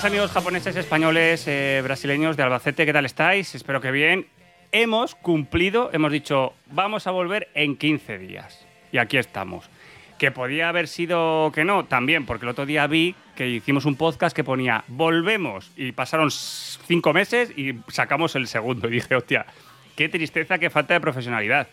Buenas 0.00 0.12
amigos 0.12 0.30
japoneses, 0.30 0.76
españoles, 0.76 1.46
eh, 1.46 1.82
brasileños 1.84 2.34
de 2.34 2.42
Albacete, 2.42 2.86
¿qué 2.86 2.92
tal 2.94 3.04
estáis? 3.04 3.54
Espero 3.54 3.82
que 3.82 3.90
bien. 3.90 4.28
Hemos 4.72 5.14
cumplido, 5.14 5.90
hemos 5.92 6.10
dicho, 6.10 6.54
vamos 6.70 7.06
a 7.06 7.10
volver 7.10 7.48
en 7.52 7.76
15 7.76 8.16
días. 8.16 8.66
Y 8.92 8.96
aquí 8.96 9.18
estamos. 9.18 9.68
Que 10.18 10.30
podía 10.30 10.70
haber 10.70 10.88
sido 10.88 11.52
que 11.54 11.66
no, 11.66 11.84
también, 11.84 12.24
porque 12.24 12.46
el 12.46 12.48
otro 12.48 12.64
día 12.64 12.86
vi 12.86 13.14
que 13.36 13.46
hicimos 13.46 13.84
un 13.84 13.96
podcast 13.96 14.34
que 14.34 14.42
ponía 14.42 14.84
volvemos 14.88 15.70
y 15.76 15.92
pasaron 15.92 16.30
cinco 16.30 17.12
meses 17.12 17.50
y 17.54 17.74
sacamos 17.88 18.34
el 18.36 18.46
segundo. 18.46 18.88
Y 18.88 18.92
dije, 18.92 19.14
hostia, 19.14 19.44
qué 19.96 20.08
tristeza, 20.08 20.56
qué 20.56 20.70
falta 20.70 20.94
de 20.94 21.00
profesionalidad. 21.00 21.68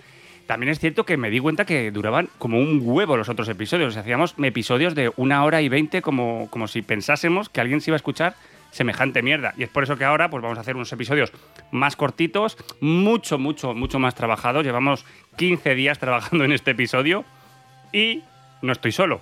También 0.47 0.71
es 0.71 0.79
cierto 0.79 1.05
que 1.05 1.17
me 1.17 1.29
di 1.29 1.39
cuenta 1.39 1.65
que 1.65 1.91
duraban 1.91 2.29
como 2.37 2.57
un 2.57 2.79
huevo 2.81 3.17
los 3.17 3.27
otros 3.27 3.49
episodios. 3.49 3.97
Hacíamos 3.97 4.33
episodios 4.41 4.95
de 4.95 5.11
una 5.17 5.43
hora 5.43 5.61
y 5.61 5.67
veinte 5.67 6.01
como, 6.01 6.47
como 6.49 6.67
si 6.67 6.81
pensásemos 6.81 7.49
que 7.49 7.59
alguien 7.59 7.81
se 7.81 7.91
iba 7.91 7.95
a 7.95 7.97
escuchar 7.97 8.35
semejante 8.71 9.21
mierda. 9.21 9.53
Y 9.57 9.63
es 9.63 9.69
por 9.69 9.83
eso 9.83 9.97
que 9.97 10.05
ahora 10.05 10.29
pues 10.29 10.41
vamos 10.41 10.57
a 10.57 10.61
hacer 10.61 10.75
unos 10.75 10.91
episodios 10.93 11.33
más 11.71 11.97
cortitos, 11.97 12.57
mucho, 12.79 13.37
mucho, 13.37 13.73
mucho 13.73 13.99
más 13.99 14.15
trabajados. 14.15 14.63
Llevamos 14.63 15.05
15 15.35 15.75
días 15.75 15.99
trabajando 15.99 16.45
en 16.45 16.53
este 16.53 16.71
episodio 16.71 17.25
y 17.91 18.23
no 18.61 18.71
estoy 18.71 18.93
solo. 18.93 19.19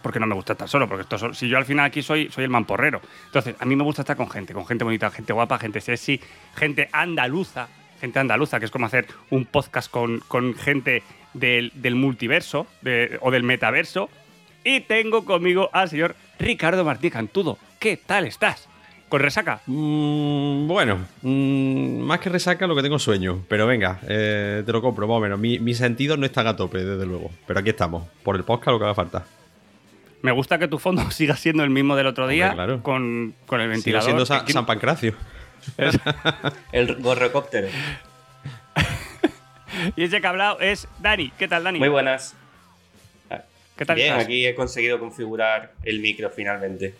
Porque 0.00 0.20
no 0.20 0.26
me 0.26 0.34
gusta 0.34 0.52
estar 0.52 0.68
solo, 0.68 0.86
porque 0.86 1.02
esto, 1.02 1.34
si 1.34 1.48
yo 1.48 1.56
al 1.56 1.64
final 1.64 1.86
aquí 1.86 2.02
soy, 2.02 2.30
soy 2.30 2.44
el 2.44 2.50
mamporrero. 2.50 3.00
Entonces, 3.24 3.56
a 3.58 3.64
mí 3.64 3.74
me 3.74 3.82
gusta 3.82 4.02
estar 4.02 4.16
con 4.16 4.30
gente, 4.30 4.52
con 4.52 4.66
gente 4.66 4.84
bonita, 4.84 5.10
gente 5.10 5.32
guapa, 5.32 5.58
gente 5.58 5.80
sexy, 5.80 6.20
gente 6.54 6.88
andaluza, 6.92 7.68
gente 8.00 8.18
andaluza, 8.18 8.58
que 8.58 8.64
es 8.66 8.70
como 8.70 8.86
hacer 8.86 9.06
un 9.30 9.44
podcast 9.46 9.90
con, 9.90 10.20
con 10.28 10.54
gente 10.54 11.02
del, 11.34 11.72
del 11.74 11.94
multiverso 11.94 12.66
de, 12.82 13.18
o 13.20 13.30
del 13.30 13.42
metaverso. 13.42 14.08
Y 14.64 14.80
tengo 14.80 15.24
conmigo 15.24 15.70
al 15.72 15.88
señor 15.88 16.16
Ricardo 16.38 16.84
Martí 16.84 17.10
Cantudo. 17.10 17.58
¿Qué 17.78 17.96
tal 17.96 18.26
estás? 18.26 18.68
¿Con 19.08 19.20
resaca? 19.20 19.60
Mm, 19.66 20.66
bueno, 20.66 20.98
mm, 21.22 21.98
más 22.00 22.18
que 22.18 22.28
resaca 22.28 22.66
lo 22.66 22.74
que 22.74 22.82
tengo 22.82 22.98
sueño. 22.98 23.44
Pero 23.48 23.66
venga, 23.68 24.00
eh, 24.08 24.64
te 24.66 24.72
lo 24.72 24.82
compro 24.82 25.06
más 25.06 25.18
o 25.18 25.20
menos. 25.20 25.38
Mi, 25.38 25.60
mi 25.60 25.74
sentido 25.74 26.16
no 26.16 26.26
están 26.26 26.48
a 26.48 26.56
tope, 26.56 26.78
desde 26.84 27.06
luego. 27.06 27.30
Pero 27.46 27.60
aquí 27.60 27.70
estamos, 27.70 28.08
por 28.24 28.34
el 28.34 28.42
podcast 28.42 28.72
lo 28.72 28.78
que 28.80 28.84
haga 28.86 28.94
falta. 28.94 29.24
Me 30.22 30.32
gusta 30.32 30.58
que 30.58 30.66
tu 30.66 30.80
fondo 30.80 31.08
siga 31.12 31.36
siendo 31.36 31.62
el 31.62 31.70
mismo 31.70 31.94
del 31.94 32.08
otro 32.08 32.26
día 32.26 32.50
Hombre, 32.50 32.64
claro. 32.66 32.82
con, 32.82 33.34
con 33.46 33.60
el 33.60 33.68
ventilador. 33.68 34.04
siendo 34.04 34.26
Sa- 34.26 34.44
que- 34.44 34.52
San 34.52 34.66
Pancracio. 34.66 35.14
El 36.72 36.96
gorrocóptero. 37.02 37.68
Y 39.94 40.04
ese 40.04 40.20
que 40.22 40.26
ha 40.26 40.30
hablado 40.30 40.58
es 40.60 40.88
Dani. 41.00 41.30
¿Qué 41.38 41.48
tal, 41.48 41.64
Dani? 41.64 41.78
Muy 41.78 41.88
buenas. 41.90 42.34
¿Qué 43.76 43.84
tal 43.84 43.96
Bien, 43.96 44.12
estás? 44.12 44.24
aquí 44.24 44.46
he 44.46 44.54
conseguido 44.54 44.98
configurar 44.98 45.72
el 45.82 46.00
micro 46.00 46.30
finalmente. 46.30 46.94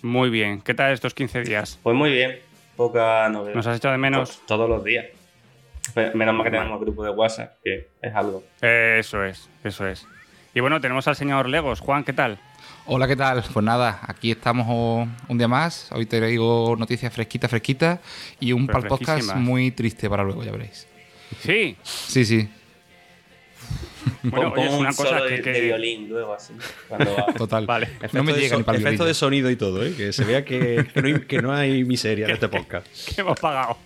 Muy 0.00 0.30
bien. 0.30 0.62
¿Qué 0.62 0.72
tal 0.72 0.92
estos 0.92 1.12
15 1.12 1.42
días? 1.42 1.78
Pues 1.82 1.94
muy 1.94 2.10
bien, 2.10 2.38
poca 2.76 3.28
novedad. 3.28 3.54
¿Nos 3.54 3.66
has 3.66 3.76
hecho 3.76 3.90
de 3.90 3.98
menos? 3.98 4.36
Pues 4.36 4.46
todos 4.46 4.70
los 4.70 4.82
días. 4.84 5.06
Menos 6.14 6.34
mal 6.34 6.44
que 6.44 6.50
tenemos 6.50 6.80
grupo 6.80 7.04
de 7.04 7.10
WhatsApp, 7.10 7.58
que 7.62 7.88
es 8.00 8.14
algo. 8.14 8.42
Eso 8.62 9.22
es, 9.22 9.50
eso 9.62 9.86
es. 9.86 10.06
Y 10.54 10.60
bueno, 10.60 10.80
tenemos 10.80 11.06
al 11.08 11.16
señor 11.16 11.46
Legos. 11.48 11.80
Juan, 11.80 12.04
¿qué 12.04 12.14
tal? 12.14 12.38
Hola, 12.88 13.08
¿qué 13.08 13.16
tal? 13.16 13.42
Pues 13.52 13.64
nada, 13.64 13.98
aquí 14.06 14.30
estamos 14.30 15.08
un 15.28 15.38
día 15.38 15.48
más. 15.48 15.88
Hoy 15.92 16.06
te 16.06 16.18
traigo 16.18 16.76
noticias 16.78 17.12
fresquitas, 17.12 17.50
fresquitas 17.50 17.98
y 18.38 18.52
un 18.52 18.66
Pero 18.66 18.80
pal 18.80 18.88
podcast 18.88 19.34
muy 19.34 19.72
triste 19.72 20.08
para 20.08 20.22
luego, 20.22 20.44
ya 20.44 20.52
veréis. 20.52 20.86
Sí. 21.40 21.76
Sí, 21.82 22.24
sí, 22.24 22.48
Bueno, 24.22 24.52
oye, 24.54 24.66
es 24.66 24.72
una 24.72 24.90
un 24.90 24.94
cosa 24.94 25.08
solo 25.08 25.24
que... 25.26 25.34
de, 25.34 25.42
que- 25.42 25.52
de 25.52 25.60
violín 25.62 26.08
luego, 26.08 26.32
así. 26.34 26.52
Cuando 26.88 27.12
va. 27.16 27.26
total. 27.36 27.66
Vale. 27.66 27.88
No 28.12 28.22
me 28.22 28.30
Efecto 28.30 28.34
de 28.34 28.40
llega 28.40 28.50
so- 28.54 28.58
ni 28.58 28.62
para 28.64 28.78
el 28.78 28.82
Efecto 28.84 29.02
violín. 29.04 29.08
de 29.10 29.14
sonido 29.14 29.50
y 29.50 29.56
todo, 29.56 29.84
¿eh? 29.84 29.94
Que 29.96 30.12
se 30.12 30.24
vea 30.24 30.44
que, 30.44 30.86
que 30.94 31.02
no, 31.02 31.08
hay, 31.08 31.20
que 31.22 31.42
no 31.42 31.52
hay 31.52 31.82
miseria 31.84 32.26
en 32.26 32.30
este 32.34 32.48
podcast. 32.48 32.86
que 33.14 33.20
hemos 33.20 33.40
pagado. 33.40 33.78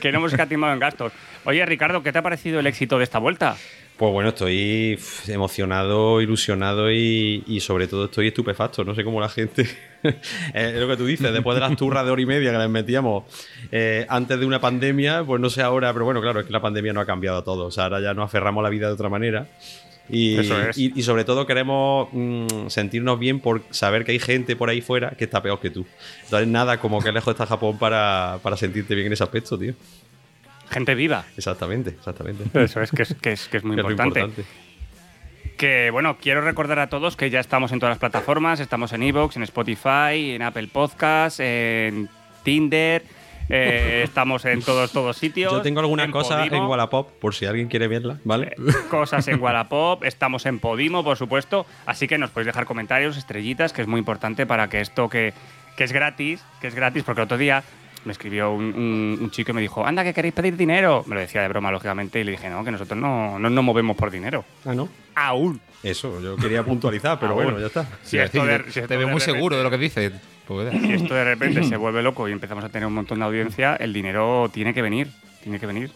que 0.00 0.10
no 0.10 0.18
hemos 0.18 0.32
escatimado 0.32 0.72
en 0.72 0.80
gastos. 0.80 1.12
Oye, 1.44 1.64
Ricardo, 1.64 2.02
¿qué 2.02 2.10
te 2.12 2.18
ha 2.18 2.22
parecido 2.22 2.58
el 2.58 2.66
éxito 2.66 2.98
de 2.98 3.04
esta 3.04 3.18
vuelta? 3.20 3.56
Pues 3.96 4.12
bueno, 4.12 4.30
estoy 4.30 4.98
emocionado, 5.28 6.20
ilusionado 6.20 6.90
y, 6.90 7.44
y 7.46 7.60
sobre 7.60 7.86
todo 7.86 8.06
estoy 8.06 8.28
estupefacto. 8.28 8.84
No 8.84 8.94
sé 8.94 9.04
cómo 9.04 9.20
la 9.20 9.28
gente. 9.28 9.68
es 10.54 10.74
lo 10.74 10.88
que 10.88 10.96
tú 10.96 11.06
dices, 11.06 11.32
después 11.32 11.54
de 11.54 11.60
las 11.60 11.76
turras 11.76 12.04
de 12.04 12.10
hora 12.10 12.22
y 12.22 12.26
media 12.26 12.52
que 12.52 12.58
les 12.58 12.70
metíamos 12.70 13.24
eh, 13.70 14.06
antes 14.08 14.38
de 14.40 14.46
una 14.46 14.60
pandemia, 14.60 15.22
pues 15.24 15.40
no 15.40 15.50
sé 15.50 15.62
ahora, 15.62 15.92
pero 15.92 16.04
bueno, 16.04 16.20
claro, 16.20 16.40
es 16.40 16.46
que 16.46 16.52
la 16.52 16.60
pandemia 16.60 16.92
no 16.92 17.00
ha 17.00 17.06
cambiado 17.06 17.42
todo. 17.44 17.66
O 17.66 17.70
sea, 17.70 17.84
ahora 17.84 18.00
ya 18.00 18.14
nos 18.14 18.24
aferramos 18.24 18.62
a 18.62 18.64
la 18.64 18.70
vida 18.70 18.88
de 18.88 18.94
otra 18.94 19.08
manera. 19.08 19.46
Y, 20.08 20.38
Eso 20.40 20.60
es. 20.60 20.76
y, 20.76 20.92
y 20.96 21.02
sobre 21.02 21.24
todo 21.24 21.46
queremos 21.46 22.08
mm, 22.12 22.66
sentirnos 22.68 23.18
bien 23.18 23.38
por 23.40 23.62
saber 23.70 24.04
que 24.04 24.12
hay 24.12 24.18
gente 24.18 24.56
por 24.56 24.68
ahí 24.68 24.80
fuera 24.80 25.10
que 25.12 25.24
está 25.24 25.42
peor 25.42 25.60
que 25.60 25.70
tú. 25.70 25.86
Entonces, 26.24 26.48
nada 26.48 26.78
como 26.78 27.00
que 27.00 27.12
lejos 27.12 27.32
está 27.32 27.46
Japón 27.46 27.78
para, 27.78 28.40
para 28.42 28.56
sentirte 28.56 28.94
bien 28.94 29.06
en 29.06 29.12
ese 29.12 29.22
aspecto, 29.22 29.56
tío. 29.56 29.74
Gente 30.72 30.94
viva. 30.94 31.24
Exactamente, 31.36 31.90
exactamente. 31.90 32.44
Eso 32.58 32.80
es 32.80 32.90
que 32.90 33.02
es, 33.02 33.14
que 33.14 33.32
es, 33.32 33.48
que 33.48 33.58
es 33.58 33.64
muy 33.64 33.76
Es 33.78 33.90
importante. 33.90 34.44
Que 35.56 35.90
bueno, 35.90 36.16
quiero 36.18 36.40
recordar 36.40 36.78
a 36.78 36.88
todos 36.88 37.14
que 37.16 37.30
ya 37.30 37.40
estamos 37.40 37.72
en 37.72 37.78
todas 37.78 37.92
las 37.92 37.98
plataformas, 37.98 38.58
estamos 38.58 38.92
en 38.92 39.02
Evox, 39.02 39.36
en 39.36 39.42
Spotify, 39.42 40.32
en 40.32 40.42
Apple 40.42 40.68
Podcasts, 40.72 41.40
en 41.40 42.08
Tinder, 42.42 43.02
eh, 43.48 44.00
estamos 44.04 44.44
en 44.46 44.62
todos 44.62 44.92
todos 44.92 45.16
sitios. 45.16 45.52
Yo 45.52 45.62
tengo 45.62 45.80
alguna 45.80 46.04
en 46.04 46.10
cosa 46.10 46.42
en 46.42 46.48
Podimo, 46.48 46.68
Wallapop, 46.68 47.10
por 47.20 47.34
si 47.34 47.44
alguien 47.44 47.68
quiere 47.68 47.86
verla, 47.86 48.18
¿vale? 48.24 48.56
Cosas 48.88 49.28
en 49.28 49.40
Wallapop, 49.40 50.04
estamos 50.04 50.46
en 50.46 50.58
Podimo, 50.58 51.04
por 51.04 51.16
supuesto, 51.16 51.66
así 51.86 52.08
que 52.08 52.18
nos 52.18 52.30
podéis 52.30 52.46
dejar 52.46 52.64
comentarios, 52.64 53.16
estrellitas, 53.16 53.72
que 53.72 53.82
es 53.82 53.88
muy 53.88 53.98
importante 53.98 54.46
para 54.46 54.68
que 54.68 54.80
esto 54.80 55.08
que, 55.08 55.34
que 55.76 55.84
es 55.84 55.92
gratis, 55.92 56.42
que 56.60 56.68
es 56.68 56.74
gratis, 56.74 57.02
porque 57.04 57.20
el 57.20 57.26
otro 57.26 57.38
día 57.38 57.62
me 58.04 58.12
escribió 58.12 58.50
un, 58.52 58.64
un- 58.74 59.18
un 59.22 59.30
chico 59.30 59.50
y 59.52 59.54
me 59.54 59.60
dijo, 59.60 59.84
anda, 59.86 60.02
que 60.04 60.12
queréis 60.14 60.34
pedir 60.34 60.56
dinero. 60.56 61.04
Me 61.06 61.14
lo 61.14 61.20
decía 61.20 61.42
de 61.42 61.48
broma, 61.48 61.70
lógicamente, 61.70 62.20
y 62.20 62.24
le 62.24 62.32
dije, 62.32 62.48
no, 62.50 62.64
que 62.64 62.70
nosotros 62.72 62.98
no, 62.98 63.38
no 63.38 63.48
nos 63.50 63.64
movemos 63.64 63.96
por 63.96 64.10
dinero. 64.10 64.44
Ah, 64.64 64.74
¿no? 64.74 64.88
Aún. 65.14 65.60
Eso, 65.82 66.20
yo 66.20 66.36
quería 66.36 66.62
puntualizar, 66.64 67.18
pero 67.18 67.32
Aún. 67.32 67.44
bueno, 67.44 67.60
ya 67.60 67.66
está. 67.66 67.86
Si 68.02 68.16
esto 68.18 68.44
de- 68.46 68.64
si 68.70 68.78
esto 68.80 68.88
te 68.88 68.96
veo 68.96 69.08
muy 69.08 69.18
repente- 69.18 69.32
seguro 69.38 69.56
de 69.56 69.62
lo 69.62 69.70
que 69.70 69.78
dices. 69.78 70.12
Pues, 70.46 70.72
Si 70.72 70.92
esto 70.92 71.14
de 71.14 71.24
repente 71.24 71.62
se 71.64 71.76
vuelve 71.76 72.02
loco 72.02 72.28
y 72.28 72.32
empezamos 72.32 72.64
a 72.64 72.68
tener 72.68 72.86
un 72.86 72.94
montón 72.94 73.18
de 73.20 73.24
audiencia, 73.24 73.76
el 73.76 73.92
dinero 73.92 74.50
tiene 74.52 74.74
que 74.74 74.82
venir. 74.82 75.08
Tiene 75.42 75.58
que 75.60 75.66
venir. 75.66 75.90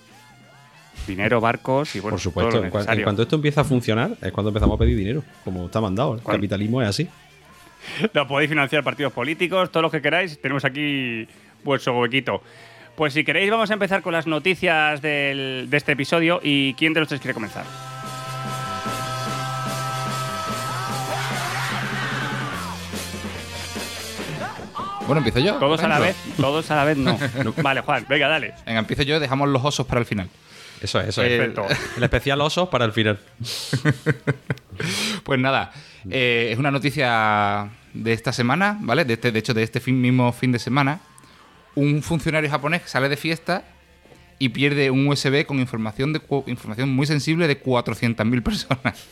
Dinero, 1.07 1.41
barcos 1.41 1.95
y 1.95 2.01
bueno, 2.01 2.15
Por 2.15 2.21
supuesto, 2.21 2.51
todo 2.51 2.61
lo 2.63 2.67
en, 2.67 3.03
cuanto 3.05 3.23
esto 3.23 3.37
empieza 3.37 3.61
a 3.61 3.65
funcionar, 3.65 4.13
es 4.21 4.33
cuando 4.33 4.49
empezamos 4.51 4.75
a 4.75 4.79
pedir 4.79 4.97
dinero, 4.97 5.23
como 5.45 5.67
está 5.67 5.81
mandado. 5.81 6.15
El 6.15 6.23
capitalismo 6.23 6.83
es 6.83 6.89
así. 6.89 7.09
Lo 8.13 8.27
podéis 8.27 8.51
financiar 8.51 8.83
partidos 8.83 9.13
políticos, 9.13 9.71
todo 9.71 9.83
lo 9.85 9.91
que 9.91 10.03
queráis. 10.03 10.41
Tenemos 10.41 10.65
aquí 10.65 11.29
vuestro 11.67 11.99
huequito. 11.99 12.43
Pues 12.95 13.13
si 13.13 13.25
queréis, 13.25 13.51
vamos 13.51 13.69
a 13.71 13.75
empezar 13.75 14.01
con 14.01 14.15
las 14.15 14.27
noticias 14.27 15.03
del- 15.03 15.67
de 15.69 15.77
este 15.77 15.93
episodio. 15.93 16.41
¿Y 16.43 16.73
quién 16.75 16.95
de 16.95 17.01
los 17.01 17.09
tres 17.11 17.21
quiere 17.21 17.35
comenzar? 17.35 17.65
Bueno, 25.07 25.19
empiezo 25.19 25.39
yo. 25.39 25.55
¿Todos 25.57 25.83
a 25.83 25.89
la 25.89 25.99
vez? 26.01 26.17
Todos 26.37 26.71
a 26.71 26.77
la 26.77 26.85
vez 26.85 26.97
no. 26.99 27.19
Vale, 27.63 27.81
Juan, 27.83 28.07
venga, 28.09 28.29
dale. 28.29 28.55
Venga, 28.67 28.81
empiezo 28.81 29.03
yo, 29.03 29.21
dejamos 29.21 29.49
los 29.49 29.65
osos 29.65 29.87
para 29.87 30.01
el 30.01 30.07
final. 30.07 30.29
Eso 30.81 31.01
es, 31.01 31.09
eso 31.09 31.23
es. 31.23 31.39
Perfecto. 31.39 31.67
El 31.97 32.03
especial 32.03 32.41
osos 32.41 32.69
para 32.69 32.85
el 32.85 32.93
final. 32.93 33.19
Pues 35.25 35.41
nada, 35.41 35.73
eh, 36.11 36.51
es 36.53 36.59
una 36.59 36.71
noticia 36.71 37.67
de 37.95 38.13
esta 38.13 38.31
semana, 38.35 38.77
¿vale? 38.83 39.07
De, 39.07 39.15
este, 39.15 39.33
de 39.33 39.39
hecho, 39.39 39.55
de 39.55 39.63
este 39.63 39.81
fin- 39.81 39.99
mismo 40.03 40.31
fin 40.33 40.53
de 40.53 40.59
semana. 40.59 41.01
Un 41.77 42.03
funcionario 42.03 42.51
japonés 42.51 42.83
sale 42.87 43.09
de 43.09 43.17
fiesta 43.17 43.63
y 44.39 44.49
pierde 44.51 44.91
un 44.91 45.07
USB 45.07 45.47
con 45.47 45.61
información, 45.61 46.13
de, 46.13 46.21
información 46.47 46.89
muy 46.95 47.07
sensible 47.07 47.47
de 47.47 47.63
400.000 47.63 48.43
personas. 48.43 49.07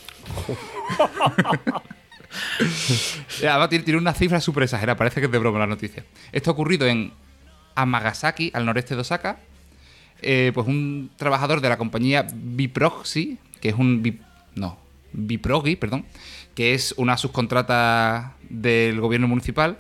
Además, 3.41 3.69
tiene, 3.69 3.97
una 3.97 4.13
cifra 4.13 4.41
súper 4.41 4.65
exagerada, 4.65 4.97
parece 4.97 5.21
que 5.21 5.27
es 5.27 5.33
de 5.33 5.39
broma 5.39 5.61
la 5.61 5.67
noticia. 5.67 6.05
Esto 6.33 6.51
ha 6.51 6.53
ocurrido 6.55 6.87
en 6.87 7.13
Amagasaki, 7.75 8.51
al 8.55 8.67
noreste 8.67 8.95
de 8.95 9.01
Osaka. 9.03 9.39
Eh, 10.23 10.53
pues 10.55 10.67
un 10.67 11.11
trabajador 11.17 11.61
de 11.61 11.69
la 11.69 11.77
compañía 11.77 12.27
Biproxy, 12.33 13.39
que 13.61 13.69
es 13.69 13.75
un... 13.75 14.21
No, 14.55 14.79
Biprogi, 15.13 15.77
perdón, 15.77 16.05
que 16.55 16.75
es 16.75 16.95
una 16.97 17.17
subcontrata 17.17 18.35
del 18.49 19.01
gobierno 19.01 19.29
municipal, 19.29 19.79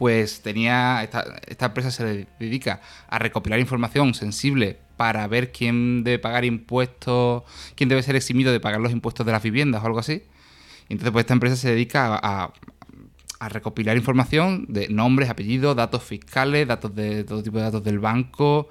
pues 0.00 0.40
tenía... 0.40 1.02
Esta, 1.02 1.66
empresa 1.66 1.90
se 1.90 2.26
dedica 2.38 2.80
a 3.06 3.18
recopilar 3.18 3.60
información 3.60 4.14
sensible 4.14 4.78
para 4.96 5.26
ver 5.28 5.52
quién 5.52 6.04
debe 6.04 6.18
pagar 6.18 6.46
impuestos, 6.46 7.42
quién 7.74 7.90
debe 7.90 8.02
ser 8.02 8.16
eximido 8.16 8.50
de 8.50 8.60
pagar 8.60 8.80
los 8.80 8.92
impuestos 8.92 9.26
de 9.26 9.32
las 9.32 9.42
viviendas 9.42 9.82
o 9.82 9.86
algo 9.86 9.98
así. 9.98 10.22
Y 10.88 10.94
entonces, 10.94 11.12
pues 11.12 11.24
esta 11.24 11.34
empresa 11.34 11.54
se 11.56 11.68
dedica 11.68 12.14
a, 12.14 12.44
a- 12.44 12.52
a 13.40 13.48
recopilar 13.50 13.94
información 13.98 14.64
de 14.70 14.88
nombres, 14.88 15.28
apellidos, 15.28 15.76
datos 15.76 16.02
fiscales, 16.02 16.66
datos 16.66 16.94
de 16.94 17.24
todo 17.24 17.42
tipo 17.42 17.58
de 17.58 17.64
datos 17.64 17.84
del 17.84 17.98
banco, 17.98 18.70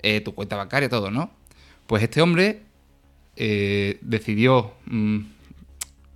eh, 0.00 0.20
tu 0.20 0.32
cuenta 0.32 0.54
bancaria, 0.54 0.88
todo, 0.88 1.10
¿no? 1.10 1.32
Pues 1.88 2.04
este 2.04 2.22
hombre 2.22 2.62
eh, 3.34 3.98
decidió 4.02 4.74
mm, 4.86 5.18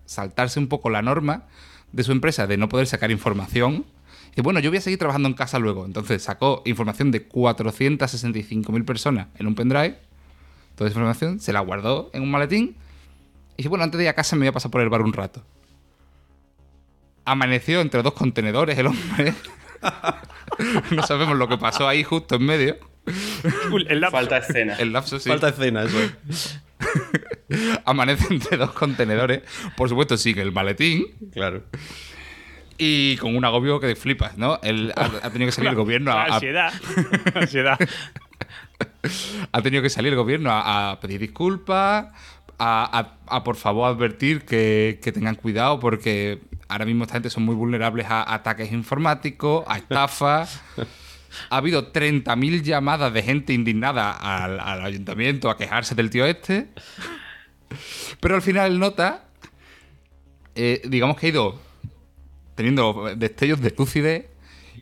saltarse 0.04 0.60
un 0.60 0.68
poco 0.68 0.88
la 0.88 1.02
norma 1.02 1.48
de 1.90 2.04
su 2.04 2.12
empresa 2.12 2.46
de 2.46 2.56
no 2.58 2.68
poder 2.68 2.86
sacar 2.86 3.10
información. 3.10 3.86
Y 4.34 4.40
bueno, 4.40 4.61
yo 4.61 4.70
voy 4.70 4.79
a 4.79 4.81
seguir 4.81 4.99
trabajando 4.99 5.29
en 5.29 5.34
casa 5.34 5.58
luego. 5.58 5.84
Entonces 5.84 6.23
sacó 6.23 6.62
información 6.64 7.11
de 7.11 7.29
465.000 7.29 8.84
personas 8.84 9.29
en 9.38 9.46
un 9.46 9.55
pendrive. 9.55 9.99
Toda 10.75 10.88
esa 10.88 10.99
información 10.99 11.38
se 11.40 11.52
la 11.52 11.61
guardó 11.61 12.11
en 12.14 12.23
un 12.23 12.31
maletín. 12.31 12.76
Y 13.55 13.58
dice, 13.58 13.69
bueno, 13.69 13.84
antes 13.84 13.99
de 13.99 14.05
ir 14.05 14.08
a 14.08 14.14
casa 14.14 14.37
me 14.37 14.40
voy 14.40 14.49
a 14.49 14.52
pasar 14.52 14.70
por 14.70 14.81
el 14.81 14.88
bar 14.88 15.02
un 15.02 15.12
rato. 15.12 15.44
Amaneció 17.25 17.81
entre 17.81 18.02
dos 18.02 18.14
contenedores 18.14 18.79
el 18.79 18.87
hombre. 18.87 19.34
no 20.90 21.06
sabemos 21.06 21.37
lo 21.37 21.49
que 21.49 21.58
pasó 21.58 21.87
ahí 21.87 22.02
justo 22.02 22.37
en 22.37 22.46
medio. 22.46 22.76
El 23.88 24.00
lapso. 24.00 24.17
Falta 24.17 24.38
escena. 24.38 24.76
El 24.76 24.93
lapso, 24.93 25.19
sí. 25.19 25.29
Falta 25.29 25.49
escena, 25.49 25.82
eso. 25.82 25.99
es. 26.29 26.61
Amanece 27.84 28.32
entre 28.32 28.56
dos 28.56 28.73
contenedores. 28.73 29.43
Por 29.76 29.88
supuesto, 29.88 30.17
sigue 30.17 30.43
el 30.43 30.52
maletín. 30.52 31.06
Claro. 31.32 31.64
Y 32.78 33.16
con 33.19 33.36
un 33.36 33.44
agobio 33.44 33.80
que 33.80 33.94
flipas, 33.96 34.38
¿no? 34.38 34.58
Él 34.62 34.92
ha, 34.96 35.04
ha 35.04 35.30
tenido 35.30 35.48
que 35.48 35.52
salir 35.52 35.70
el 35.70 35.76
gobierno 35.84 36.12
a, 36.12 36.24
Ansiedad. 36.24 36.72
Ansiedad. 37.34 37.78
ha 39.52 39.62
tenido 39.62 39.82
que 39.82 39.90
salir 39.90 40.12
el 40.12 40.19
gobierno 40.19 40.50
a, 40.50 40.92
a 40.92 41.00
pedir 41.00 41.20
disculpas, 41.20 42.06
a, 42.58 43.42
por 43.44 43.56
favor 43.56 43.88
advertir 43.88 44.44
que, 44.44 45.00
que 45.02 45.12
tengan 45.12 45.34
cuidado 45.34 45.80
porque 45.80 46.40
ahora 46.69 46.84
mismo 46.84 47.04
esta 47.04 47.14
gente 47.14 47.30
son 47.30 47.44
muy 47.44 47.54
vulnerables 47.54 48.06
a 48.08 48.34
ataques 48.34 48.72
informáticos, 48.72 49.64
a 49.66 49.78
estafas. 49.78 50.60
Ha 51.48 51.56
habido 51.56 51.92
30.000 51.92 52.62
llamadas 52.62 53.12
de 53.12 53.22
gente 53.22 53.52
indignada 53.52 54.12
al, 54.12 54.60
al 54.60 54.84
ayuntamiento 54.84 55.50
a 55.50 55.56
quejarse 55.56 55.94
del 55.94 56.10
tío 56.10 56.26
este. 56.26 56.69
Pero 58.20 58.34
al 58.34 58.42
final 58.42 58.78
nota, 58.78 59.24
eh, 60.54 60.82
digamos 60.84 61.16
que 61.16 61.26
ha 61.26 61.28
ido 61.30 61.60
teniendo 62.54 63.10
destellos 63.16 63.60
de 63.60 63.75
lucidez 63.76 64.26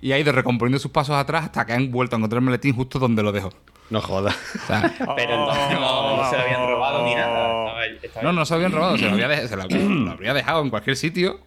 y 0.01 0.13
ha 0.13 0.19
ido 0.19 0.33
recomponiendo 0.33 0.79
sus 0.79 0.91
pasos 0.91 1.17
atrás 1.17 1.45
hasta 1.45 1.67
que 1.67 1.73
han 1.73 1.91
vuelto 1.91 2.17
a 2.17 2.19
encontrar 2.19 2.39
el 2.41 2.45
maletín 2.45 2.75
justo 2.75 2.99
donde 2.99 3.23
lo 3.23 3.33
dejó. 3.33 3.51
No 3.91 4.01
jodas. 4.01 4.37
O 4.63 4.67
sea, 4.67 4.83
Pero 5.17 5.35
entonces 5.35 5.71
no, 5.81 6.17
no 6.17 6.31
se 6.31 6.37
lo 6.37 6.43
habían 6.43 6.67
robado 6.69 7.05
ni 7.05 7.15
nada. 7.15 7.85
Estaba- 7.85 7.87
estaba- 7.87 8.23
No, 8.25 8.33
no 8.33 8.45
se 8.45 8.53
lo 8.53 8.57
habían 8.57 8.73
robado, 8.73 8.97
se 8.99 9.07
lo 9.07 9.13
había, 9.13 9.29
de- 9.29 9.49
se 9.49 9.57
lo 9.57 9.63
había- 9.63 9.79
lo 9.79 10.11
habría 10.13 10.33
dejado 10.35 10.63
en 10.63 10.71
cualquier 10.71 10.97
sitio. 10.97 11.41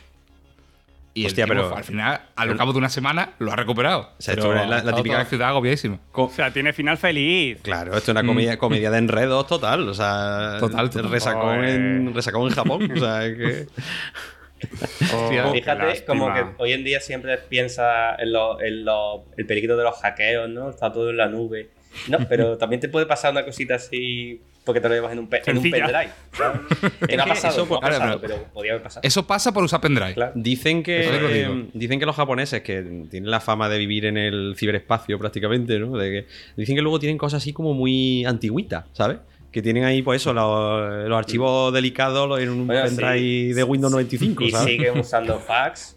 Y 1.16 1.28
Hostia, 1.28 1.46
tipo, 1.46 1.56
pero- 1.56 1.76
al 1.78 1.84
final, 1.84 2.22
al 2.36 2.58
cabo 2.58 2.72
de 2.74 2.80
una 2.80 2.90
semana, 2.90 3.30
lo 3.38 3.52
ha 3.52 3.56
recuperado. 3.56 4.10
sea, 4.18 4.34
Pero 4.34 4.54
esto 4.56 4.76
es 4.76 4.84
la- 4.84 4.96
típica- 4.96 5.16
toda 5.18 5.26
ciudad 5.26 5.50
agobiadísima. 5.50 6.00
O 6.14 6.30
sea, 6.30 6.52
tiene 6.52 6.74
final 6.74 6.98
feliz. 6.98 7.60
Claro, 7.62 7.96
esto 7.96 8.12
es 8.12 8.18
una 8.18 8.26
comedia, 8.28 8.58
comedia 8.58 8.90
de 8.92 8.98
enredos 8.98 9.46
total. 9.48 9.88
O 9.88 9.94
sea, 9.94 10.58
Total, 10.60 10.90
total. 10.90 11.12
Resacón, 11.12 11.64
en, 11.66 12.14
resacón 12.16 12.48
en 12.50 12.56
Japón. 12.56 12.92
O 12.92 13.00
sea, 13.00 13.26
es 13.26 13.38
que. 13.38 13.68
Oh, 15.16 15.52
Fíjate, 15.54 16.06
como 16.06 16.34
que 16.34 16.44
hoy 16.58 16.74
en 16.74 16.84
día 16.84 17.00
siempre 17.00 17.38
piensa 17.38 18.16
en, 18.16 18.32
lo- 18.34 18.60
en 18.62 18.86
lo- 18.86 19.26
el 19.38 19.46
peligro 19.46 19.78
de 19.78 19.84
los 19.84 19.96
hackeos, 19.98 20.50
¿no? 20.50 20.70
Está 20.70 20.92
todo 20.92 21.10
en 21.10 21.18
la 21.18 21.28
nube. 21.28 21.70
No, 22.08 22.18
pero 22.30 22.58
también 22.58 22.80
te 22.80 22.90
puede 22.90 23.06
pasar 23.06 23.32
una 23.32 23.46
cosita 23.46 23.76
así 23.76 24.42
porque 24.66 24.80
te 24.80 24.88
lo 24.88 24.96
llevas 24.96 25.12
en 25.12 25.20
un, 25.20 25.28
pe- 25.28 25.42
en 25.46 25.58
un 25.58 25.64
pendrive. 25.64 26.10
Que 27.08 27.18
no 27.18 27.24
ha 27.24 27.26
pasado, 27.28 27.64
eso, 27.64 27.68
no 27.70 27.76
ha 27.78 27.80
claro, 27.82 27.98
pasado, 28.00 28.22
pero- 28.22 28.36
pero 28.36 28.54
podía 28.54 28.72
haber 28.72 28.84
pasado. 28.84 29.02
Eso 29.06 29.28
pasa 29.28 29.52
por 29.52 29.64
usar 29.64 29.82
pendrive. 29.82 30.14
Claro. 30.14 30.32
Dicen 30.36 30.82
que, 30.84 31.02
eh, 31.06 31.66
dicen 31.74 32.00
que 32.00 32.06
los 32.06 32.16
japoneses, 32.16 32.62
que 32.64 32.82
tienen 33.12 33.30
la 33.30 33.42
fama 33.42 33.68
de 33.70 33.78
vivir 33.78 34.06
en 34.06 34.18
el 34.18 34.56
ciberespacio 34.58 35.20
prácticamente, 35.20 35.78
¿no? 35.80 35.98
De 35.98 36.10
que, 36.10 36.28
dicen 36.56 36.76
que 36.76 36.82
luego 36.82 36.98
tienen 37.00 37.18
cosas 37.18 37.44
así 37.44 37.52
como 37.54 37.74
muy 37.74 38.24
antigüitas, 38.26 38.86
¿sabes? 38.94 39.18
Que 39.54 39.62
tienen 39.62 39.84
ahí, 39.86 40.02
pues 40.02 40.22
eso, 40.22 40.34
los, 40.34 41.08
los 41.08 41.18
archivos 41.18 41.72
delicados 41.72 42.42
en 42.42 42.50
un 42.50 42.68
Bueno, 42.68 42.84
pendrive 42.84 43.20
sí. 43.20 43.54
de 43.54 43.64
Windows 43.64 43.92
95, 43.94 44.44
y 44.44 44.52
¿sabes? 44.52 44.66
siguen 44.68 44.98
usando 45.00 45.40
fax 45.48 45.96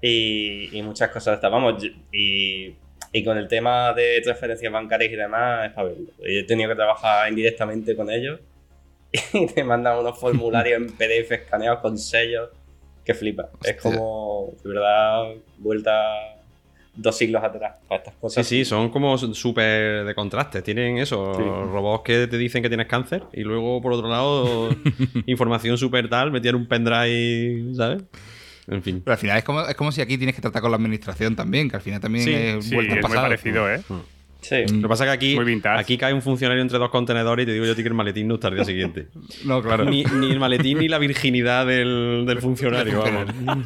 y, 0.00 0.78
y 0.78 0.82
muchas 0.82 1.10
cosas. 1.10 1.40
Vamos, 1.42 1.84
y, 2.12 2.72
y 3.12 3.24
con 3.24 3.36
el 3.36 3.48
tema 3.48 3.92
de 3.92 4.20
transferencias 4.22 4.72
bancarias 4.72 5.12
y 5.12 5.16
demás, 5.16 5.66
es 5.66 5.72
para 5.72 5.88
verlo. 5.88 6.06
Yo 6.18 6.40
he 6.40 6.44
tenido 6.44 6.70
que 6.70 6.76
trabajar 6.76 7.28
indirectamente 7.28 7.96
con 7.96 8.10
ellos 8.10 8.38
y 9.32 9.46
te 9.46 9.64
mandan 9.64 9.98
unos 9.98 10.18
formularios 10.18 10.80
en 10.80 10.86
PDF 10.92 11.32
escaneados 11.32 11.80
con 11.80 11.98
sellos 11.98 12.50
que 13.04 13.12
flipa. 13.12 13.50
Es 13.64 13.80
como, 13.80 14.52
de 14.62 14.68
verdad, 14.70 15.32
vuelta 15.58 16.33
dos 16.96 17.16
siglos 17.16 17.42
atrás 17.42 17.74
para 17.88 17.98
estas 17.98 18.14
Sí, 18.14 18.20
cosas. 18.20 18.46
sí, 18.46 18.64
son 18.64 18.88
como 18.90 19.16
súper 19.18 20.04
de 20.04 20.14
contraste. 20.14 20.62
Tienen 20.62 20.98
eso, 20.98 21.34
Sí. 21.36 21.42
robots 21.42 22.04
que 22.04 22.26
te 22.26 22.38
dicen 22.38 22.62
que 22.62 22.68
tienes 22.68 22.86
cáncer 22.86 23.22
y 23.32 23.42
luego, 23.42 23.80
por 23.82 23.92
otro 23.92 24.08
lado, 24.08 24.68
información 25.26 25.76
súper 25.78 26.08
tal, 26.08 26.30
metida 26.30 26.50
en 26.50 26.56
un 26.56 26.66
pendrive, 26.68 27.74
¿sabes? 27.74 28.02
En 28.66 28.82
fin. 28.82 29.02
Pero 29.04 29.12
al 29.12 29.18
final 29.18 29.36
es 29.38 29.44
como, 29.44 29.60
es 29.62 29.74
como 29.74 29.92
si 29.92 30.00
aquí 30.00 30.16
tienes 30.16 30.34
que 30.34 30.40
tratar 30.40 30.62
con 30.62 30.70
la 30.70 30.76
administración 30.76 31.36
también, 31.36 31.68
que 31.68 31.76
al 31.76 31.82
final 31.82 32.00
también 32.00 32.24
Sí, 32.24 32.32
es 32.32 32.64
Sí, 32.64 32.74
vuelta 32.74 32.94
es 32.94 33.08
muy 33.08 33.16
parecido, 33.16 33.70
¿eh? 33.72 33.80
Sí. 34.40 34.56
Lo 34.74 34.82
que 34.82 34.88
pasa 34.88 35.04
es 35.04 35.08
que 35.18 35.36
aquí, 35.36 35.38
aquí 35.76 35.96
cae 35.98 36.12
un 36.12 36.20
funcionario 36.20 36.62
entre 36.62 36.78
dos 36.78 36.90
contenedores 36.90 37.44
y 37.44 37.46
te 37.46 37.52
digo 37.54 37.64
yo 37.64 37.74
que 37.74 37.80
el 37.82 37.94
maletín 37.94 38.28
no 38.28 38.34
está 38.34 38.48
al 38.48 38.54
día 38.56 38.64
siguiente. 38.64 39.08
No, 39.46 39.62
claro. 39.62 39.84
Ni, 39.86 40.04
ni 40.04 40.30
el 40.30 40.38
maletín 40.38 40.78
ni 40.78 40.88
la 40.88 40.98
virginidad 40.98 41.66
del, 41.66 42.24
del 42.26 42.40
funcionario, 42.40 43.02
vamos. 43.02 43.26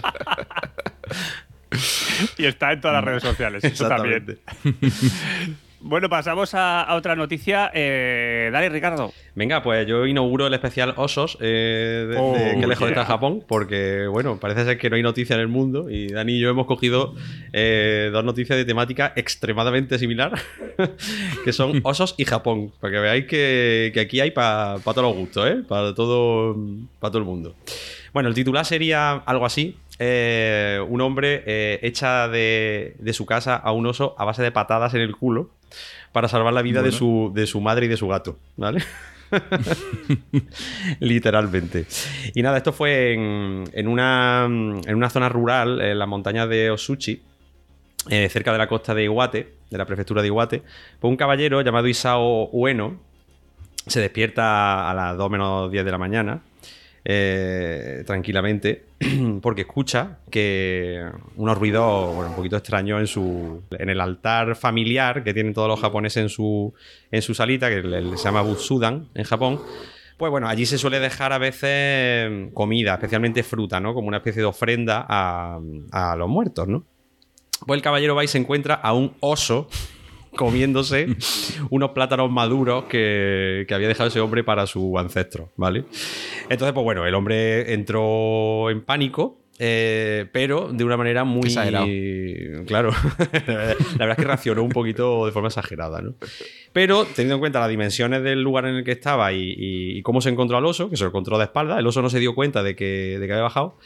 Y 2.36 2.46
está 2.46 2.72
en 2.72 2.80
todas 2.80 2.96
las 2.96 3.04
redes 3.04 3.22
sociales. 3.22 3.64
Eso 3.64 3.88
también. 3.88 4.38
Bueno, 5.80 6.08
pasamos 6.08 6.54
a, 6.54 6.82
a 6.82 6.96
otra 6.96 7.14
noticia. 7.14 7.70
Eh, 7.72 8.50
dale, 8.52 8.68
Ricardo. 8.68 9.12
Venga, 9.36 9.62
pues 9.62 9.86
yo 9.86 10.06
inauguro 10.06 10.48
el 10.48 10.54
especial 10.54 10.92
Osos 10.96 11.38
eh, 11.40 12.06
de, 12.10 12.16
Oh, 12.18 12.32
de 12.32 12.58
Qué 12.58 12.66
lejos 12.66 12.88
yeah. 12.88 12.88
está 12.88 13.04
Japón, 13.04 13.44
porque, 13.46 14.08
bueno, 14.08 14.40
parece 14.40 14.64
ser 14.64 14.76
que 14.76 14.90
no 14.90 14.96
hay 14.96 15.02
noticia 15.02 15.34
en 15.34 15.40
el 15.40 15.46
mundo 15.46 15.88
y 15.88 16.08
Dani 16.08 16.32
y 16.32 16.40
yo 16.40 16.50
hemos 16.50 16.66
cogido 16.66 17.14
eh, 17.52 18.10
dos 18.12 18.24
noticias 18.24 18.58
de 18.58 18.64
temática 18.64 19.12
extremadamente 19.14 20.00
similar, 20.00 20.32
que 21.44 21.52
son 21.52 21.80
Osos 21.84 22.16
y 22.18 22.24
Japón, 22.24 22.72
para 22.80 22.94
que 22.94 22.98
veáis 22.98 23.26
que, 23.26 23.92
que 23.94 24.00
aquí 24.00 24.20
hay 24.20 24.32
para 24.32 24.78
todos 24.80 25.02
los 25.02 25.14
gustos, 25.14 25.48
¿eh? 25.48 25.62
Para 25.68 25.94
todo, 25.94 26.56
para 26.98 27.12
todo 27.12 27.18
el 27.18 27.24
mundo. 27.24 27.54
Bueno, 28.12 28.28
el 28.28 28.34
titular 28.34 28.64
sería 28.64 29.12
algo 29.12 29.46
así. 29.46 29.76
Eh, 29.98 30.80
un 30.88 31.00
hombre 31.00 31.42
eh, 31.46 31.80
echa 31.82 32.28
de, 32.28 32.96
de 32.98 33.12
su 33.12 33.26
casa 33.26 33.56
a 33.56 33.72
un 33.72 33.86
oso 33.86 34.14
a 34.18 34.24
base 34.24 34.42
de 34.42 34.52
patadas 34.52 34.94
en 34.94 35.00
el 35.00 35.16
culo 35.16 35.50
para 36.12 36.28
salvar 36.28 36.52
la 36.52 36.62
vida 36.62 36.82
de, 36.82 36.92
su, 36.92 37.32
de 37.34 37.46
su 37.46 37.60
madre 37.60 37.86
y 37.86 37.88
de 37.88 37.96
su 37.96 38.08
gato, 38.08 38.38
¿vale? 38.56 38.82
Literalmente. 41.00 41.86
Y 42.34 42.42
nada, 42.42 42.56
esto 42.56 42.72
fue 42.72 43.12
en, 43.12 43.64
en 43.72 43.88
una, 43.88 44.44
en 44.46 44.94
una 44.94 45.10
zona 45.10 45.28
rural, 45.28 45.80
en 45.80 45.98
las 45.98 46.08
montañas 46.08 46.48
de 46.48 46.70
Osuchi, 46.70 47.22
eh, 48.08 48.28
cerca 48.30 48.52
de 48.52 48.58
la 48.58 48.68
costa 48.68 48.94
de 48.94 49.04
Iwate, 49.04 49.54
de 49.70 49.78
la 49.78 49.84
prefectura 49.84 50.22
de 50.22 50.28
Iwate. 50.28 50.62
Pues 50.98 51.10
un 51.10 51.16
caballero 51.16 51.60
llamado 51.60 51.86
Isao 51.88 52.48
Ueno 52.52 52.98
se 53.86 54.00
despierta 54.00 54.90
a 54.90 54.94
las 54.94 55.16
2 55.16 55.30
menos 55.30 55.70
10 55.70 55.84
de 55.84 55.90
la 55.90 55.98
mañana, 55.98 56.42
eh, 57.10 58.02
tranquilamente, 58.06 58.84
porque 59.40 59.62
escucha 59.62 60.18
que 60.30 61.02
unos 61.36 61.56
ruidos 61.56 62.14
un 62.14 62.34
poquito 62.34 62.56
extraños 62.58 63.00
en 63.00 63.06
su 63.06 63.62
en 63.70 63.88
el 63.88 63.98
altar 64.00 64.54
familiar 64.56 65.24
que 65.24 65.32
tienen 65.32 65.54
todos 65.54 65.68
los 65.68 65.80
japoneses 65.80 66.22
en 66.22 66.28
su 66.28 66.74
en 67.10 67.22
su 67.22 67.32
salita 67.34 67.70
que 67.70 67.82
le- 67.82 68.16
se 68.18 68.24
llama 68.24 68.42
Butsudan 68.42 69.08
en 69.14 69.24
Japón. 69.24 69.58
Pues 70.18 70.30
bueno 70.30 70.48
allí 70.48 70.66
se 70.66 70.76
suele 70.76 71.00
dejar 71.00 71.32
a 71.32 71.38
veces 71.38 72.50
comida 72.52 72.94
especialmente 72.94 73.42
fruta 73.42 73.80
no 73.80 73.94
como 73.94 74.08
una 74.08 74.18
especie 74.18 74.42
de 74.42 74.46
ofrenda 74.46 75.06
a, 75.08 75.58
a 75.92 76.16
los 76.16 76.28
muertos 76.28 76.66
no 76.68 76.84
pues 77.66 77.78
el 77.78 77.82
caballero 77.82 78.14
va 78.16 78.24
y 78.24 78.28
se 78.28 78.36
encuentra 78.38 78.74
a 78.74 78.92
un 78.92 79.14
oso 79.20 79.68
comiéndose 80.36 81.08
unos 81.70 81.90
plátanos 81.90 82.30
maduros 82.30 82.84
que, 82.84 83.64
que 83.68 83.74
había 83.74 83.88
dejado 83.88 84.08
ese 84.08 84.20
hombre 84.20 84.44
para 84.44 84.66
su 84.66 84.98
ancestro, 84.98 85.50
¿vale? 85.56 85.84
Entonces, 86.48 86.72
pues 86.72 86.84
bueno, 86.84 87.06
el 87.06 87.14
hombre 87.14 87.72
entró 87.74 88.70
en 88.70 88.82
pánico, 88.82 89.38
eh, 89.60 90.26
pero 90.32 90.70
de 90.72 90.84
una 90.84 90.96
manera 90.96 91.24
muy... 91.24 91.48
Exagerado. 91.48 91.86
Claro, 92.66 92.90
la 93.46 93.54
verdad 93.98 94.10
es 94.10 94.16
que 94.16 94.24
reaccionó 94.24 94.62
un 94.62 94.68
poquito 94.70 95.26
de 95.26 95.32
forma 95.32 95.48
exagerada, 95.48 96.00
¿no? 96.00 96.14
Pero 96.72 97.04
teniendo 97.06 97.34
en 97.34 97.40
cuenta 97.40 97.58
las 97.60 97.68
dimensiones 97.68 98.22
del 98.22 98.40
lugar 98.42 98.66
en 98.66 98.76
el 98.76 98.84
que 98.84 98.92
estaba 98.92 99.32
y, 99.32 99.40
y- 99.56 99.98
y 99.98 100.02
cómo 100.02 100.20
se 100.20 100.28
encontró 100.30 100.56
al 100.58 100.64
oso, 100.66 100.88
que 100.90 100.96
se 100.96 101.02
lo 101.04 101.08
encontró 101.08 101.38
de 101.38 101.44
espalda, 101.44 101.78
el 101.78 101.86
oso 101.86 102.02
no 102.02 102.10
se 102.10 102.20
dio 102.20 102.34
cuenta 102.34 102.62
de 102.62 102.76
que, 102.76 103.18
de 103.18 103.26
que 103.26 103.32
había 103.32 103.42
bajado, 103.42 103.76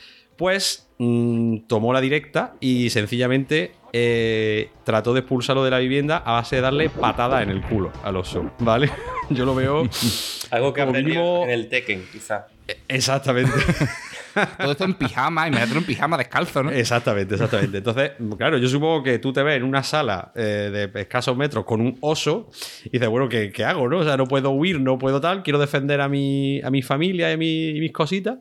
pues 0.42 0.88
mm, 0.98 1.68
tomó 1.68 1.92
la 1.92 2.00
directa 2.00 2.54
y 2.58 2.90
sencillamente 2.90 3.70
eh, 3.92 4.70
trató 4.82 5.14
de 5.14 5.20
expulsarlo 5.20 5.62
de 5.62 5.70
la 5.70 5.78
vivienda 5.78 6.16
a 6.16 6.32
base 6.32 6.56
de 6.56 6.62
darle 6.62 6.90
patada 6.90 7.44
en 7.44 7.50
el 7.50 7.62
culo 7.62 7.92
al 8.02 8.16
oso, 8.16 8.50
¿vale? 8.58 8.90
Yo 9.30 9.44
lo 9.44 9.54
veo 9.54 9.88
Algo 10.50 10.72
que 10.72 10.84
mínimo- 10.84 11.44
en 11.44 11.50
el 11.50 11.68
Tekken, 11.68 12.04
quizás. 12.10 12.42
exactamente. 12.88 13.52
Todo 14.58 14.72
esto 14.72 14.84
en 14.84 14.94
pijama, 14.94 15.46
imagínate 15.46 15.78
en 15.78 15.84
pijama 15.84 16.16
descalzo, 16.18 16.64
¿no? 16.64 16.70
Exactamente, 16.72 17.34
exactamente. 17.34 17.78
Entonces, 17.78 18.10
claro, 18.36 18.58
yo 18.58 18.66
supongo 18.66 19.04
que 19.04 19.20
tú 19.20 19.32
te 19.32 19.44
ves 19.44 19.58
en 19.58 19.62
una 19.62 19.84
sala 19.84 20.32
eh, 20.34 20.88
de 20.92 21.00
escasos 21.02 21.36
metros 21.36 21.64
con 21.64 21.80
un 21.80 21.98
oso 22.00 22.50
y 22.86 22.90
dices, 22.90 23.08
bueno, 23.08 23.28
¿qué, 23.28 23.52
qué 23.52 23.64
hago? 23.64 23.88
No? 23.88 23.98
O 23.98 24.04
sea, 24.04 24.16
no 24.16 24.26
puedo 24.26 24.50
huir, 24.50 24.80
no 24.80 24.98
puedo 24.98 25.20
tal, 25.20 25.44
quiero 25.44 25.60
defender 25.60 26.00
a 26.00 26.08
mi, 26.08 26.60
a 26.62 26.70
mi 26.70 26.82
familia 26.82 27.30
y, 27.30 27.34
a 27.34 27.36
mi- 27.36 27.68
y 27.76 27.80
mis 27.80 27.92
cositas. 27.92 28.38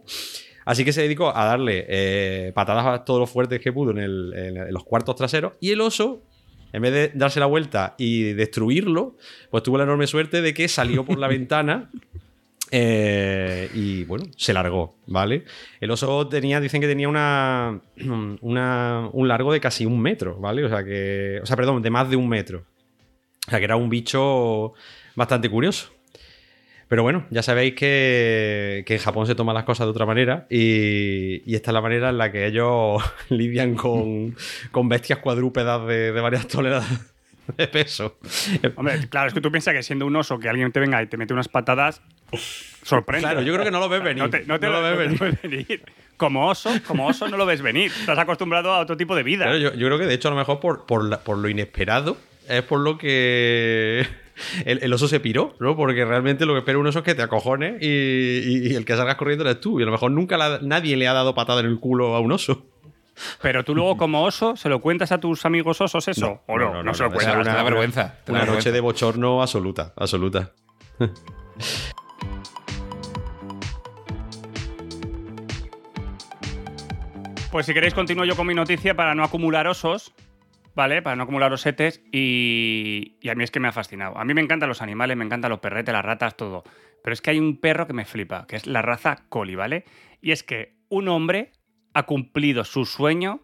Así 0.71 0.85
que 0.85 0.93
se 0.93 1.01
dedicó 1.01 1.35
a 1.35 1.43
darle 1.45 1.85
eh, 1.89 2.51
patadas 2.55 2.85
a 2.85 3.03
todos 3.03 3.19
los 3.19 3.29
fuertes 3.29 3.59
que 3.59 3.73
pudo 3.73 3.91
en, 3.91 3.97
el- 3.97 4.33
en- 4.35 4.57
en 4.57 4.73
los 4.73 4.83
cuartos 4.85 5.15
traseros. 5.17 5.53
Y 5.59 5.71
el 5.71 5.81
oso, 5.81 6.21
en 6.71 6.81
vez 6.81 6.93
de 6.93 7.11
darse 7.13 7.41
la 7.41 7.45
vuelta 7.47 7.95
y 7.97 8.31
destruirlo, 8.33 9.17
pues 9.49 9.63
tuvo 9.63 9.77
la 9.77 9.83
enorme 9.83 10.07
suerte 10.07 10.41
de 10.41 10.53
que 10.53 10.67
salió 10.69 11.03
por 11.03 11.17
la 11.19 11.27
ventana. 11.37 11.89
eh, 12.71 13.69
y 13.73 14.05
bueno, 14.05 14.25
se 14.37 14.53
largó, 14.53 14.95
¿vale? 15.07 15.43
El 15.81 15.91
oso 15.91 16.27
tenía, 16.29 16.61
dicen 16.61 16.79
que 16.79 16.87
tenía 16.87 17.09
una, 17.09 17.81
una- 18.41 19.09
un 19.11 19.27
largo 19.27 19.51
de 19.51 19.59
casi 19.59 19.85
un 19.85 19.99
metro, 20.01 20.37
¿vale? 20.39 20.63
O 20.63 20.69
sea 20.69 20.83
que. 20.83 21.39
O 21.43 21.45
sea, 21.45 21.55
perdón, 21.57 21.81
de 21.81 21.89
más 21.89 22.09
de 22.09 22.15
un 22.15 22.29
metro. 22.29 22.63
O 23.47 23.49
sea 23.49 23.59
que 23.59 23.65
era 23.65 23.75
un 23.75 23.89
bicho 23.89 24.73
bastante 25.15 25.49
curioso. 25.49 25.91
Pero 26.91 27.03
bueno, 27.03 27.25
ya 27.29 27.41
sabéis 27.41 27.73
que, 27.75 28.83
que 28.85 28.95
en 28.95 28.99
Japón 28.99 29.25
se 29.25 29.33
toman 29.33 29.55
las 29.55 29.63
cosas 29.63 29.87
de 29.87 29.91
otra 29.91 30.05
manera 30.05 30.45
y, 30.49 31.41
y 31.49 31.55
esta 31.55 31.71
es 31.71 31.73
la 31.73 31.79
manera 31.79 32.09
en 32.09 32.17
la 32.17 32.33
que 32.33 32.45
ellos 32.47 33.01
lidian 33.29 33.75
con, 33.75 34.35
con 34.71 34.89
bestias 34.89 35.19
cuadrúpedas 35.19 35.87
de, 35.87 36.11
de 36.11 36.19
varias 36.19 36.49
toneladas 36.49 36.89
de 37.55 37.67
peso. 37.69 38.17
Hombre, 38.75 39.07
claro, 39.07 39.29
es 39.29 39.33
que 39.33 39.39
tú 39.39 39.49
piensas 39.51 39.73
que 39.73 39.83
siendo 39.83 40.05
un 40.05 40.13
oso 40.17 40.37
que 40.37 40.49
alguien 40.49 40.69
te 40.73 40.81
venga 40.81 41.01
y 41.01 41.07
te 41.07 41.15
mete 41.15 41.33
unas 41.33 41.47
patadas, 41.47 42.01
sorprende. 42.83 43.23
Claro, 43.25 43.41
yo 43.41 43.53
creo 43.53 43.63
que 43.63 43.71
no 43.71 43.79
lo 43.79 43.87
ves 43.87 44.03
venir. 44.03 44.23
No 44.23 44.29
te, 44.29 44.45
no 44.45 44.59
te 44.59 44.65
No 44.67 44.81
lo, 44.81 44.97
ves 44.97 45.21
no 45.21 45.27
venir. 45.43 45.83
Como 46.17 46.49
oso, 46.49 46.71
como 46.85 47.07
oso 47.07 47.29
no 47.29 47.37
lo 47.37 47.45
ves 47.45 47.61
venir. 47.61 47.89
Estás 48.01 48.19
acostumbrado 48.19 48.69
a 48.73 48.79
otro 48.79 48.97
tipo 48.97 49.15
de 49.15 49.23
vida. 49.23 49.45
Claro, 49.45 49.57
yo, 49.59 49.73
yo 49.75 49.87
creo 49.87 49.97
que 49.97 50.07
de 50.07 50.13
hecho 50.13 50.27
a 50.27 50.31
lo 50.31 50.37
mejor 50.37 50.59
por, 50.59 50.85
por, 50.85 51.05
la- 51.05 51.21
por 51.21 51.37
lo 51.37 51.47
inesperado 51.47 52.17
es 52.49 52.63
por 52.63 52.81
lo 52.81 52.97
que 52.97 54.05
el, 54.65 54.79
el 54.83 54.93
oso 54.93 55.07
se 55.07 55.19
piró, 55.19 55.55
¿no? 55.59 55.75
Porque 55.75 56.05
realmente 56.05 56.45
lo 56.45 56.53
que 56.53 56.59
espera 56.59 56.77
un 56.79 56.87
oso 56.87 56.99
es 56.99 57.05
que 57.05 57.15
te 57.15 57.21
acojones 57.21 57.81
y, 57.81 57.87
y- 57.87 58.67
y 58.71 58.75
el 58.75 58.85
que 58.85 58.95
salgas 58.95 59.15
corriendo 59.15 59.43
eres 59.45 59.59
tú. 59.59 59.79
Y 59.79 59.83
a 59.83 59.85
lo 59.85 59.91
mejor 59.91 60.11
nunca 60.11 60.37
la- 60.37 60.59
nadie 60.61 60.95
le 60.97 61.07
ha 61.07 61.13
dado 61.13 61.33
patada 61.35 61.59
en 61.61 61.67
el 61.67 61.79
culo 61.79 62.15
a 62.15 62.19
un 62.19 62.31
oso. 62.31 62.65
Pero 63.41 63.63
tú 63.63 63.75
luego 63.75 63.97
como 63.97 64.23
oso, 64.23 64.55
¿se 64.55 64.69
lo 64.69 64.79
cuentas 64.79 65.11
a 65.11 65.19
tus 65.19 65.45
amigos 65.45 65.79
osos 65.81 66.07
eso? 66.07 66.41
¿O 66.47 66.57
no? 66.57 66.81
No, 66.81 66.93
se 66.93 67.03
lo 67.03 67.09
no, 67.09 67.15
cuentas. 67.15 67.45
da 67.45 67.61
vergüenza. 67.63 68.01
Una 68.27 68.39
vergüenza. 68.39 68.53
noche 68.55 68.71
de 68.71 68.79
bochorno 68.79 69.41
absoluta, 69.41 69.93
absoluta. 69.95 70.53
Pues 77.51 77.65
si 77.65 77.73
queréis 77.73 77.93
continúo 77.93 78.23
yo 78.25 78.35
con 78.35 78.47
mi 78.47 78.53
noticia 78.53 78.95
para 78.95 79.13
no 79.13 79.23
acumular 79.23 79.67
osos, 79.67 80.13
¿vale? 80.75 81.01
Para 81.01 81.15
no 81.15 81.23
acumular 81.23 81.51
osetes 81.53 82.01
y, 82.11 83.17
y 83.21 83.29
a 83.29 83.35
mí 83.35 83.43
es 83.43 83.51
que 83.51 83.59
me 83.59 83.67
ha 83.67 83.71
fascinado. 83.71 84.17
A 84.17 84.25
mí 84.25 84.33
me 84.33 84.41
encantan 84.41 84.69
los 84.69 84.81
animales, 84.81 85.17
me 85.17 85.25
encantan 85.25 85.49
los 85.49 85.59
perretes, 85.59 85.93
las 85.93 86.05
ratas, 86.05 86.37
todo. 86.37 86.63
Pero 87.03 87.13
es 87.13 87.21
que 87.21 87.31
hay 87.31 87.39
un 87.39 87.57
perro 87.57 87.87
que 87.87 87.93
me 87.93 88.05
flipa, 88.05 88.45
que 88.47 88.55
es 88.55 88.67
la 88.67 88.81
raza 88.81 89.25
Collie, 89.29 89.55
¿vale? 89.55 89.85
Y 90.21 90.31
es 90.31 90.43
que 90.43 90.75
un 90.89 91.07
hombre 91.07 91.51
ha 91.93 92.03
cumplido 92.03 92.63
su 92.63 92.85
sueño 92.85 93.41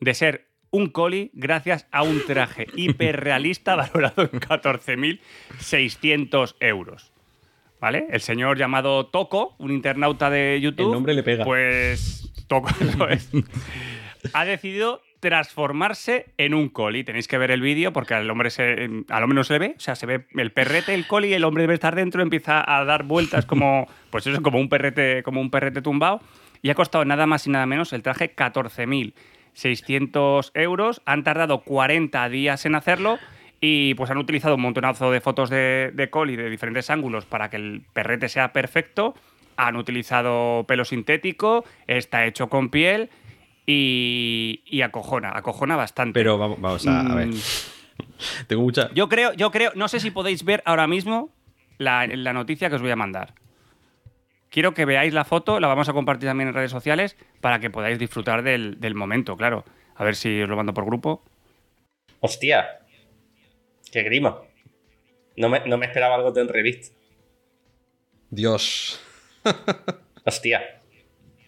de 0.00 0.14
ser 0.14 0.48
un 0.70 0.88
Collie 0.88 1.30
gracias 1.34 1.86
a 1.92 2.02
un 2.02 2.24
traje 2.26 2.66
hiperrealista 2.76 3.76
valorado 3.76 4.22
en 4.22 4.40
14.600 4.40 6.56
euros. 6.60 7.12
¿Vale? 7.80 8.06
El 8.10 8.20
señor 8.20 8.58
llamado 8.58 9.06
Toco, 9.06 9.56
un 9.58 9.72
internauta 9.72 10.30
de 10.30 10.60
YouTube. 10.60 10.86
El 10.86 10.92
nombre 10.92 11.14
le 11.14 11.24
pega. 11.24 11.44
Pues 11.44 12.32
Toco, 12.46 12.68
eso 12.80 13.08
es. 13.08 13.28
ha 14.32 14.44
decidido 14.44 15.02
transformarse 15.22 16.26
en 16.36 16.52
un 16.52 16.68
coli. 16.68 17.04
Tenéis 17.04 17.28
que 17.28 17.38
ver 17.38 17.52
el 17.52 17.60
vídeo 17.60 17.92
porque 17.92 18.14
al 18.14 18.28
hombre 18.28 18.50
se, 18.50 18.90
al 19.08 19.22
hombre 19.22 19.36
no 19.36 19.44
se 19.44 19.52
le 19.52 19.60
ve, 19.60 19.74
o 19.76 19.80
sea, 19.80 19.94
se 19.94 20.04
ve 20.04 20.26
el 20.34 20.50
perrete, 20.50 20.94
el 20.94 21.06
coli, 21.06 21.32
el 21.32 21.44
hombre 21.44 21.62
debe 21.62 21.74
estar 21.74 21.94
dentro, 21.94 22.22
empieza 22.22 22.64
a 22.66 22.84
dar 22.84 23.04
vueltas 23.04 23.46
como, 23.46 23.86
pues 24.10 24.26
eso, 24.26 24.42
como 24.42 24.58
un 24.58 24.68
perrete, 24.68 25.22
como 25.22 25.40
un 25.40 25.52
perrete 25.52 25.80
tumbado. 25.80 26.20
Y 26.60 26.70
ha 26.70 26.74
costado 26.74 27.04
nada 27.04 27.26
más 27.26 27.46
y 27.46 27.50
nada 27.50 27.66
menos 27.66 27.92
el 27.92 28.02
traje 28.02 28.34
14.600 28.34 30.50
euros. 30.54 31.02
Han 31.06 31.22
tardado 31.22 31.60
40 31.60 32.28
días 32.28 32.66
en 32.66 32.74
hacerlo 32.74 33.20
y 33.60 33.94
pues 33.94 34.10
han 34.10 34.18
utilizado 34.18 34.56
un 34.56 34.62
montonazo 34.62 35.12
de 35.12 35.20
fotos 35.20 35.50
de, 35.50 35.92
de 35.94 36.10
coli 36.10 36.34
de 36.34 36.50
diferentes 36.50 36.90
ángulos 36.90 37.26
para 37.26 37.48
que 37.48 37.58
el 37.58 37.82
perrete 37.92 38.28
sea 38.28 38.52
perfecto. 38.52 39.14
Han 39.56 39.76
utilizado 39.76 40.64
pelo 40.66 40.84
sintético, 40.84 41.64
está 41.86 42.26
hecho 42.26 42.48
con 42.48 42.70
piel 42.70 43.08
y, 43.66 44.62
y 44.66 44.82
acojona, 44.82 45.32
acojona 45.34 45.76
bastante. 45.76 46.18
Pero 46.18 46.38
vamos, 46.38 46.60
vamos 46.60 46.86
a, 46.86 47.00
a 47.00 47.14
ver. 47.14 47.28
Mm, 47.28 47.34
Tengo 48.46 48.62
mucha. 48.62 48.90
Yo 48.94 49.08
creo, 49.08 49.32
yo 49.34 49.50
creo, 49.50 49.72
no 49.74 49.88
sé 49.88 50.00
si 50.00 50.10
podéis 50.10 50.44
ver 50.44 50.62
ahora 50.66 50.86
mismo 50.86 51.30
la, 51.78 52.06
la 52.06 52.32
noticia 52.32 52.68
que 52.68 52.76
os 52.76 52.82
voy 52.82 52.90
a 52.90 52.96
mandar. 52.96 53.34
Quiero 54.50 54.74
que 54.74 54.84
veáis 54.84 55.14
la 55.14 55.24
foto, 55.24 55.60
la 55.60 55.68
vamos 55.68 55.88
a 55.88 55.92
compartir 55.94 56.28
también 56.28 56.48
en 56.48 56.54
redes 56.54 56.70
sociales 56.70 57.16
para 57.40 57.58
que 57.58 57.70
podáis 57.70 57.98
disfrutar 57.98 58.42
del, 58.42 58.78
del 58.80 58.94
momento, 58.94 59.36
claro. 59.36 59.64
A 59.94 60.04
ver 60.04 60.14
si 60.14 60.42
os 60.42 60.48
lo 60.48 60.56
mando 60.56 60.74
por 60.74 60.84
grupo. 60.84 61.24
Hostia. 62.20 62.80
Qué 63.90 64.02
grima. 64.02 64.40
No 65.36 65.48
me, 65.48 65.60
no 65.66 65.78
me 65.78 65.86
esperaba 65.86 66.16
algo 66.16 66.32
tan 66.32 66.48
revista. 66.48 66.94
Dios. 68.30 69.00
Hostia. 70.24 70.81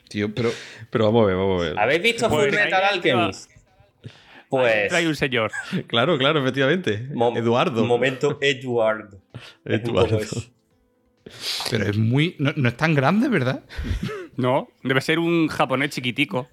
Tío, 0.09 0.35
pero. 0.35 0.51
Pero 0.91 1.05
vamos 1.07 1.25
a 1.25 1.27
ver, 1.27 1.37
vamos 1.37 1.63
a 1.63 1.65
ver. 1.67 1.79
¿Habéis 1.79 2.03
visto 2.03 2.29
Pues 2.29 2.47
Full 2.47 2.55
Metal 2.55 2.83
Alchemist? 2.85 3.51
Pues. 4.49 4.89
Trae 4.89 5.09
un 5.09 5.17
señor. 5.17 5.51
Claro, 5.89 6.17
claro, 6.19 6.41
efectivamente. 6.41 7.09
mom- 7.13 7.37
Eduardo. 7.37 7.85
Momento 7.85 8.39
Eduardo. 8.41 9.21
eso. 9.65 10.45
Pero 11.71 11.87
es 11.87 11.97
muy. 11.97 12.37
No, 12.39 12.53
no 12.57 12.69
es 12.69 12.77
tan 12.77 12.95
grande, 12.95 13.29
¿verdad? 13.29 13.65
No, 14.37 14.69
debe 14.83 15.01
ser 15.01 15.19
un 15.19 15.49
japonés 15.49 15.91
chiquitico. 15.91 16.49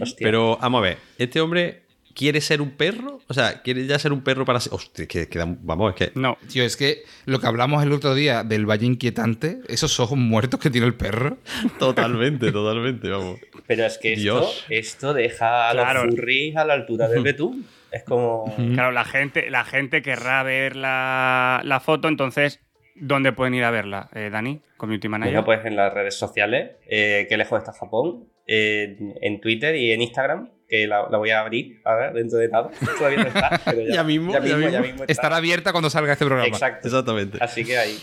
Hostia. 0.00 0.24
Pero 0.24 0.56
vamos 0.60 0.78
a 0.78 0.82
ver. 0.82 0.98
Este 1.18 1.40
hombre 1.40 1.82
quiere 2.18 2.40
ser 2.40 2.60
un 2.60 2.72
perro. 2.72 3.20
O 3.28 3.34
sea, 3.34 3.62
quiere 3.62 3.86
ya 3.86 3.98
ser 3.98 4.12
un 4.12 4.22
perro 4.22 4.44
para 4.44 4.58
ser. 4.58 4.74
Hostia, 4.74 5.06
que, 5.06 5.28
vamos, 5.62 5.94
es 5.94 5.96
que. 6.10 6.18
No. 6.18 6.36
Tío, 6.52 6.64
es 6.64 6.76
que 6.76 7.04
lo 7.26 7.38
que 7.38 7.46
hablamos 7.46 7.82
el 7.84 7.92
otro 7.92 8.14
día 8.14 8.42
del 8.42 8.66
Valle 8.68 8.86
Inquietante, 8.86 9.60
esos 9.68 10.00
ojos 10.00 10.18
muertos 10.18 10.58
que 10.58 10.68
tiene 10.70 10.86
el 10.88 10.94
perro. 10.94 11.38
Totalmente, 11.78 12.50
totalmente, 12.50 13.08
vamos. 13.08 13.38
Pero 13.66 13.86
es 13.86 13.98
que 13.98 14.14
esto, 14.14 14.50
esto 14.68 15.14
deja 15.14 15.70
a 15.70 15.72
Claro. 15.72 16.04
los 16.06 16.14
furries 16.16 16.56
a 16.56 16.64
la 16.64 16.74
altura 16.74 17.06
del 17.08 17.22
betún. 17.22 17.66
Es 17.92 18.02
como. 18.02 18.52
Claro, 18.74 18.90
la 18.92 19.04
gente, 19.04 19.48
la 19.50 19.64
gente 19.64 20.02
querrá 20.02 20.42
ver 20.42 20.74
la, 20.76 21.60
la 21.64 21.80
foto, 21.80 22.08
entonces, 22.08 22.60
¿dónde 22.96 23.32
pueden 23.32 23.54
ir 23.54 23.64
a 23.64 23.70
verla, 23.70 24.10
eh, 24.12 24.28
Dani? 24.30 24.60
Community 24.76 25.08
Manager. 25.08 25.32
Bueno, 25.34 25.44
pues 25.46 25.64
en 25.64 25.76
las 25.76 25.92
redes 25.94 26.14
sociales, 26.18 26.72
eh, 26.88 27.26
qué 27.28 27.36
lejos 27.36 27.58
está 27.58 27.72
Japón, 27.72 28.24
en, 28.48 29.14
en 29.22 29.40
Twitter 29.40 29.76
y 29.76 29.92
en 29.92 30.02
Instagram, 30.02 30.48
que 30.68 30.86
la, 30.88 31.06
la 31.10 31.18
voy 31.18 31.30
a 31.30 31.40
abrir 31.40 31.80
ahora 31.84 32.12
dentro 32.12 32.38
de 32.38 32.48
nada. 32.48 32.70
Todavía 32.98 33.18
no 33.20 33.28
está, 33.28 33.60
pero 33.64 33.80
ya, 33.82 33.94
Ya 33.94 34.04
mismo, 34.04 34.32
ya 34.32 34.38
ya 34.40 34.42
mismo, 34.44 34.56
mismo. 34.58 34.72
ya 34.72 34.80
mismo 34.80 35.00
está. 35.02 35.12
Estará 35.12 35.36
abierta 35.36 35.70
cuando 35.72 35.88
salga 35.90 36.12
este 36.14 36.24
programa. 36.24 36.48
Exacto. 36.48 36.88
Exactamente. 36.88 37.38
Así 37.40 37.64
que 37.64 37.78
ahí. 37.78 37.96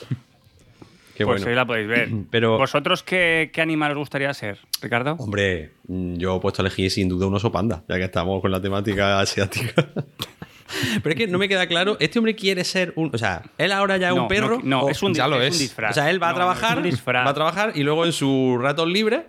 Qué 1.15 1.23
pues 1.25 1.41
bueno. 1.41 1.49
ahí 1.49 1.55
la 1.55 1.65
podéis 1.65 1.87
ver. 1.87 2.09
Pero- 2.31 2.57
¿Vosotros 2.57 3.03
qué, 3.03 3.49
qué 3.53 3.61
animal 3.61 3.91
os 3.91 3.97
gustaría 3.97 4.33
ser, 4.33 4.59
Ricardo? 4.81 5.13
Hombre, 5.19 5.71
mm, 5.87 6.15
yo 6.17 6.37
he 6.37 6.39
puesto 6.39 6.61
a 6.61 6.65
elegir 6.65 6.91
sin 6.91 7.07
duda 7.09 7.27
un 7.27 7.35
oso 7.35 7.51
panda, 7.51 7.83
ya 7.87 7.95
que 7.97 8.03
estamos 8.05 8.41
con 8.41 8.51
la 8.51 8.61
temática 8.61 9.19
asiática. 9.21 9.73
Pero 11.03 11.09
es 11.11 11.15
que 11.15 11.27
no 11.27 11.37
me 11.37 11.47
queda 11.47 11.67
claro, 11.67 11.95
este 11.99 12.17
hombre 12.17 12.35
quiere 12.35 12.63
ser 12.63 12.91
un... 12.95 13.11
O 13.13 13.17
sea, 13.19 13.43
él 13.59 13.71
ahora 13.71 13.97
ya 13.97 14.09
es 14.09 14.15
No, 14.15 14.23
un 14.23 14.27
perro. 14.27 14.57
No, 14.63 14.79
no, 14.79 14.81
o- 14.85 14.89
es, 14.89 15.01
un, 15.03 15.13
ya 15.13 15.27
lo 15.27 15.39
es 15.39 15.49
es. 15.49 15.53
un 15.53 15.59
disfraz. 15.59 15.91
O 15.91 15.93
sea, 15.93 16.09
él 16.09 16.21
va 16.21 16.29
a 16.29 16.31
No, 16.31 16.37
trabajar, 16.37 16.79
va 16.83 17.29
a 17.29 17.33
trabajar 17.35 17.71
y 17.75 17.83
luego 17.83 18.03
en 18.05 18.11
sus 18.11 18.59
ratos 18.59 18.87
libres 18.89 19.21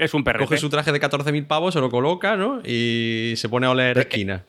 Es 0.00 0.14
un 0.14 0.24
perrete. 0.24 0.44
coge 0.46 0.56
su 0.58 0.68
traje 0.70 0.92
de 0.92 1.00
14.000 1.00 1.46
pavos, 1.46 1.74
se 1.74 1.80
lo 1.80 1.90
coloca, 1.90 2.36
¿no? 2.36 2.60
Y 2.64 3.34
se 3.36 3.48
pone 3.48 3.66
a 3.66 3.70
oler 3.70 3.98
esquina. 3.98 4.44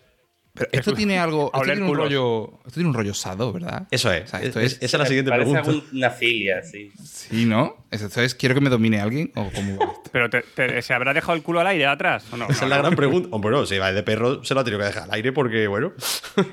Pero 0.53 0.69
esto 0.73 0.93
tiene 0.93 1.17
algo. 1.17 1.45
Esto 1.45 1.59
oler 1.59 1.75
tiene 1.77 1.89
un 1.91 1.97
rollo. 1.97 2.53
Esto 2.65 2.71
tiene 2.73 2.89
un 2.89 2.93
rollo 2.95 3.13
sado, 3.13 3.53
¿verdad? 3.53 3.87
Eso 3.89 4.11
es. 4.11 4.25
O 4.25 4.27
sea, 4.27 4.41
esto 4.41 4.59
Es- 4.59 4.73
es- 4.73 4.81
esa 4.81 4.97
es 4.97 4.99
la 4.99 5.05
siguiente 5.05 5.31
Parece 5.31 5.51
pregunta. 5.61 5.85
una 5.93 6.09
filia, 6.09 6.61
sí. 6.61 6.91
Sí, 7.01 7.45
¿no? 7.45 7.85
Esto 7.89 8.21
es. 8.21 8.35
¿Quiero 8.35 8.53
que 8.55 8.59
me 8.61 8.69
domine 8.69 8.99
alguien? 8.99 9.31
¿O 9.35 9.49
cómo 9.55 9.77
va 9.77 9.85
esto? 9.93 10.09
Pero 10.11 10.29
te- 10.29 10.41
te- 10.41 10.81
¿se 10.81 10.93
habrá 10.93 11.13
dejado 11.13 11.35
el 11.35 11.41
culo 11.43 11.61
al 11.61 11.67
aire 11.67 11.85
atrás? 11.85 12.25
¿o 12.33 12.37
no? 12.37 12.49
Esa 12.49 12.61
No, 12.61 12.65
es 12.65 12.69
la 12.69 12.75
no. 12.77 12.81
gran 12.83 12.95
pregunta. 12.97 13.29
Hombre, 13.31 13.51
no, 13.51 13.65
si 13.65 13.77
va 13.77 13.93
de 13.93 14.03
perro, 14.03 14.43
se 14.43 14.53
lo 14.53 14.59
ha 14.59 14.63
tenido 14.65 14.79
que 14.79 14.87
dejar 14.87 15.03
al 15.03 15.13
aire 15.13 15.31
porque, 15.31 15.67
bueno, 15.67 15.93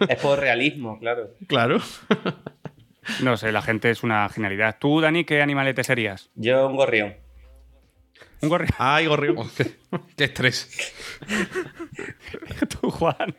Es 0.09 0.21
por 0.21 0.39
realismo, 0.39 0.99
claro. 1.01 1.31
claro. 1.49 1.81
No 3.23 3.37
sé, 3.37 3.51
la 3.53 3.63
gente 3.63 3.91
es 3.91 4.03
una 4.03 4.29
genialidad. 4.29 4.77
¿Tú, 4.79 5.01
Dani, 5.01 5.25
qué 5.25 5.41
animalete 5.43 5.83
serías? 5.83 6.31
Yo 6.35 6.69
un 6.69 6.77
gorrión. 6.77 7.15
¿Un 8.43 8.49
gorrión? 8.49 8.71
Ay, 8.79 9.07
gorrión. 9.07 9.37
Oh, 9.39 9.51
qué, 9.57 9.77
qué 10.17 10.25
estrés. 10.25 10.69
¿Tú, 12.81 12.91
Juan? 12.91 13.35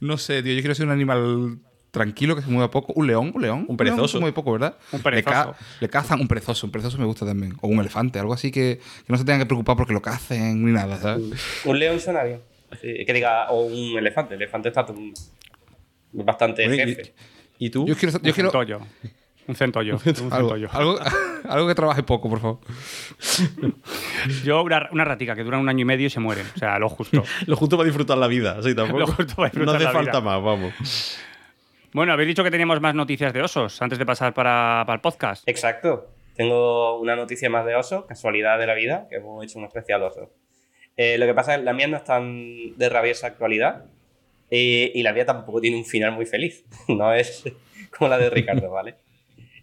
No 0.00 0.18
sé, 0.18 0.42
tío. 0.42 0.52
Yo 0.54 0.60
quiero 0.60 0.74
ser 0.74 0.86
un 0.86 0.92
animal 0.92 1.58
tranquilo 1.90 2.36
que 2.36 2.42
se 2.42 2.48
mueva 2.50 2.70
poco. 2.70 2.92
Un 2.94 3.06
león, 3.06 3.32
un 3.34 3.42
león. 3.42 3.66
Un 3.68 3.76
perezoso. 3.76 3.98
león 4.02 4.08
se 4.08 4.18
mueve 4.20 4.32
poco, 4.32 4.52
¿verdad? 4.52 4.76
Un 4.92 5.00
perezoso. 5.02 5.30
Le, 5.30 5.34
ca- 5.52 5.56
le 5.80 5.88
cazan 5.88 6.20
un 6.20 6.28
perezoso. 6.28 6.66
Un 6.66 6.72
perezoso 6.72 6.98
me 6.98 7.04
gusta 7.04 7.26
también. 7.26 7.54
O 7.60 7.68
un 7.68 7.80
elefante. 7.80 8.18
Algo 8.18 8.32
así 8.32 8.50
que, 8.50 8.78
que 9.06 9.12
no 9.12 9.18
se 9.18 9.24
tengan 9.24 9.40
que 9.40 9.46
preocupar 9.46 9.76
porque 9.76 9.92
lo 9.92 10.02
cacen 10.02 10.64
ni 10.64 10.72
nada, 10.72 10.98
¿sabes? 10.98 11.24
Un 11.64 11.78
león 11.78 11.98
suena 12.00 12.22
bien. 12.24 12.40
Sí, 12.80 13.04
que 13.04 13.12
diga, 13.12 13.50
o 13.50 13.64
un 13.66 13.98
elefante. 13.98 14.34
El 14.34 14.42
elefante 14.42 14.68
está 14.68 14.86
tu- 14.86 15.12
bastante 16.12 16.68
jefe. 16.68 17.12
¿Y 17.58 17.70
tú? 17.70 17.86
Yo 17.86 17.96
quiero, 17.96 18.12
yo 18.12 18.18
un 18.28 18.32
quiero. 18.32 18.86
Un 19.50 19.56
centollo. 19.56 19.96
Un 19.96 20.32
algo, 20.32 20.50
centollo. 20.50 20.68
algo, 20.72 20.98
algo 21.48 21.66
que 21.66 21.74
trabaje 21.74 22.04
poco, 22.04 22.30
por 22.30 22.38
favor. 22.38 22.58
Yo, 24.44 24.62
una, 24.62 24.88
una 24.92 25.04
ratica 25.04 25.34
que 25.34 25.42
duran 25.42 25.60
un 25.60 25.68
año 25.68 25.82
y 25.82 25.84
medio 25.84 26.06
y 26.06 26.10
se 26.10 26.20
mueren. 26.20 26.46
O 26.54 26.58
sea, 26.58 26.78
lo 26.78 26.88
justo. 26.88 27.24
Lo 27.46 27.56
justo 27.56 27.76
para 27.76 27.86
disfrutar 27.86 28.16
la 28.16 28.28
vida, 28.28 28.58
así 28.58 28.76
tampoco. 28.76 29.00
Lo 29.00 29.06
justo 29.08 29.34
para 29.34 29.48
disfrutar 29.48 29.66
no 29.66 29.76
hace 29.76 29.84
la 29.84 29.92
falta 29.92 30.20
vida. 30.20 30.20
más, 30.20 30.42
vamos. 30.42 31.18
Bueno, 31.92 32.12
habéis 32.12 32.28
dicho 32.28 32.44
que 32.44 32.50
teníamos 32.52 32.80
más 32.80 32.94
noticias 32.94 33.32
de 33.32 33.42
osos 33.42 33.82
antes 33.82 33.98
de 33.98 34.06
pasar 34.06 34.32
para, 34.32 34.84
para 34.86 34.94
el 34.94 35.00
podcast. 35.00 35.42
Exacto. 35.48 36.10
Tengo 36.36 37.00
una 37.00 37.16
noticia 37.16 37.50
más 37.50 37.66
de 37.66 37.74
oso, 37.74 38.06
casualidad 38.06 38.56
de 38.58 38.68
la 38.68 38.74
vida, 38.74 39.08
que 39.10 39.16
hemos 39.16 39.42
hecho 39.42 39.58
un 39.58 39.64
especial 39.64 40.02
oso. 40.04 40.30
Eh, 40.96 41.18
lo 41.18 41.26
que 41.26 41.34
pasa 41.34 41.54
es 41.54 41.58
que 41.58 41.64
la 41.64 41.72
mía 41.72 41.88
no 41.88 41.96
es 41.96 42.04
tan 42.04 42.76
de 42.76 42.88
rabiosa 42.88 43.26
actualidad 43.26 43.86
eh, 44.50 44.92
y 44.94 45.02
la 45.02 45.12
mía 45.12 45.26
tampoco 45.26 45.60
tiene 45.60 45.76
un 45.76 45.84
final 45.84 46.12
muy 46.12 46.26
feliz. 46.26 46.64
No 46.88 47.12
es 47.12 47.44
como 47.96 48.08
la 48.08 48.18
de 48.18 48.30
Ricardo, 48.30 48.70
¿vale? 48.70 48.94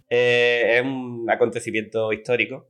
Eh, 0.10 0.78
es 0.78 0.82
un 0.84 1.26
acontecimiento 1.30 2.12
histórico. 2.14 2.68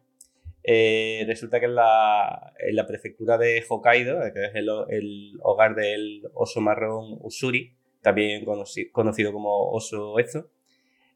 Eh, 0.63 1.24
resulta 1.27 1.60
que 1.60 1.67
en 1.67 1.75
la, 1.75 2.53
en 2.60 2.75
la 2.75 2.86
prefectura 2.88 3.38
de 3.38 3.63
Hokkaido, 3.67 4.20
que 4.34 4.46
es 4.46 4.56
el, 4.56 4.70
ho- 4.70 4.88
el 4.89 5.34
hogar 5.41 5.75
del 5.75 6.24
oso 6.34 6.62
marrón 6.62 7.17
Usuri, 7.22 7.74
también 8.01 8.46
conoci- 8.46 8.91
conocido 8.91 9.32
como 9.34 9.72
oso 9.72 10.15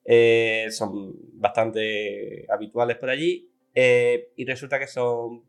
eh, 0.05 0.67
son 0.71 1.13
bastante 1.33 2.45
habituales 2.49 2.97
por 2.97 3.09
allí 3.09 3.49
eh, 3.75 4.29
y 4.35 4.45
resulta 4.45 4.79
que 4.79 4.87
son 4.87 5.43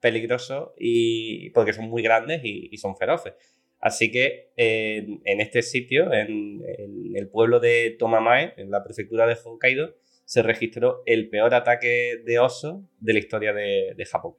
peligrosos 0.00 0.70
y 0.78 1.50
porque 1.50 1.72
son 1.72 1.88
muy 1.90 2.02
grandes 2.02 2.40
y, 2.44 2.76
son 2.78 2.96
feroces. 2.96 3.34
Así 3.80 4.10
que 4.10 4.50
eh, 4.56 5.06
en 5.24 5.40
este 5.40 5.62
sitio, 5.62 6.12
en, 6.12 6.62
en 6.66 7.16
el 7.16 7.28
pueblo 7.28 7.60
de 7.60 7.96
Tomamae, 7.98 8.54
en 8.56 8.70
la 8.70 8.82
prefectura 8.84 9.26
de 9.26 9.36
Hokkaido, 9.44 9.94
se 10.30 10.44
registró 10.44 11.02
el 11.06 11.28
peor 11.28 11.52
ataque 11.54 12.18
de 12.24 12.38
oso 12.38 12.88
de 13.00 13.14
la 13.14 13.18
historia 13.18 13.52
de, 13.52 13.94
de 13.96 14.04
Japón. 14.04 14.34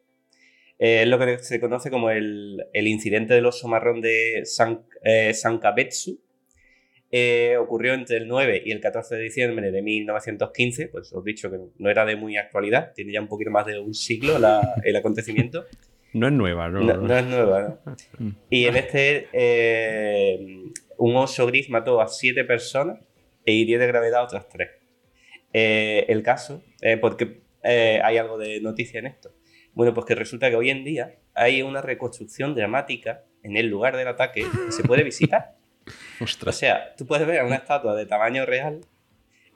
Eh, 0.79 1.01
es 1.01 1.07
lo 1.09 1.19
que 1.19 1.37
se 1.39 1.59
conoce 1.59 1.89
como 1.91 2.09
el, 2.11 2.63
el 2.71 2.87
incidente 2.87 3.33
del 3.33 3.45
oso 3.45 3.67
marrón 3.67 3.99
de 3.99 4.43
San, 4.45 4.85
eh, 5.03 5.33
Sankabetsu, 5.33 6.17
eh, 7.11 7.57
ocurrió 7.59 7.93
entre 7.93 8.15
el 8.15 8.27
9 8.29 8.61
y 8.65 8.71
el 8.71 8.79
14 8.79 9.15
de 9.15 9.21
diciembre 9.23 9.69
de 9.69 9.81
1915, 9.81 10.87
pues 10.87 11.11
os 11.11 11.25
he 11.25 11.29
dicho 11.29 11.51
que 11.51 11.57
no 11.77 11.89
era 11.89 12.05
de 12.05 12.15
muy 12.15 12.37
actualidad, 12.37 12.93
tiene 12.95 13.11
ya 13.11 13.19
un 13.19 13.27
poquito 13.27 13.51
más 13.51 13.65
de 13.65 13.77
un 13.77 13.93
siglo 13.93 14.39
la- 14.39 14.75
el 14.85 14.95
acontecimiento. 14.95 15.65
No 16.13 16.27
es 16.27 16.33
nueva, 16.33 16.67
¿no? 16.67 16.81
No, 16.81 16.97
no 16.97 17.17
es 17.17 17.25
nueva, 17.25 17.79
¿no? 17.85 17.95
Y 18.49 18.65
en 18.65 18.75
este, 18.77 19.27
eh, 19.31 20.39
un 20.97 21.15
oso 21.17 21.45
gris 21.47 21.69
mató 21.69 22.01
a 22.01 22.07
siete 22.09 22.43
personas 22.45 22.99
e 23.45 23.53
hirió 23.53 23.77
de 23.79 23.87
gravedad 23.87 24.19
a 24.19 24.23
otras 24.23 24.47
tres. 24.49 24.71
Eh, 25.53 26.05
el 26.07 26.23
caso, 26.23 26.63
eh, 26.81 26.97
porque 26.97 27.41
eh, 27.63 27.99
hay 28.03 28.17
algo 28.17 28.37
de 28.37 28.61
noticia 28.61 28.99
en 28.99 29.07
esto. 29.07 29.33
Bueno, 29.73 29.93
pues 29.93 30.05
que 30.05 30.15
resulta 30.15 30.49
que 30.49 30.55
hoy 30.55 30.69
en 30.69 30.83
día 30.83 31.15
hay 31.33 31.61
una 31.61 31.81
reconstrucción 31.81 32.55
dramática 32.55 33.23
en 33.43 33.57
el 33.57 33.67
lugar 33.67 33.97
del 33.97 34.07
ataque 34.07 34.41
que 34.41 34.71
se 34.71 34.83
puede 34.83 35.03
visitar. 35.03 35.55
O 36.21 36.25
Ostras. 36.25 36.55
sea, 36.55 36.95
tú 36.95 37.07
puedes 37.07 37.25
ver 37.25 37.43
una 37.43 37.55
estatua 37.55 37.95
de 37.95 38.05
tamaño 38.05 38.45
real 38.45 38.81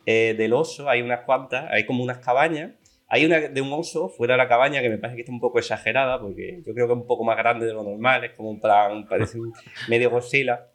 eh, 0.08 0.34
del 0.36 0.54
oso, 0.54 0.90
hay 0.90 1.02
unas 1.02 1.22
cuantas, 1.22 1.68
hay 1.72 1.86
como 1.86 2.04
unas 2.04 2.18
cabañas. 2.18 2.72
Hay 3.08 3.26
una 3.26 3.40
de 3.40 3.62
un 3.62 3.72
oso 3.72 4.10
fuera 4.10 4.34
de 4.34 4.40
la 4.40 4.48
cabaña 4.48 4.82
que 4.82 4.90
me 4.90 4.98
parece 4.98 5.18
que 5.18 5.22
está 5.22 5.32
un 5.32 5.40
poco 5.40 5.60
exagerada, 5.60 6.20
porque 6.20 6.64
yo 6.66 6.74
creo 6.74 6.88
que 6.88 6.94
es 6.94 7.00
un 7.00 7.06
poco 7.06 7.24
más 7.24 7.38
grande 7.38 7.68
de 7.68 7.74
lo 7.74 7.84
normal, 7.84 8.24
es 8.24 8.32
como 8.32 8.50
un 8.50 8.60
plan, 8.60 9.08
parece 9.08 9.40
un 9.40 9.54
medio 9.88 10.10
Godzilla. 10.10 10.68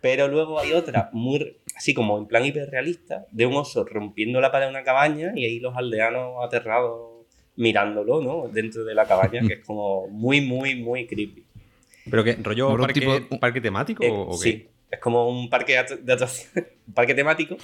Pero 0.00 0.28
luego 0.28 0.58
hay 0.58 0.72
otra, 0.72 1.10
muy 1.12 1.58
así 1.78 1.94
como 1.94 2.18
en 2.18 2.26
plan 2.26 2.44
hiperrealista, 2.44 3.24
de 3.30 3.46
un 3.46 3.54
oso 3.54 3.84
rompiendo 3.84 4.40
la 4.40 4.50
pared 4.52 4.66
de 4.66 4.70
una 4.72 4.82
cabaña 4.82 5.32
y 5.34 5.44
ahí 5.46 5.60
los 5.60 5.74
aldeanos 5.76 6.44
aterrados 6.44 7.24
mirándolo, 7.56 8.20
¿no? 8.20 8.48
Dentro 8.48 8.84
de 8.84 8.94
la 8.94 9.06
cabaña, 9.06 9.40
que 9.46 9.54
es 9.54 9.64
como 9.64 10.08
muy, 10.08 10.40
muy, 10.40 10.74
muy 10.76 11.06
creepy. 11.06 11.44
¿Pero 12.10 12.24
qué? 12.24 12.36
¿Rollo 12.42 12.70
un 12.70 12.78
parque, 12.80 13.00
tipo- 13.00 13.38
parque 13.40 13.60
temático 13.60 14.04
Eh, 14.04 14.10
o 14.12 14.30
qué? 14.32 14.36
sí, 14.36 14.68
es 14.90 14.98
como 14.98 15.28
un 15.28 15.48
parque 15.48 15.72
de 15.72 15.78
atra- 15.78 15.98
de 16.00 16.12
atracciones, 16.12 16.70
un 16.88 16.94
parque 16.94 17.14
temático, 17.14 17.56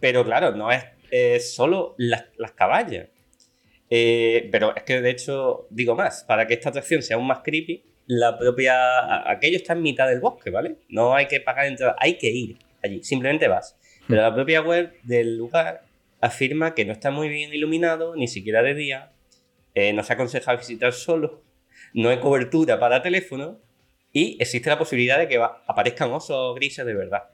pero 0.00 0.24
claro, 0.24 0.54
no 0.54 0.70
es 0.70 0.84
eh, 1.10 1.40
solo 1.40 1.94
las, 1.98 2.24
las 2.38 2.52
cabañas. 2.52 3.08
Eh, 3.90 4.48
pero 4.52 4.74
es 4.76 4.84
que 4.84 5.00
de 5.00 5.10
hecho, 5.10 5.66
digo 5.70 5.96
más, 5.96 6.22
para 6.24 6.46
que 6.46 6.54
esta 6.54 6.68
atracción 6.68 7.02
sea 7.02 7.16
aún 7.16 7.26
más 7.26 7.40
creepy, 7.42 7.82
la 8.06 8.38
propia. 8.38 9.28
Aquello 9.30 9.56
está 9.56 9.72
en 9.72 9.82
mitad 9.82 10.08
del 10.08 10.20
bosque, 10.20 10.50
¿vale? 10.50 10.76
No 10.88 11.14
hay 11.14 11.26
que 11.26 11.40
pagar 11.40 11.66
entrada, 11.66 11.96
hay 11.98 12.16
que 12.18 12.28
ir 12.30 12.58
allí, 12.82 13.02
simplemente 13.02 13.48
vas. 13.48 13.76
Pero 14.08 14.22
la 14.22 14.34
propia 14.34 14.60
web 14.62 14.92
del 15.02 15.36
lugar 15.36 15.84
afirma 16.20 16.74
que 16.74 16.84
no 16.84 16.92
está 16.92 17.10
muy 17.10 17.28
bien 17.28 17.52
iluminado, 17.54 18.14
ni 18.16 18.28
siquiera 18.28 18.62
de 18.62 18.74
día, 18.74 19.12
eh, 19.74 19.92
no 19.92 20.02
se 20.02 20.12
aconseja 20.12 20.54
visitar 20.56 20.92
solo, 20.92 21.42
no 21.94 22.08
hay 22.10 22.18
cobertura 22.18 22.78
para 22.80 23.02
teléfono 23.02 23.58
y 24.12 24.36
existe 24.40 24.68
la 24.68 24.78
posibilidad 24.78 25.18
de 25.18 25.28
que 25.28 25.40
aparezcan 25.66 26.10
osos 26.12 26.54
grises 26.56 26.84
de 26.84 26.94
verdad. 26.94 27.24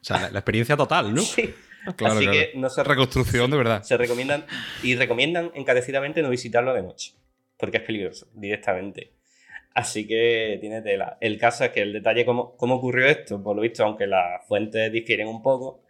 O 0.00 0.04
sea, 0.04 0.20
la, 0.20 0.30
la 0.30 0.38
experiencia 0.40 0.76
total, 0.76 1.14
¿no? 1.14 1.22
Sí. 1.22 1.54
Claro, 1.96 2.16
Así 2.16 2.24
claro. 2.26 2.38
que 2.38 2.52
no 2.58 2.68
se, 2.68 2.84
Reconstrucción 2.84 3.50
de 3.50 3.56
verdad. 3.56 3.82
se 3.82 3.96
recomiendan 3.96 4.44
y 4.82 4.96
recomiendan 4.96 5.50
encarecidamente 5.54 6.20
no 6.20 6.28
visitarlo 6.28 6.74
de 6.74 6.82
noche, 6.82 7.14
porque 7.56 7.78
es 7.78 7.82
peligroso 7.84 8.28
directamente. 8.34 9.12
Así 9.74 10.06
que 10.06 10.58
tiene 10.60 10.82
tela. 10.82 11.16
El 11.20 11.38
caso 11.38 11.64
es 11.64 11.70
que 11.70 11.82
el 11.82 11.92
detalle, 11.92 12.24
cómo, 12.24 12.56
cómo 12.56 12.76
ocurrió 12.76 13.06
esto, 13.06 13.42
por 13.42 13.54
lo 13.56 13.62
visto, 13.62 13.84
aunque 13.84 14.06
las 14.06 14.44
fuentes 14.46 14.90
difieren 14.92 15.28
un 15.28 15.42
poco, 15.42 15.82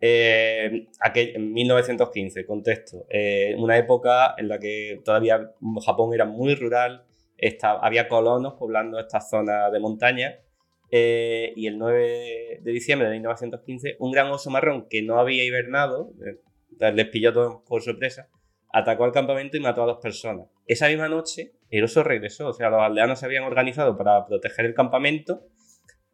eh, 0.00 0.88
aquel- 1.00 1.34
en 1.36 1.52
1915, 1.52 2.44
contexto, 2.44 3.06
eh, 3.08 3.54
una 3.58 3.78
época 3.78 4.34
en 4.36 4.48
la 4.48 4.58
que 4.58 5.00
todavía 5.04 5.52
Japón 5.84 6.12
era 6.12 6.26
muy 6.26 6.54
rural, 6.54 7.04
esta- 7.38 7.72
había 7.80 8.08
colonos 8.08 8.54
poblando 8.54 8.98
esta 9.00 9.20
zona 9.20 9.70
de 9.70 9.80
montaña, 9.80 10.38
eh, 10.90 11.52
y 11.56 11.66
el 11.66 11.78
9 11.78 12.58
de 12.60 12.72
diciembre 12.72 13.08
de 13.08 13.14
1915, 13.14 13.96
un 13.98 14.12
gran 14.12 14.30
oso 14.30 14.50
marrón 14.50 14.86
que 14.88 15.02
no 15.02 15.18
había 15.18 15.44
hibernado, 15.44 16.12
eh, 16.26 16.92
les 16.92 17.08
pilló 17.08 17.32
todo 17.32 17.64
por 17.66 17.82
sorpresa, 17.82 18.28
atacó 18.72 19.04
al 19.04 19.12
campamento 19.12 19.56
y 19.56 19.60
mató 19.60 19.82
a 19.82 19.86
dos 19.86 19.98
personas. 20.02 20.46
Esa 20.66 20.88
misma 20.88 21.08
noche, 21.08 21.52
el 21.78 21.84
oso 21.84 22.02
regresó, 22.02 22.48
o 22.48 22.52
sea, 22.52 22.70
los 22.70 22.80
aldeanos 22.80 23.18
se 23.18 23.26
habían 23.26 23.44
organizado 23.44 23.96
para 23.96 24.26
proteger 24.26 24.66
el 24.66 24.74
campamento 24.74 25.46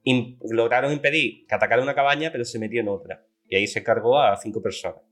y 0.03 0.39
lograron 0.51 0.93
impedir 0.93 1.47
que 1.47 1.55
atacara 1.55 1.83
una 1.83 1.95
cabaña, 1.95 2.31
pero 2.33 2.45
se 2.45 2.59
metió 2.59 2.81
en 2.81 2.89
otra. 2.89 3.27
Y 3.49 3.57
ahí 3.57 3.67
se 3.67 3.83
cargó 3.83 4.21
a 4.21 4.37
cinco 4.37 4.63
personas. 4.63 5.03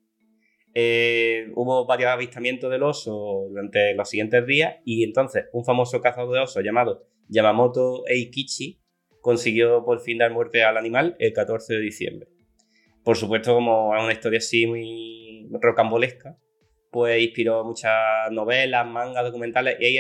Eh, 0.75 1.51
hubo 1.55 1.87
varios 1.87 2.11
avistamientos 2.11 2.71
del 2.71 2.83
oso 2.83 3.47
durante 3.49 3.95
los 3.95 4.09
siguientes 4.09 4.47
días 4.47 4.77
y 4.85 5.03
entonces 5.03 5.47
un 5.53 5.65
famoso 5.65 6.01
cazador 6.01 6.35
de 6.35 6.41
osos 6.41 6.63
llamado 6.63 7.07
Yamamoto 7.29 8.05
Eikichi 8.07 8.81
consiguió 9.21 9.85
por 9.85 10.01
fin 10.01 10.19
dar 10.19 10.33
muerte 10.33 10.63
al 10.63 10.77
animal 10.77 11.17
el 11.19 11.33
14 11.33 11.75
de 11.75 11.81
diciembre. 11.81 12.29
Por 13.03 13.17
supuesto, 13.17 13.55
como 13.55 13.97
es 13.97 14.03
una 14.03 14.13
historia 14.13 14.39
así 14.39 14.67
muy 14.67 15.49
rocambolesca, 15.61 16.39
pues 16.91 17.23
inspiró 17.23 17.65
muchas 17.65 17.93
novelas, 18.31 18.87
mangas, 18.87 19.25
documentales 19.25 19.77
y 19.81 19.85
hay 19.85 19.99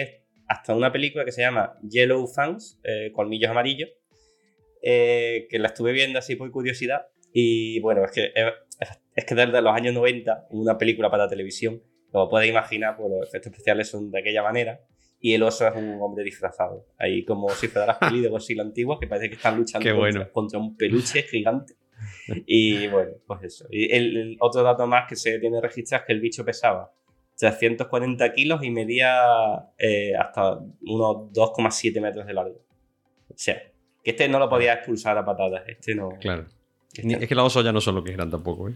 hasta 0.48 0.74
una 0.74 0.90
película 0.90 1.24
que 1.24 1.32
se 1.32 1.42
llama 1.42 1.78
Yellow 1.88 2.26
Fangs, 2.26 2.80
eh, 2.82 3.12
Colmillos 3.12 3.50
Amarillos, 3.50 3.90
eh, 4.82 5.46
que 5.50 5.58
la 5.58 5.68
estuve 5.68 5.92
viendo 5.92 6.18
así 6.18 6.37
por 6.37 6.50
curiosidad 6.50 7.06
y 7.32 7.80
bueno, 7.80 8.04
es 8.04 8.12
que, 8.12 8.32
es, 9.14 9.24
que 9.24 9.34
desde 9.34 9.61
los 9.61 9.74
años 9.74 9.94
90, 9.94 10.46
una 10.50 10.78
película 10.78 11.11
para 11.11 11.28
televisión, 11.28 11.82
como 12.11 12.28
puedes 12.28 12.48
imaginar, 12.48 12.96
pues 12.96 13.11
los 13.11 13.28
efectos 13.28 13.52
especiales 13.52 13.88
son 13.88 14.11
de 14.11 14.20
aquella 14.20 14.42
manera 14.42 14.80
y 15.20 15.34
el 15.34 15.42
oso 15.42 15.66
es 15.68 15.74
un 15.74 15.98
hombre 16.00 16.24
disfrazado, 16.24 16.87
ahí 16.96 17.24
como 17.24 17.50
si 17.50 17.68
fuera 17.68 17.87
las 17.87 17.98
pelis 17.98 18.22
de 18.22 18.28
Godzilla 18.28 18.62
antiguas, 18.62 18.98
que 19.00 19.06
parece 19.06 19.28
que 19.28 19.37
están 19.37 19.58
luchando 19.58 19.84
Qué 19.84 19.90
contra, 19.90 20.20
bueno. 20.20 20.32
contra 20.32 20.58
un 20.58 20.76
peluche 20.76 21.22
gigante. 21.22 21.74
Y 22.46 22.87
bueno, 22.87 23.11
pues 23.26 23.42
eso. 23.42 23.66
Y 23.70 23.92
el, 23.92 24.16
el 24.16 24.37
otro 24.40 24.62
dato 24.62 24.87
más 24.87 25.08
que 25.08 25.16
se 25.16 25.40
tiene 25.40 25.61
registrado 25.61 26.02
es 26.02 26.06
que 26.06 26.12
el 26.12 26.20
bicho 26.20 26.44
pesaba 26.44 26.92
340 27.38 28.33
kilos 28.35 28.62
y 28.64 28.70
medía 28.70 29.16
eh, 29.79 30.12
hasta 30.16 30.59
unos 30.83 31.33
2,7 31.33 32.01
metros 32.01 32.27
de 32.27 32.35
largo. 32.35 32.61
O 33.31 33.35
sea, 33.37 33.62
que 34.03 34.11
este 34.11 34.29
no 34.29 34.38
lo 34.38 34.48
podía 34.48 34.74
expulsar 34.74 35.16
a 35.18 35.24
patadas. 35.24 35.62
Este 35.68 35.94
no. 35.94 36.11
Claro. 36.20 36.46
este- 36.92 37.22
Es 37.22 37.29
que 37.29 37.35
los 37.35 37.46
osos 37.46 37.64
ya 37.64 37.72
no 37.72 37.81
son 37.81 37.94
lo 37.94 38.05
que 38.05 38.12
eran 38.12 38.31
tampoco, 38.31 38.68
¿eh? 38.68 38.74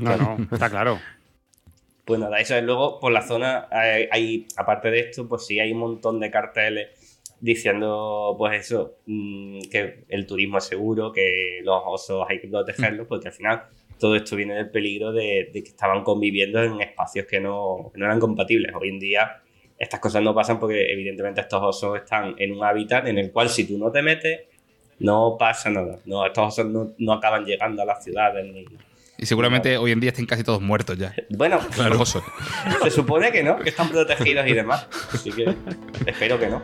No, 0.00 0.16
no, 0.16 0.36
está 0.52 0.68
claro. 0.68 0.98
Pues 2.04 2.20
nada, 2.20 2.38
eso 2.38 2.54
es 2.54 2.62
luego 2.62 3.00
por 3.00 3.10
la 3.12 3.22
zona, 3.22 3.66
hay, 3.70 4.06
hay- 4.12 4.46
aparte 4.56 4.90
de 4.90 5.00
esto, 5.00 5.26
pues 5.28 5.46
sí 5.46 5.58
hay 5.58 5.72
un 5.72 5.78
montón 5.78 6.20
de 6.20 6.30
carteles 6.30 6.88
diciendo, 7.40 8.34
pues 8.38 8.60
eso, 8.66 8.98
mm, 9.06 9.60
que 9.70 10.04
el 10.08 10.26
turismo 10.26 10.58
es 10.58 10.64
seguro, 10.64 11.12
que 11.12 11.60
los 11.64 11.82
osos 11.84 12.26
hay 12.28 12.40
que 12.40 12.48
protegerlos, 12.48 13.06
porque 13.08 13.28
al 13.28 13.34
final 13.34 13.62
todo 13.98 14.16
esto 14.16 14.36
viene 14.36 14.54
del 14.54 14.70
peligro 14.70 15.12
de, 15.12 15.50
de 15.52 15.62
que 15.62 15.70
estaban 15.70 16.04
conviviendo 16.04 16.62
en 16.62 16.80
espacios 16.80 17.26
que 17.26 17.40
no, 17.40 17.90
que 17.92 17.98
no 17.98 18.06
eran 18.06 18.20
compatibles. 18.20 18.72
Hoy 18.74 18.90
en 18.90 18.98
día 18.98 19.42
estas 19.78 20.00
cosas 20.00 20.22
no 20.22 20.34
pasan 20.34 20.58
porque 20.58 20.92
evidentemente 20.92 21.40
estos 21.40 21.62
osos 21.62 21.98
están 21.98 22.34
en 22.38 22.52
un 22.52 22.64
hábitat 22.64 23.06
en 23.06 23.18
el 23.18 23.30
cual 23.30 23.48
si 23.48 23.64
tú 23.64 23.78
no 23.78 23.90
te 23.90 24.02
metes, 24.02 24.40
no 24.98 25.36
pasa 25.38 25.70
nada. 25.70 25.98
No, 26.06 26.26
estos 26.26 26.48
osos 26.48 26.66
no, 26.66 26.94
no 26.98 27.12
acaban 27.12 27.44
llegando 27.44 27.82
a 27.82 27.84
las 27.84 28.02
ciudades 28.02 28.44
ni... 28.52 28.64
Y 29.18 29.24
seguramente 29.24 29.78
hoy 29.78 29.92
en 29.92 30.00
día 30.00 30.10
estén 30.10 30.26
casi 30.26 30.44
todos 30.44 30.60
muertos 30.60 30.98
ya. 30.98 31.14
Bueno, 31.30 31.58
osos. 31.98 32.22
Se 32.82 32.90
supone 32.90 33.32
que 33.32 33.42
no, 33.42 33.58
que 33.58 33.70
están 33.70 33.88
protegidos 33.88 34.46
y 34.46 34.52
demás. 34.52 34.88
Así 35.12 35.32
que 35.32 35.54
espero 36.06 36.38
que 36.38 36.48
no. 36.48 36.62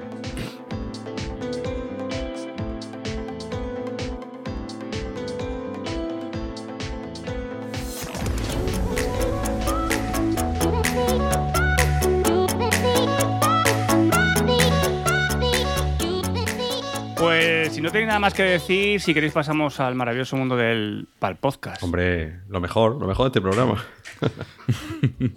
Pues 17.62 17.74
si 17.74 17.80
no 17.80 17.92
tenéis 17.92 18.08
nada 18.08 18.18
más 18.18 18.34
que 18.34 18.42
decir, 18.42 19.00
si 19.00 19.14
queréis 19.14 19.32
pasamos 19.32 19.78
al 19.78 19.94
maravilloso 19.94 20.36
mundo 20.36 20.56
del 20.56 21.06
pal 21.20 21.36
podcast. 21.36 21.80
Hombre, 21.84 22.40
lo 22.48 22.60
mejor, 22.60 23.00
lo 23.00 23.06
mejor 23.06 23.26
de 23.26 23.28
este 23.28 23.40
programa. 23.40 23.84
¿Qué 25.18 25.30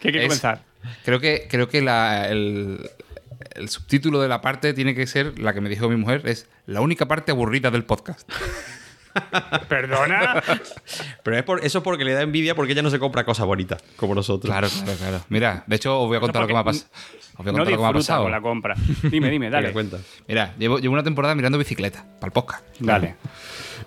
quiere 0.00 0.18
Es- 0.20 0.26
comenzar? 0.26 0.60
Creo 1.02 1.18
que, 1.20 1.46
creo 1.50 1.66
que 1.70 1.80
la- 1.80 2.28
el, 2.28 2.90
el 3.54 3.68
subtítulo 3.70 4.20
de 4.20 4.28
la 4.28 4.42
parte 4.42 4.74
tiene 4.74 4.94
que 4.94 5.06
ser 5.06 5.38
la 5.38 5.54
que 5.54 5.62
me 5.62 5.70
dijo 5.70 5.88
mi 5.88 5.96
mujer, 5.96 6.20
es 6.26 6.46
la 6.66 6.82
única 6.82 7.08
parte 7.08 7.32
aburrida 7.32 7.70
del 7.70 7.84
podcast. 7.84 8.30
¿Perdona? 9.68 10.42
Pero 11.22 11.36
es 11.36 11.42
por, 11.44 11.64
eso 11.64 11.78
es 11.78 11.84
porque 11.84 12.04
le 12.04 12.12
da 12.12 12.22
envidia 12.22 12.54
porque 12.54 12.72
ella 12.72 12.82
no 12.82 12.90
se 12.90 12.98
compra 12.98 13.24
cosas 13.24 13.46
bonitas 13.46 13.82
como 13.96 14.14
nosotros. 14.14 14.50
Claro, 14.50 14.68
claro, 14.68 14.98
claro. 14.98 15.20
Mira, 15.28 15.64
de 15.66 15.76
hecho 15.76 16.00
os 16.00 16.08
voy 16.08 16.16
a 16.16 16.20
contar 16.20 16.42
lo 16.42 16.48
que 16.48 16.54
me 16.54 16.60
ha 16.60 16.64
pasado. 16.64 16.86
Os 17.36 17.44
voy 17.44 17.48
a 17.48 17.52
no 17.52 17.58
contar 17.58 17.72
lo 17.72 17.76
que 17.78 17.82
me 17.82 17.88
ha 17.88 17.92
pasado. 17.92 18.22
con 18.24 18.32
la 18.32 18.40
compra. 18.40 18.74
Dime, 19.02 19.30
dime, 19.30 19.50
dale. 19.50 19.72
cuenta. 19.72 19.98
Mira, 20.26 20.54
llevo, 20.58 20.78
llevo 20.78 20.92
una 20.94 21.02
temporada 21.02 21.34
mirando 21.34 21.58
bicicleta 21.58 22.04
para 22.20 22.28
el 22.28 22.32
podcast. 22.32 22.64
Dale. 22.78 23.16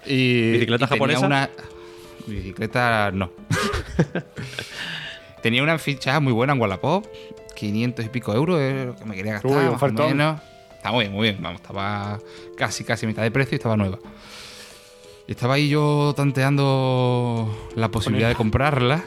Y, 0.05 0.51
¿Bicicleta 0.51 0.85
y 0.85 0.87
tenía 0.87 1.15
japonesa? 1.15 1.25
Una... 1.25 1.49
Bicicleta 2.27 3.11
no. 3.13 3.31
tenía 5.41 5.63
una 5.63 5.77
ficha 5.77 6.19
muy 6.19 6.33
buena 6.33 6.53
en 6.53 6.59
Wallapop, 6.59 7.05
500 7.55 8.05
y 8.05 8.09
pico 8.09 8.33
euros, 8.33 8.59
es 8.59 8.85
lo 8.87 8.95
que 8.95 9.05
me 9.05 9.15
quería 9.15 9.33
gastar. 9.33 9.51
Uy, 9.51 9.57
más 9.57 9.67
o 9.67 9.75
ofertón. 9.75 10.07
menos. 10.09 10.41
Está 10.75 10.91
muy 10.91 11.05
bien, 11.05 11.13
muy 11.13 11.23
bien. 11.23 11.41
Vamos, 11.41 11.61
estaba 11.61 12.19
casi, 12.55 12.83
casi 12.83 13.05
a 13.05 13.09
mitad 13.09 13.23
de 13.23 13.31
precio 13.31 13.55
y 13.55 13.57
estaba 13.57 13.75
nueva. 13.75 13.97
Y 15.27 15.31
estaba 15.31 15.55
ahí 15.55 15.67
yo 15.69 16.13
tanteando 16.15 17.69
la 17.75 17.89
posibilidad 17.91 18.29
de 18.29 18.35
comprarla. 18.35 19.03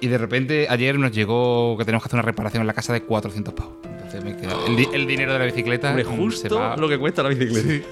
Y 0.00 0.06
de 0.08 0.16
repente 0.16 0.66
ayer 0.70 0.98
nos 0.98 1.12
llegó 1.12 1.76
que 1.76 1.84
tenemos 1.84 2.02
que 2.02 2.06
hacer 2.08 2.16
una 2.16 2.22
reparación 2.22 2.62
en 2.62 2.66
la 2.66 2.72
casa 2.72 2.94
de 2.94 3.02
400 3.02 3.52
pavos. 3.52 3.74
Entonces 3.84 4.24
me 4.24 4.34
queda 4.34 4.54
el, 4.66 4.76
di- 4.76 4.88
el 4.94 5.06
dinero 5.06 5.34
de 5.34 5.38
la 5.40 5.44
bicicleta. 5.44 5.88
Hombre, 5.90 6.04
mm, 6.04 6.08
se 6.08 6.16
justo 6.16 6.58
va- 6.58 6.76
lo 6.76 6.88
que 6.88 6.98
cuesta 6.98 7.22
la 7.22 7.28
bicicleta. 7.28 7.86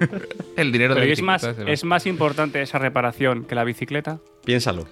El 0.56 0.72
dinero 0.72 0.94
de 0.94 1.00
la 1.00 1.06
¿y 1.06 1.12
es 1.12 1.22
más, 1.22 1.42
bicicleta. 1.42 1.58
se 1.60 1.64
va. 1.64 1.70
es 1.72 1.84
más 1.84 2.06
importante 2.06 2.60
esa 2.62 2.78
reparación 2.78 3.44
que 3.44 3.54
la 3.54 3.64
bicicleta. 3.64 4.20
Piénsalo. 4.44 4.86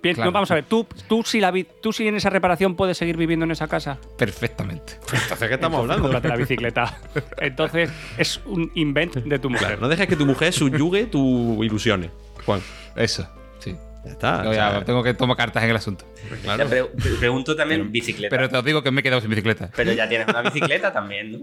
Pi- 0.00 0.14
Claro. 0.14 0.30
no, 0.30 0.32
vamos 0.32 0.50
a 0.50 0.54
ver, 0.54 0.64
¿tú, 0.64 0.86
tú, 1.08 1.22
si 1.24 1.40
la, 1.40 1.52
tú 1.80 1.92
si 1.92 2.06
en 2.06 2.16
esa 2.16 2.30
reparación 2.30 2.74
puedes 2.76 2.96
seguir 2.98 3.16
viviendo 3.16 3.44
en 3.44 3.50
esa 3.50 3.66
casa. 3.68 3.98
Perfectamente. 4.18 4.94
Entonces, 5.12 5.48
¿qué 5.48 5.54
estamos 5.54 5.80
hablando? 5.80 6.02
Cómprate 6.02 6.28
la 6.28 6.36
bicicleta. 6.36 6.98
Entonces, 7.38 7.90
es 8.18 8.40
un 8.46 8.70
invent 8.74 9.14
de 9.16 9.38
tu 9.38 9.50
mujer. 9.50 9.66
Claro, 9.68 9.80
no 9.82 9.88
dejes 9.88 10.06
que 10.06 10.16
tu 10.16 10.26
mujer 10.26 10.52
subyugue 10.52 11.06
tus 11.06 11.64
ilusiones, 11.64 12.10
Juan. 12.44 12.60
Eso, 12.94 13.28
sí. 13.58 13.74
Ya 14.04 14.12
está. 14.12 14.48
O 14.48 14.52
sea, 14.54 14.84
tengo 14.84 15.02
que 15.02 15.14
tomar 15.14 15.36
cartas 15.36 15.64
en 15.64 15.70
el 15.70 15.76
asunto. 15.76 16.04
claro. 16.42 16.66
Pero 16.68 16.88
te 17.02 17.10
pregunto 17.18 17.56
también 17.56 17.90
bicicleta. 17.90 18.30
Pero 18.30 18.42
Pero, 18.42 18.50
te 18.50 18.58
os 18.58 18.64
digo 18.64 18.82
que 18.82 18.90
me 18.90 19.00
he 19.00 19.02
quedado 19.02 19.20
sin 19.20 19.30
bicicleta. 19.30 19.70
ya 19.96 20.08
tienes 20.08 20.28
una 20.28 20.42
bicicleta 20.42 20.92
también, 20.92 21.32
¿no? 21.32 21.38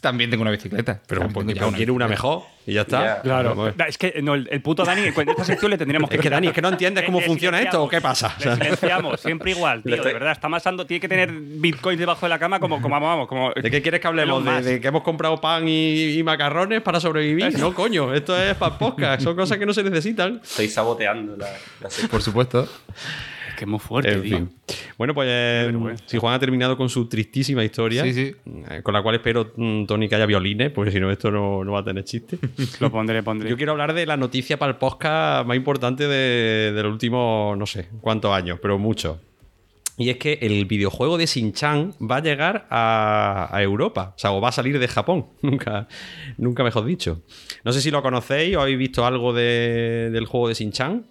También 0.00 0.30
tengo 0.30 0.42
una 0.42 0.50
bicicleta. 0.50 1.00
Pero 1.06 1.28
porque 1.28 1.54
tengo 1.54 1.70
ya 1.70 1.76
quiere 1.76 1.92
una 1.92 2.08
mejor 2.08 2.42
y 2.66 2.72
ya 2.74 2.82
está. 2.82 3.04
Ya. 3.16 3.20
Claro. 3.22 3.72
Da, 3.76 3.86
Es 3.86 3.98
que 3.98 4.20
no, 4.22 4.34
el, 4.34 4.48
el 4.50 4.62
puto 4.62 4.84
Dani, 4.84 5.02
en 5.02 5.28
esta 5.28 5.44
sección 5.44 5.70
le 5.70 5.76
tendríamos 5.78 6.08
que. 6.08 6.16
Es 6.16 6.22
que 6.22 6.30
Dani, 6.30 6.46
es 6.48 6.52
que 6.54 6.62
no 6.62 6.68
entiendes 6.70 7.04
cómo 7.04 7.18
Le- 7.18 7.24
le 7.24 7.28
funciona 7.28 7.60
esto 7.60 7.82
o 7.82 7.88
qué 7.88 8.00
pasa. 8.00 8.34
Le 8.42 8.54
silenciamos, 8.56 9.20
siempre 9.20 9.50
igual, 9.50 9.82
tío. 9.84 10.02
De 10.02 10.12
verdad, 10.12 10.32
está 10.32 10.48
masando, 10.48 10.86
tiene 10.86 11.00
que 11.00 11.08
tener 11.08 11.30
bitcoins 11.30 11.98
debajo 11.98 12.24
de 12.26 12.30
la 12.30 12.38
cama 12.38 12.58
como, 12.58 12.80
como 12.80 12.98
vamos, 12.98 13.28
como. 13.28 13.52
¿De 13.52 13.70
qué 13.70 13.82
quieres 13.82 14.00
que 14.00 14.06
hablemos? 14.08 14.44
¿De, 14.44 14.62
de 14.62 14.80
que 14.80 14.88
hemos 14.88 15.02
comprado 15.02 15.40
pan 15.40 15.68
y, 15.68 16.18
y 16.18 16.22
macarrones 16.22 16.80
para 16.82 16.98
sobrevivir? 16.98 17.58
No, 17.58 17.74
coño, 17.74 18.14
esto 18.14 18.36
es 18.40 18.54
para 18.54 18.78
podcast. 18.78 19.22
Son 19.22 19.36
cosas 19.36 19.58
que 19.58 19.66
no 19.66 19.74
se 19.74 19.82
necesitan. 19.82 20.40
Estoy 20.42 20.68
saboteando 20.68 21.36
la, 21.36 21.48
la 21.80 21.90
sección. 21.90 22.08
Por 22.08 22.22
supuesto. 22.22 22.68
Que 23.62 23.66
es 23.66 23.70
muy 23.70 23.78
fuerte, 23.78 24.12
En 24.12 24.22
tío. 24.22 24.36
fin. 24.38 24.50
Bueno, 24.98 25.14
pues 25.14 25.28
eh, 25.30 25.72
si 26.06 26.18
Juan 26.18 26.34
ha 26.34 26.38
terminado 26.40 26.76
con 26.76 26.88
su 26.88 27.06
tristísima 27.08 27.62
historia, 27.62 28.02
Sí, 28.02 28.12
sí. 28.12 28.34
eh, 28.68 28.80
con 28.82 28.92
la 28.92 29.00
cual 29.04 29.14
espero, 29.14 29.52
mm, 29.54 29.84
Tony, 29.86 30.08
que 30.08 30.16
haya 30.16 30.26
violines, 30.26 30.72
porque 30.72 30.90
si 30.90 30.98
no, 30.98 31.12
esto 31.12 31.30
no, 31.30 31.62
no 31.62 31.70
va 31.70 31.78
a 31.78 31.84
tener 31.84 32.02
chiste. 32.02 32.38
Lo 32.80 32.90
pondré, 32.90 33.22
pondré. 33.22 33.48
Yo 33.48 33.56
quiero 33.56 33.70
hablar 33.70 33.94
de 33.94 34.04
la 34.04 34.16
noticia 34.16 34.58
para 34.58 34.72
el 34.72 34.78
podcast 34.78 35.46
más 35.46 35.56
importante 35.56 36.08
de, 36.08 36.72
de 36.72 36.82
los 36.82 36.90
últimos, 36.90 37.56
no 37.56 37.64
sé 37.66 37.88
cuántos 38.00 38.32
años, 38.32 38.58
pero 38.60 38.80
muchos. 38.80 39.18
Y 39.96 40.10
es 40.10 40.16
que 40.16 40.38
el 40.42 40.64
videojuego 40.64 41.16
de 41.18 41.26
Shin-Chan 41.26 41.92
va 42.10 42.16
a 42.16 42.20
llegar 42.22 42.66
a, 42.68 43.48
a 43.52 43.62
Europa. 43.62 44.14
O 44.16 44.18
sea, 44.18 44.32
o 44.32 44.40
va 44.40 44.48
a 44.48 44.52
salir 44.52 44.78
de 44.80 44.88
Japón. 44.88 45.26
Nunca, 45.42 45.86
nunca 46.36 46.64
mejor 46.64 46.84
dicho. 46.84 47.22
No 47.62 47.72
sé 47.72 47.80
si 47.80 47.92
lo 47.92 48.02
conocéis 48.02 48.56
o 48.56 48.60
habéis 48.62 48.78
visto 48.78 49.06
algo 49.06 49.32
de- 49.32 50.10
del 50.10 50.26
juego 50.26 50.48
de 50.48 50.54
Shin-Chan. 50.54 51.06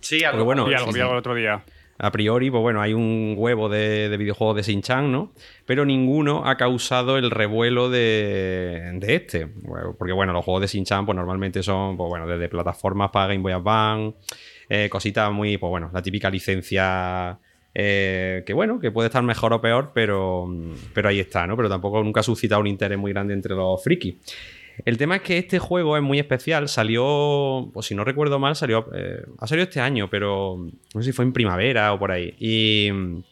Sí, 0.00 0.20
Porque 0.24 0.42
bueno, 0.42 0.64
Vi 0.64 0.74
algo, 0.74 0.86
sí, 0.86 0.92
vi 0.92 0.94
sí. 0.94 1.00
algo 1.00 1.12
el 1.12 1.18
otro 1.18 1.34
día. 1.34 1.64
A 1.98 2.12
priori, 2.12 2.50
pues 2.50 2.60
bueno, 2.60 2.82
hay 2.82 2.92
un 2.92 3.34
huevo 3.38 3.70
de, 3.70 4.10
de 4.10 4.16
videojuegos 4.18 4.56
de 4.56 4.62
Shin-Chan, 4.62 5.10
¿no? 5.10 5.32
Pero 5.64 5.86
ninguno 5.86 6.42
ha 6.44 6.56
causado 6.56 7.16
el 7.16 7.30
revuelo 7.30 7.88
de, 7.88 8.92
de 9.00 9.14
este. 9.14 9.46
Porque 9.98 10.12
bueno, 10.12 10.34
los 10.34 10.44
juegos 10.44 10.60
de 10.60 10.66
Shin-Chan 10.66 11.06
pues 11.06 11.16
normalmente 11.16 11.62
son, 11.62 11.96
pues 11.96 12.08
bueno, 12.08 12.26
desde 12.26 12.50
plataformas 12.50 13.10
para 13.10 13.28
Game 13.28 13.42
Boy 13.42 13.52
Advance, 13.52 14.18
eh, 14.68 14.88
cositas 14.90 15.32
muy, 15.32 15.56
pues 15.56 15.70
bueno, 15.70 15.90
la 15.92 16.02
típica 16.02 16.28
licencia 16.28 17.38
eh, 17.78 18.42
que 18.46 18.54
bueno, 18.54 18.80
que 18.80 18.90
puede 18.90 19.08
estar 19.08 19.22
mejor 19.22 19.52
o 19.52 19.60
peor, 19.60 19.90
pero, 19.94 20.48
pero 20.94 21.10
ahí 21.10 21.20
está, 21.20 21.46
¿no? 21.46 21.56
Pero 21.56 21.68
tampoco 21.68 22.02
nunca 22.02 22.20
ha 22.20 22.22
suscitado 22.22 22.62
un 22.62 22.68
interés 22.68 22.96
muy 22.98 23.12
grande 23.12 23.34
entre 23.34 23.54
los 23.54 23.84
frikis. 23.84 24.14
El 24.84 24.98
tema 24.98 25.16
es 25.16 25.22
que 25.22 25.38
este 25.38 25.58
juego 25.58 25.96
es 25.96 26.02
muy 26.02 26.18
especial. 26.18 26.68
Salió, 26.68 27.70
pues 27.72 27.86
si 27.86 27.94
no 27.94 28.04
recuerdo 28.04 28.38
mal, 28.38 28.54
salió. 28.56 28.86
eh, 28.94 29.22
ha 29.38 29.46
salido 29.46 29.64
este 29.64 29.80
año, 29.80 30.08
pero 30.10 30.58
no 30.94 31.02
sé 31.02 31.10
si 31.10 31.12
fue 31.12 31.24
en 31.24 31.32
primavera 31.32 31.92
o 31.92 31.98
por 31.98 32.12
ahí. 32.12 32.34
Y 32.38 32.90
mm, 32.92 33.22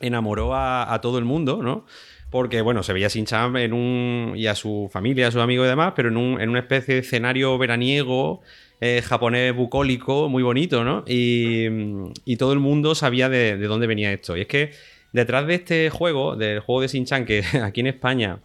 enamoró 0.00 0.54
a, 0.54 0.98
todo 1.02 1.18
el 1.18 1.24
mundo, 1.24 1.62
¿no? 1.62 1.86
Porque, 2.30 2.60
bueno, 2.60 2.82
se 2.82 2.92
veía 2.92 3.08
sin 3.08 3.24
Chan 3.24 3.56
en 3.56 3.72
un. 3.72 4.32
y 4.36 4.46
a 4.46 4.54
su 4.54 4.88
familia, 4.92 5.28
a 5.28 5.30
sus 5.30 5.40
amigos 5.40 5.66
y 5.66 5.68
demás, 5.68 5.92
pero 5.94 6.08
en, 6.08 6.16
un- 6.16 6.40
en 6.40 6.48
una 6.50 6.58
especie 6.60 6.94
de 6.94 7.00
escenario 7.00 7.56
veraniego. 7.58 8.40
eh, 8.80 9.00
japonés 9.02 9.54
bucólico, 9.56 10.28
muy 10.28 10.42
bonito, 10.42 10.84
¿no? 10.84 11.02
Y, 11.06 11.66
mm, 11.70 12.12
y 12.26 12.36
todo 12.36 12.52
el 12.52 12.58
mundo 12.58 12.94
sabía 12.94 13.28
de, 13.30 13.56
de 13.56 13.66
dónde 13.68 13.86
venía 13.86 14.12
esto. 14.12 14.36
Y 14.36 14.42
es 14.42 14.46
que 14.48 14.72
detrás 15.12 15.46
de 15.46 15.54
este 15.54 15.88
juego, 15.88 16.36
del 16.36 16.60
juego 16.60 16.82
de 16.82 16.88
Shin-Chan, 16.88 17.24
que 17.24 17.42
aquí 17.62 17.80
en 17.80 17.86
España 17.86 18.38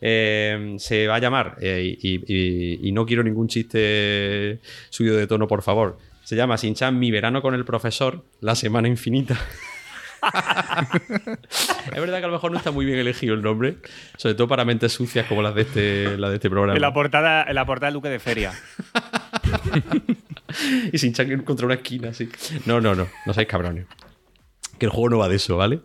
eh, 0.00 0.76
se 0.78 1.06
va 1.06 1.16
a 1.16 1.18
llamar, 1.18 1.56
eh, 1.60 1.96
y, 2.00 2.22
y- 2.26 2.88
y 2.88 2.92
no 2.92 3.06
quiero 3.06 3.22
ningún 3.22 3.48
chiste 3.48 4.60
subido 4.90 5.16
de 5.16 5.26
tono, 5.26 5.46
por 5.48 5.62
favor. 5.62 5.98
Se 6.24 6.36
llama 6.36 6.56
Shin-Chan 6.56 6.98
Mi 6.98 7.10
verano 7.10 7.40
con 7.42 7.54
el 7.54 7.64
profesor, 7.64 8.24
la 8.40 8.54
semana 8.54 8.88
infinita. 8.88 9.38
es 11.92 12.00
verdad 12.00 12.18
que 12.18 12.24
a 12.24 12.28
lo 12.28 12.32
mejor 12.34 12.50
no 12.50 12.58
está 12.58 12.70
muy 12.70 12.84
bien 12.84 12.98
elegido 12.98 13.34
el 13.34 13.42
nombre, 13.42 13.76
sobre 14.16 14.34
todo 14.34 14.48
para 14.48 14.64
mentes 14.64 14.92
sucias 14.92 15.26
como 15.26 15.42
las 15.42 15.54
de 15.54 15.62
este, 15.62 16.18
la 16.18 16.28
de 16.28 16.36
este 16.36 16.50
programa. 16.50 16.74
En 16.76 16.82
la 16.82 16.92
portada, 16.92 17.44
en 17.48 17.54
la 17.54 17.64
portada 17.64 17.86
del 17.88 17.94
Duque 17.94 18.08
de 18.08 18.18
Feria. 18.18 18.52
y 20.92 20.96
Shin-Chan 20.96 21.42
contra 21.42 21.66
una 21.66 21.76
esquina, 21.76 22.10
así. 22.10 22.28
No, 22.66 22.80
no, 22.80 22.94
no, 22.94 23.06
no 23.26 23.32
seáis 23.32 23.48
cabrones. 23.48 23.86
Que 24.78 24.86
el 24.86 24.92
juego 24.92 25.10
no 25.10 25.18
va 25.18 25.28
de 25.28 25.36
eso, 25.36 25.56
¿vale? 25.56 25.80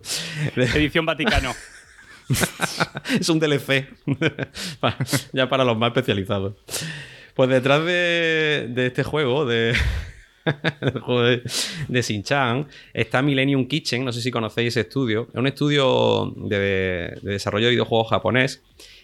Edición 0.56 1.06
Vaticano. 1.06 1.54
es 3.20 3.30
un 3.30 3.40
DLC. 3.40 3.88
Ya 5.34 5.50
para 5.50 5.64
los 5.64 5.78
más 5.78 5.90
especializados. 5.90 6.54
Pues 7.34 7.50
detrás 7.50 7.84
de, 7.86 8.70
de 8.70 8.86
este 8.88 9.04
juego, 9.04 9.46
de, 9.46 9.74
juego 11.02 11.24
de, 11.24 11.42
de 11.88 12.02
Shin-Chan, 12.02 12.68
está 12.94 13.22
Millennium 13.22 13.68
Kitchen. 13.68 14.06
No 14.06 14.12
sé 14.12 14.22
si 14.22 14.32
conocéis 14.32 14.70
ese 14.70 14.82
estudio. 14.82 15.28
Es 15.34 15.40
un 15.40 15.48
estudio 15.48 16.34
de, 16.36 17.18
de 17.22 17.32
desarrollo 17.32 17.66
de 17.66 17.72
videojuegos 17.72 18.10
japonés 18.10 18.62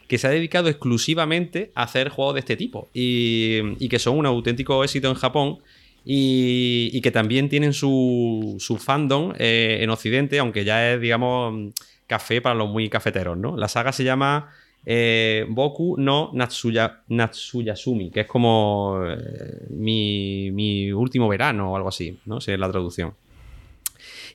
que 0.10 0.18
se 0.18 0.28
ha 0.28 0.32
dedicado 0.32 0.70
exclusivamente 0.70 1.72
a 1.76 1.84
hacer 1.84 2.10
juegos 2.10 2.34
de 2.34 2.40
este 2.40 2.58
tipo 2.58 2.90
y, 2.94 3.60
y 3.78 3.90
que 3.90 4.00
son 4.00 4.18
un 4.18 4.26
auténtico 4.26 4.84
éxito 4.84 5.08
en 5.08 5.14
Japón 5.14 5.60
y, 6.04 6.90
y 6.92 7.02
que 7.02 7.12
también 7.12 7.48
tienen 7.48 7.74
su, 7.74 8.56
su 8.60 8.78
fandom 8.78 9.34
eh, 9.38 9.78
en 9.82 9.90
Occidente, 9.92 10.40
aunque 10.40 10.66
ya 10.66 10.94
es, 10.94 11.00
digamos, 11.00 11.74
café 12.10 12.42
para 12.42 12.56
los 12.56 12.68
muy 12.68 12.90
cafeteros, 12.90 13.38
¿no? 13.38 13.56
La 13.56 13.68
saga 13.68 13.94
se 13.94 14.04
llama 14.04 14.50
eh, 14.86 15.46
Boku 15.48 15.96
no 15.98 16.32
Natsuya, 16.34 17.04
Natsuyasumi, 17.08 18.10
que 18.10 18.22
es 18.22 18.28
como 18.28 19.00
eh, 19.06 19.68
mi, 19.70 20.50
mi 20.52 20.92
último 20.92 21.30
verano 21.30 21.72
o 21.72 21.76
algo 21.76 21.90
así, 21.90 22.20
¿no? 22.26 22.40
Es 22.40 22.48
la 22.48 22.70
traducción. 22.70 23.14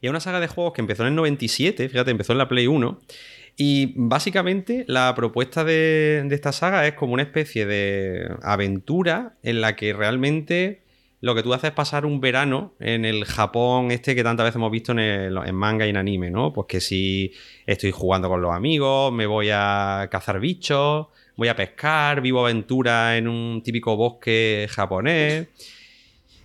Y 0.01 0.07
es 0.07 0.11
una 0.11 0.21
saga 0.21 0.39
de 0.39 0.47
juegos 0.47 0.73
que 0.73 0.83
empezó 0.83 1.03
en 1.03 1.09
el 1.09 1.15
97, 1.17 1.89
fíjate, 1.89 2.13
empezó 2.13 2.33
en 2.33 2.39
la 2.39 2.49
Play 2.49 2.69
1. 2.69 3.01
Y 3.57 3.93
básicamente 3.97 4.85
la 4.87 5.13
propuesta 5.15 5.65
de 5.65 6.27
esta 6.31 6.53
saga 6.53 6.87
es 6.87 6.95
como 6.95 7.15
una 7.15 7.23
especie 7.23 7.67
de 7.67 8.29
aventura 8.43 9.35
en 9.43 9.61
la 9.61 9.77
que 9.77 9.93
realmente 9.93 10.84
lo 11.25 11.35
que 11.35 11.43
tú 11.43 11.55
haces 11.55 11.69
es 11.71 11.75
pasar 11.75 12.05
un 12.05 12.21
verano 12.21 12.75
en 12.81 13.05
el 13.05 13.25
Japón 13.25 13.91
este 13.91 14.15
que 14.15 14.23
tantas 14.23 14.45
veces 14.45 14.57
hemos 14.57 14.71
visto 14.71 14.93
en, 14.93 14.99
el- 14.99 15.39
en 15.47 15.55
manga 15.55 15.87
y 15.87 15.91
en 15.91 15.97
anime, 15.97 16.31
¿no? 16.31 16.53
Pues 16.53 16.67
que 16.69 16.81
si 16.81 17.33
estoy 17.67 17.91
jugando 17.93 18.29
con 18.29 18.43
los 18.43 18.53
amigos, 18.53 19.13
me 19.13 19.25
voy 19.27 19.49
a 19.53 20.07
cazar 20.11 20.39
bichos, 20.39 21.07
voy 21.37 21.49
a 21.49 21.57
pescar, 21.57 22.21
vivo 22.21 22.41
aventura 22.41 23.17
en 23.17 23.29
un 23.29 23.63
típico 23.63 23.97
bosque 23.97 24.67
japonés. 24.71 25.49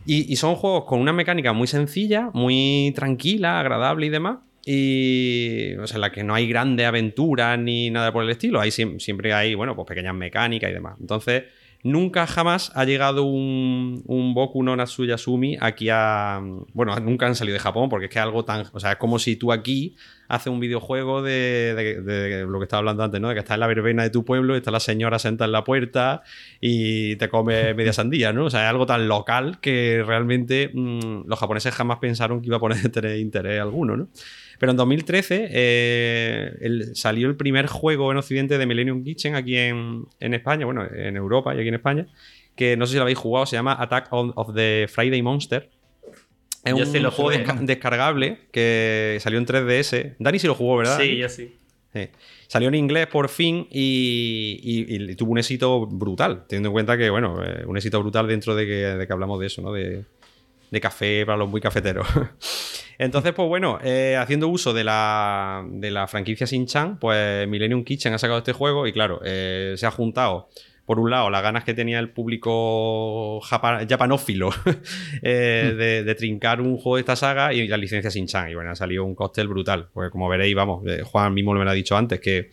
Y, 0.05 0.35
son 0.37 0.55
juegos 0.55 0.85
con 0.85 0.99
una 1.01 1.13
mecánica 1.13 1.53
muy 1.53 1.67
sencilla, 1.67 2.29
muy 2.33 2.91
tranquila, 2.95 3.59
agradable 3.59 4.05
y 4.07 4.09
demás. 4.09 4.37
Y 4.65 5.75
o 5.75 5.85
sea, 5.87 5.95
en 5.95 6.01
la 6.01 6.11
que 6.11 6.23
no 6.23 6.33
hay 6.33 6.47
grandes 6.47 6.85
aventuras 6.87 7.59
ni 7.59 7.89
nada 7.89 8.11
por 8.11 8.23
el 8.23 8.29
estilo. 8.29 8.59
Siem- 8.63 8.99
siempre 8.99 9.33
hay, 9.33 9.55
bueno, 9.55 9.75
pues 9.75 9.87
pequeñas 9.87 10.15
mecánicas 10.15 10.71
y 10.71 10.73
demás. 10.73 10.95
Entonces, 10.99 11.43
nunca 11.83 12.27
jamás 12.27 12.71
ha 12.75 12.85
llegado 12.85 13.23
un, 13.23 14.03
un 14.05 14.33
Boku 14.33 14.63
no 14.63 14.75
Natsuyasumi 14.75 15.57
aquí 15.59 15.89
a. 15.91 16.41
Bueno, 16.73 16.99
nunca 16.99 17.27
han 17.27 17.35
salido 17.35 17.53
de 17.53 17.59
Japón 17.59 17.89
porque 17.89 18.05
es 18.05 18.11
que 18.11 18.19
algo 18.19 18.45
tan. 18.45 18.65
O 18.73 18.79
sea, 18.79 18.93
es 18.93 18.97
como 18.97 19.19
si 19.19 19.35
tú 19.35 19.51
aquí 19.51 19.95
haces 20.29 20.47
un 20.47 20.59
videojuego 20.61 21.21
de, 21.21 21.73
de- 21.75 22.01
de 22.01 22.45
lo 22.45 22.59
que 22.59 22.63
estaba 22.63 22.79
hablando 22.79 23.03
antes, 23.03 23.19
¿no? 23.19 23.27
De 23.27 23.33
que 23.33 23.39
estás 23.39 23.55
en 23.55 23.59
la 23.59 23.67
verbena 23.67 24.03
de 24.03 24.09
tu 24.11 24.23
pueblo, 24.23 24.53
y 24.55 24.59
está 24.59 24.71
la 24.71 24.79
señora 24.79 25.19
sentada 25.19 25.47
en 25.47 25.51
la 25.51 25.63
puerta 25.65 26.23
y 26.61 27.17
te 27.17 27.27
come 27.27 27.73
media 27.75 27.91
sandía, 27.91 28.31
¿no? 28.31 28.45
O 28.45 28.49
sea, 28.49 28.63
es 28.63 28.69
algo 28.69 28.85
tan 28.85 29.07
local 29.09 29.59
que 29.59 30.03
realmente 30.05 30.71
mm, 30.73 31.27
los 31.27 31.37
japoneses 31.39 31.73
jamás 31.73 31.97
pensaron 31.99 32.39
que 32.41 32.47
iba 32.47 32.55
a 32.57 32.59
poner 32.61 32.77
tener 32.91 33.17
interés 33.19 33.59
alguno, 33.59 33.97
¿no? 33.97 34.07
Pero 34.59 34.71
en 34.71 34.77
2013 34.77 35.47
eh, 35.51 36.57
el- 36.61 36.95
salió 36.95 37.27
el 37.27 37.35
primer 37.35 37.67
juego 37.67 38.11
en 38.11 38.17
Occidente 38.17 38.57
de 38.57 38.65
Millennium 38.65 39.03
Kitchen 39.03 39.35
aquí 39.35 39.55
en, 39.57 40.05
en 40.19 40.33
España, 40.33 40.65
bueno, 40.65 40.85
en 40.93 41.15
Europa 41.15 41.55
y 41.55 41.59
aquí 41.59 41.67
en 41.69 41.75
España, 41.75 42.07
que 42.55 42.75
no 42.77 42.85
sé 42.85 42.91
si 42.91 42.95
lo 42.97 43.03
habéis 43.03 43.17
jugado, 43.17 43.45
se 43.45 43.55
llama 43.55 43.75
Attack 43.79 44.07
on- 44.11 44.33
of 44.35 44.53
the 44.53 44.85
Friday 44.89 45.21
Monster. 45.21 45.69
Es 46.69 46.75
Yo 46.77 46.85
un 46.85 46.91
sí 46.91 46.99
lo 46.99 47.11
juego 47.11 47.31
desca- 47.31 47.59
descargable 47.59 48.39
que 48.51 49.17
salió 49.21 49.39
en 49.39 49.45
3DS. 49.45 50.15
Dani 50.19 50.39
sí 50.39 50.47
lo 50.47 50.55
jugó, 50.55 50.77
¿verdad? 50.77 50.99
Sí, 50.99 51.17
yo 51.17 51.29
sí. 51.29 51.55
Sí. 51.93 52.07
Salió 52.47 52.67
en 52.69 52.75
inglés 52.75 53.07
por 53.07 53.29
fin 53.29 53.67
y, 53.71 54.59
y- 54.61 55.11
y 55.11 55.15
tuvo 55.15 55.31
un 55.31 55.39
éxito 55.39 55.85
brutal, 55.87 56.45
teniendo 56.47 56.69
en 56.69 56.73
cuenta 56.73 56.97
que, 56.97 57.09
bueno, 57.09 57.43
eh, 57.43 57.63
un 57.65 57.77
éxito 57.77 57.99
brutal 57.99 58.27
dentro 58.27 58.55
de 58.55 58.65
que, 58.65 58.71
de 58.73 59.07
que 59.07 59.13
hablamos 59.13 59.39
de 59.39 59.47
eso, 59.47 59.61
¿no? 59.61 59.71
De, 59.73 60.03
de 60.69 60.81
café 60.81 61.25
para 61.25 61.37
los 61.37 61.49
muy 61.49 61.61
cafeteros. 61.61 62.07
Entonces, 62.99 63.33
pues 63.33 63.47
bueno, 63.47 63.79
eh, 63.83 64.17
haciendo 64.19 64.49
uso 64.49 64.73
de 64.73 64.83
la, 64.83 65.65
de 65.67 65.89
la 65.89 66.07
franquicia 66.07 66.45
Shin-Chan, 66.45 66.99
pues 66.99 67.47
Millennium 67.47 67.83
Kitchen 67.83 68.13
ha 68.13 68.17
sacado 68.17 68.39
este 68.39 68.51
juego 68.53 68.85
y 68.87 68.91
claro, 68.93 69.21
eh, 69.23 69.73
se 69.77 69.85
ha 69.85 69.91
juntado, 69.91 70.49
por 70.89 70.97
un 70.99 71.11
lado, 71.11 71.29
las 71.29 71.43
ganas 71.43 71.63
que 71.63 71.75
tenía 71.75 71.99
el 71.99 72.09
público 72.09 73.39
japa- 73.41 73.85
japanófilo 73.87 74.49
eh, 75.21 75.75
de, 75.77 76.03
de 76.03 76.15
trincar 76.15 76.61
un 76.61 76.77
juego 76.77 76.95
de 76.95 77.01
esta 77.01 77.15
saga 77.15 77.53
y 77.53 77.67
la 77.67 77.77
licencia 77.77 78.09
Shin-Chan. 78.09 78.49
Y 78.49 78.55
bueno, 78.55 78.71
ha 78.71 78.75
salido 78.75 79.05
un 79.05 79.13
cóctel 79.13 79.47
brutal. 79.47 79.87
Porque 79.93 80.09
como 80.09 80.27
veréis, 80.27 80.55
vamos, 80.55 80.83
eh, 80.87 81.03
Juan 81.03 81.31
mismo 81.33 81.53
me 81.53 81.63
lo 81.63 81.69
ha 81.69 81.73
dicho 81.75 81.95
antes, 81.95 82.19
que, 82.19 82.49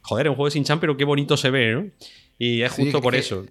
joder, 0.00 0.26
es 0.26 0.30
un 0.30 0.36
juego 0.36 0.48
de 0.48 0.54
Shin-Chan, 0.58 0.80
pero 0.80 0.96
qué 0.96 1.04
bonito 1.04 1.36
se 1.36 1.50
ve, 1.50 1.72
¿no? 1.74 1.86
Y 2.38 2.62
es 2.62 2.72
justo 2.72 3.02
por 3.02 3.12
que- 3.12 3.18
eso. 3.20 3.44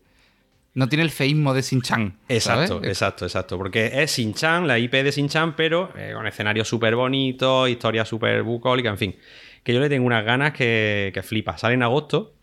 No 0.74 0.90
tiene 0.90 1.04
el 1.04 1.12
feísmo 1.12 1.54
de 1.54 1.62
Shin-Chan. 1.62 2.18
Exacto, 2.28 2.78
¿sabes? 2.78 2.90
exacto, 2.90 3.26
exacto. 3.26 3.58
Porque 3.60 3.92
es 4.02 4.18
Shin-Chan, 4.18 4.68
la 4.68 4.80
IP 4.80 4.94
de 5.04 5.12
Shin-Chan, 5.12 5.56
pero 5.56 5.92
eh, 5.96 6.14
con 6.16 6.26
escenarios 6.26 6.68
súper 6.68 6.96
bonitos, 6.96 7.70
historia 7.70 8.04
súper 8.04 8.42
bucólica, 8.42 8.90
en 8.90 8.98
fin. 8.98 9.16
Que 9.64 9.74
yo 9.76 9.80
le 9.80 9.90
tengo 9.90 10.08
unas 10.08 10.26
ganas 10.26 10.54
que, 10.54 11.12
que 11.14 11.22
flipa. 11.22 11.56
Sale 11.60 11.76
en 11.76 11.84
agosto, 11.84 12.34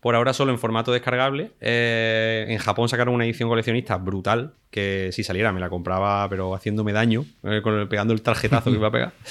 por 0.00 0.14
ahora 0.14 0.32
solo 0.32 0.52
en 0.52 0.58
formato 0.58 0.92
descargable. 0.92 1.50
Eh, 1.60 2.46
en 2.48 2.58
Japón 2.58 2.88
sacaron 2.88 3.14
una 3.14 3.24
edición 3.24 3.48
coleccionista 3.48 3.96
brutal, 3.96 4.52
que 4.70 5.10
si 5.12 5.24
saliera 5.24 5.52
me 5.52 5.60
la 5.60 5.68
compraba, 5.68 6.28
pero 6.28 6.54
haciéndome 6.54 6.92
daño, 6.92 7.24
eh, 7.44 7.60
con 7.62 7.74
el- 7.78 7.88
pegando 7.88 8.14
el 8.14 8.22
tarjetazo 8.22 8.70
que 8.70 8.76
iba 8.76 8.88
a 8.88 8.92
pegar. 8.92 9.12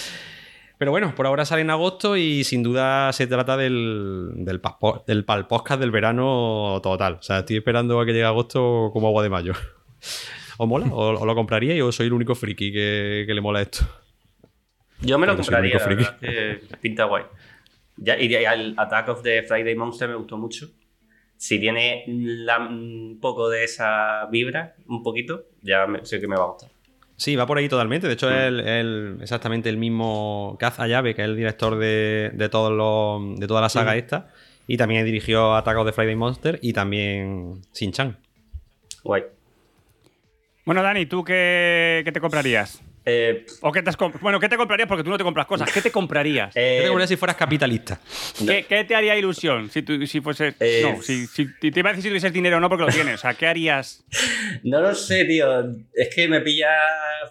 Pero 0.80 0.92
bueno, 0.92 1.16
por 1.16 1.26
ahora 1.26 1.44
sale 1.44 1.64
en 1.64 1.72
agosto 1.72 2.18
y 2.18 2.44
sin 2.44 2.62
duda 2.62 3.12
se 3.12 3.26
trata 3.26 3.58
del, 3.58 4.30
del, 4.36 4.62
paspo- 4.62 5.04
del 5.08 5.26
pal 5.26 5.48
podcast 5.48 5.80
del 5.80 5.90
verano 5.90 6.80
total. 6.84 7.14
O 7.14 7.24
sea, 7.24 7.40
estoy 7.40 7.58
esperando 7.58 8.00
a 8.00 8.06
que 8.06 8.12
llegue 8.12 8.26
agosto 8.26 8.92
como 8.94 9.08
agua 9.08 9.24
de 9.24 9.30
mayo. 9.30 9.54
¿Os 10.58 10.68
mola? 10.68 10.86
¿O, 10.92 11.18
o 11.20 11.26
lo 11.26 11.34
compraría 11.34 11.84
o 11.84 11.92
soy 11.92 12.06
el 12.06 12.14
único 12.14 12.36
friki 12.36 12.72
que, 12.72 13.24
que 13.26 13.34
le 13.34 13.42
mola 13.42 13.64
esto? 13.64 13.88
Yo 15.02 15.18
me 15.18 15.26
lo 15.26 15.34
Porque 15.36 15.48
compraría, 15.50 15.78
la 15.80 15.86
único 15.88 16.00
verdad, 16.04 16.20
que 16.20 16.62
pinta 16.80 17.06
guay. 17.06 17.24
Ya, 17.98 18.18
y 18.20 18.28
de- 18.28 18.44
el 18.46 18.76
Attack 18.78 19.10
of 19.10 19.22
the 19.24 19.44
Friday 19.44 19.76
Monster 19.76 20.10
me 20.10 20.16
gustó 20.16 20.38
mucho. 20.38 20.68
Si 21.36 21.60
tiene 21.60 22.04
la- 22.08 22.60
un 22.60 23.20
poco 23.22 23.50
de 23.50 23.64
esa 23.64 24.26
vibra, 24.32 24.76
un 24.88 25.04
poquito, 25.04 25.46
ya 25.62 25.86
me- 25.88 26.06
sé 26.06 26.20
que 26.20 26.28
me 26.28 26.36
va 26.36 26.44
a 26.46 26.48
gustar. 26.48 26.70
Sí, 27.16 27.36
va 27.36 27.48
por 27.48 27.58
ahí 27.58 27.68
totalmente. 27.68 28.08
De 28.08 28.14
hecho, 28.14 28.30
es 28.30 28.48
el- 28.48 28.60
el- 28.60 29.18
exactamente 29.22 29.70
el 29.70 29.78
mismo 29.78 30.56
Kaz 30.60 30.80
Ayabe, 30.80 31.16
que 31.16 31.24
es 31.24 31.28
el 31.28 31.36
director 31.36 31.78
de, 31.78 32.32
de, 32.34 32.50
todos 32.50 32.72
los- 32.72 33.40
de 33.40 33.48
toda 33.48 33.62
la 33.62 33.70
saga 33.70 33.96
esta. 33.96 34.32
Y 34.68 34.78
también 34.78 35.04
dirigió 35.06 35.56
Attack 35.56 35.78
of 35.78 35.86
the 35.88 35.94
Friday 35.94 36.16
Monster 36.16 36.60
y 36.62 36.74
también 36.74 37.62
Shin-Chan. 37.74 38.18
Guay. 39.04 39.24
Bueno, 40.66 40.84
Dani, 40.84 41.06
¿tú 41.06 41.24
qué, 41.24 42.02
qué 42.06 42.12
te 42.12 42.20
comprarías? 42.20 42.84
Eh, 43.10 43.46
¿O 43.62 43.72
qué 43.72 43.82
te 43.82 43.90
has 43.90 43.96
bueno, 44.20 44.38
¿qué 44.38 44.50
te 44.50 44.58
comprarías? 44.58 44.86
Porque 44.90 45.02
tú 45.02 45.10
no 45.10 45.18
te 45.18 45.24
compras 45.24 45.46
cosas. 45.48 45.72
¿Qué 45.72 45.82
te 45.82 45.92
comprarías? 45.92 46.54
eh, 46.58 46.76
Yo 46.80 46.82
te 46.84 46.88
compraría 46.90 47.08
si 47.08 47.16
fueras 47.16 47.38
capitalista. 47.38 47.98
¿Qué, 48.46 48.66
qué 48.68 48.84
te 48.84 48.96
haría 48.96 49.16
ilusión 49.16 49.70
si, 49.70 49.82
tú, 49.82 50.06
si 50.06 50.20
fueses... 50.20 50.56
Eh, 50.60 50.82
no, 50.84 51.02
si, 51.02 51.26
si- 51.26 51.48
te 51.58 51.68
iba 51.80 51.90
a 51.90 51.94
decir 51.94 52.04
si 52.04 52.10
tuvieses 52.10 52.34
dinero 52.34 52.58
o 52.58 52.60
no 52.60 52.68
porque 52.68 52.84
lo 52.84 52.92
tienes. 52.92 53.16
O 53.16 53.18
sea, 53.20 53.34
¿qué 53.34 53.48
harías? 53.48 54.04
no 54.64 54.82
lo 54.82 54.94
sé, 54.94 55.24
tío. 55.24 55.48
Es 55.94 56.14
que 56.14 56.28
me 56.28 56.42
pilla 56.42 56.68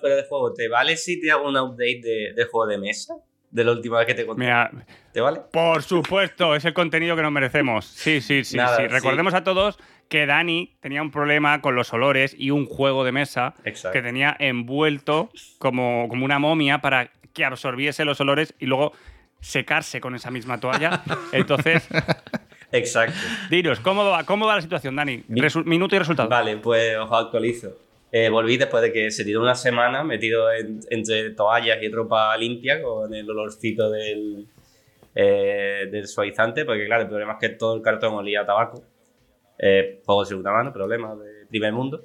fuera 0.00 0.16
de 0.16 0.22
juego. 0.24 0.54
¿Te 0.54 0.66
vale 0.68 0.96
si 0.96 1.20
te 1.20 1.30
hago 1.30 1.46
un 1.46 1.58
update 1.58 2.00
de, 2.02 2.32
de 2.34 2.44
juego 2.46 2.66
de 2.66 2.78
mesa? 2.78 3.12
De 3.50 3.62
la 3.62 3.72
última 3.72 3.98
vez 3.98 4.06
que 4.06 4.14
te 4.14 4.24
conté. 4.26 4.44
Mira, 4.44 4.70
¿Te 5.12 5.20
vale? 5.20 5.40
por 5.52 5.82
supuesto, 5.82 6.56
es 6.56 6.64
el 6.64 6.74
contenido 6.74 7.14
que 7.16 7.22
nos 7.22 7.32
merecemos. 7.32 7.86
Sí, 7.86 8.20
sí, 8.20 8.44
sí. 8.44 8.56
Nada, 8.56 8.76
sí. 8.78 8.82
sí. 8.82 8.88
Recordemos 8.88 9.34
a 9.34 9.44
todos 9.44 9.78
que 10.08 10.26
Dani 10.26 10.76
tenía 10.80 11.02
un 11.02 11.10
problema 11.10 11.60
con 11.60 11.74
los 11.74 11.92
olores 11.92 12.34
y 12.38 12.50
un 12.50 12.66
juego 12.66 13.04
de 13.04 13.12
mesa 13.12 13.54
Exacto. 13.64 13.92
que 13.98 14.02
tenía 14.02 14.36
envuelto 14.38 15.30
como, 15.58 16.06
como 16.08 16.24
una 16.24 16.38
momia 16.38 16.78
para 16.78 17.10
que 17.32 17.44
absorbiese 17.44 18.04
los 18.04 18.20
olores 18.20 18.54
y 18.58 18.66
luego 18.66 18.92
secarse 19.40 20.00
con 20.00 20.14
esa 20.14 20.30
misma 20.30 20.58
toalla. 20.60 21.02
Entonces, 21.32 21.88
Exacto. 22.72 23.18
dinos, 23.50 23.80
¿cómo 23.80 24.04
va, 24.04 24.24
cómo 24.24 24.46
va 24.46 24.56
la 24.56 24.62
situación, 24.62 24.96
Dani? 24.96 25.22
Resu- 25.28 25.64
minuto 25.64 25.94
y 25.96 25.98
resultado. 25.98 26.28
Vale, 26.28 26.56
pues 26.58 26.96
os 26.96 27.10
actualizo. 27.12 27.76
Eh, 28.12 28.28
volví 28.28 28.56
después 28.56 28.82
de 28.82 28.92
que 28.92 29.10
se 29.10 29.24
tiró 29.24 29.40
una 29.42 29.54
semana 29.54 30.02
metido 30.04 30.50
en- 30.52 30.80
entre 30.90 31.30
toallas 31.30 31.78
y 31.82 31.88
ropa 31.90 32.36
limpia 32.36 32.80
con 32.82 33.12
el 33.12 33.28
olorcito 33.28 33.90
del, 33.90 34.46
eh, 35.14 35.88
del 35.90 36.06
suavizante, 36.06 36.64
porque 36.64 36.86
claro, 36.86 37.02
el 37.02 37.08
problema 37.08 37.32
es 37.34 37.38
que 37.40 37.48
todo 37.50 37.74
el 37.76 37.82
cartón 37.82 38.14
olía 38.14 38.42
a 38.42 38.46
tabaco. 38.46 38.82
Eh, 39.58 40.00
juego 40.04 40.22
de 40.22 40.28
segunda 40.28 40.52
mano, 40.52 40.72
problema 40.72 41.14
de 41.14 41.46
primer 41.46 41.72
mundo. 41.72 42.04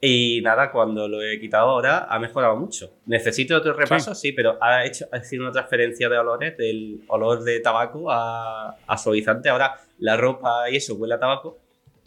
Y 0.00 0.40
nada, 0.42 0.70
cuando 0.70 1.08
lo 1.08 1.22
he 1.22 1.40
quitado 1.40 1.70
ahora 1.70 2.06
ha 2.08 2.18
mejorado 2.18 2.54
mucho. 2.56 2.92
¿Necesito 3.06 3.56
otro 3.56 3.72
repaso? 3.72 4.14
Sí, 4.14 4.32
pero 4.32 4.58
ha 4.60 4.84
hecho 4.84 5.06
ha 5.10 5.20
sido 5.20 5.42
una 5.44 5.52
transferencia 5.52 6.08
de 6.08 6.18
olores 6.18 6.56
del 6.58 7.00
olor 7.08 7.42
de 7.42 7.60
tabaco 7.60 8.10
a, 8.10 8.76
a 8.86 8.98
suavizante. 8.98 9.48
Ahora 9.48 9.74
la 9.98 10.16
ropa 10.16 10.70
y 10.70 10.76
eso 10.76 10.94
huele 10.94 11.14
a 11.14 11.18
tabaco 11.18 11.58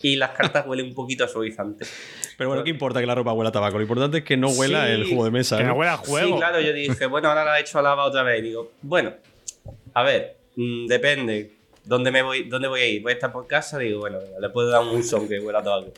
y 0.01 0.15
las 0.15 0.29
cartas 0.29 0.65
huelen 0.67 0.85
un 0.85 0.93
poquito 0.93 1.23
a 1.23 1.27
suavizante. 1.27 1.85
Pero 2.37 2.49
bueno, 2.49 2.63
¿qué 2.63 2.69
importa 2.69 2.99
que 3.01 3.07
la 3.07 3.15
ropa 3.15 3.33
huela 3.33 3.49
a 3.49 3.51
tabaco? 3.53 3.77
Lo 3.77 3.81
importante 3.81 4.19
es 4.19 4.23
que 4.23 4.37
no 4.37 4.49
huela 4.49 4.85
Sí. 4.85 4.91
el 4.93 5.05
juego 5.07 5.25
de 5.25 5.31
mesa. 5.31 5.57
Que 5.57 5.63
¿no? 5.63 5.69
no 5.71 5.75
huela 5.75 5.93
a 5.93 5.97
juego. 5.97 6.27
Sí, 6.27 6.33
claro, 6.37 6.61
yo 6.61 6.71
dije, 6.71 7.05
bueno, 7.07 7.27
ahora 7.27 7.43
la 7.43 7.57
he 7.57 7.61
hecho 7.61 7.79
a 7.79 7.81
lava 7.81 8.05
otra 8.05 8.21
vez. 8.23 8.39
Y 8.39 8.43
digo, 8.43 8.71
bueno, 8.83 9.13
a 9.95 10.03
ver, 10.03 10.37
mm, 10.55 10.85
depende. 10.85 11.51
¿Dónde, 11.85 12.11
me 12.11 12.21
voy, 12.21 12.43
¿Dónde 12.49 12.67
voy 12.67 12.79
a 12.81 12.87
ir? 12.87 13.01
¿Voy 13.01 13.11
a 13.11 13.15
estar 13.15 13.31
por 13.31 13.47
casa? 13.47 13.77
Digo, 13.79 13.99
bueno, 14.01 14.19
le 14.39 14.49
puedo 14.49 14.69
dar 14.69 14.81
un 14.83 14.89
uso 14.99 15.17
aunque 15.17 15.39
huela 15.39 15.59
a 15.59 15.63
tabaco. 15.63 15.91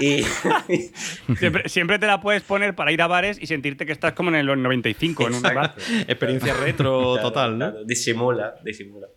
Y 0.00 0.22
Siempre, 1.38 1.68
siempre 1.68 1.98
te 1.98 2.06
la 2.06 2.20
puedes 2.20 2.42
poner 2.42 2.74
para 2.74 2.92
ir 2.92 3.02
a 3.02 3.06
bares 3.06 3.38
y 3.40 3.46
sentirte 3.46 3.84
que 3.86 3.92
estás 3.92 4.12
como 4.14 4.30
en 4.30 4.36
el 4.36 4.46
95 4.46 5.26
en 5.28 5.34
un 5.34 5.42
bar. 5.42 5.74
Experiencia 6.06 6.54
retro 6.54 7.14
Claro, 7.14 7.28
total, 7.28 7.58
¿no? 7.58 7.70
claro, 7.70 7.84
disimula, 7.84 8.54
disimula. 8.64 9.08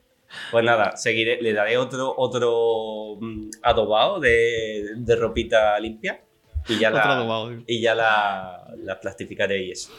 Pues 0.52 0.64
nada, 0.66 0.96
seguiré, 0.98 1.42
le 1.42 1.54
daré 1.54 1.78
otro, 1.78 2.14
otro 2.18 3.18
mm, 3.20 3.50
adobado 3.64 4.20
de, 4.20 4.92
de 4.96 5.16
ropita 5.16 5.78
limpia 5.80 6.22
y 6.70 6.78
ya 6.80 6.90
Otro 6.90 7.00
la, 7.00 7.14
adobado. 7.18 7.52
y 7.68 7.82
ya 7.82 7.96
la, 7.96 8.66
la 8.78 9.00
plastificaré 9.00 9.64
y 9.66 9.72
eso. 9.72 9.92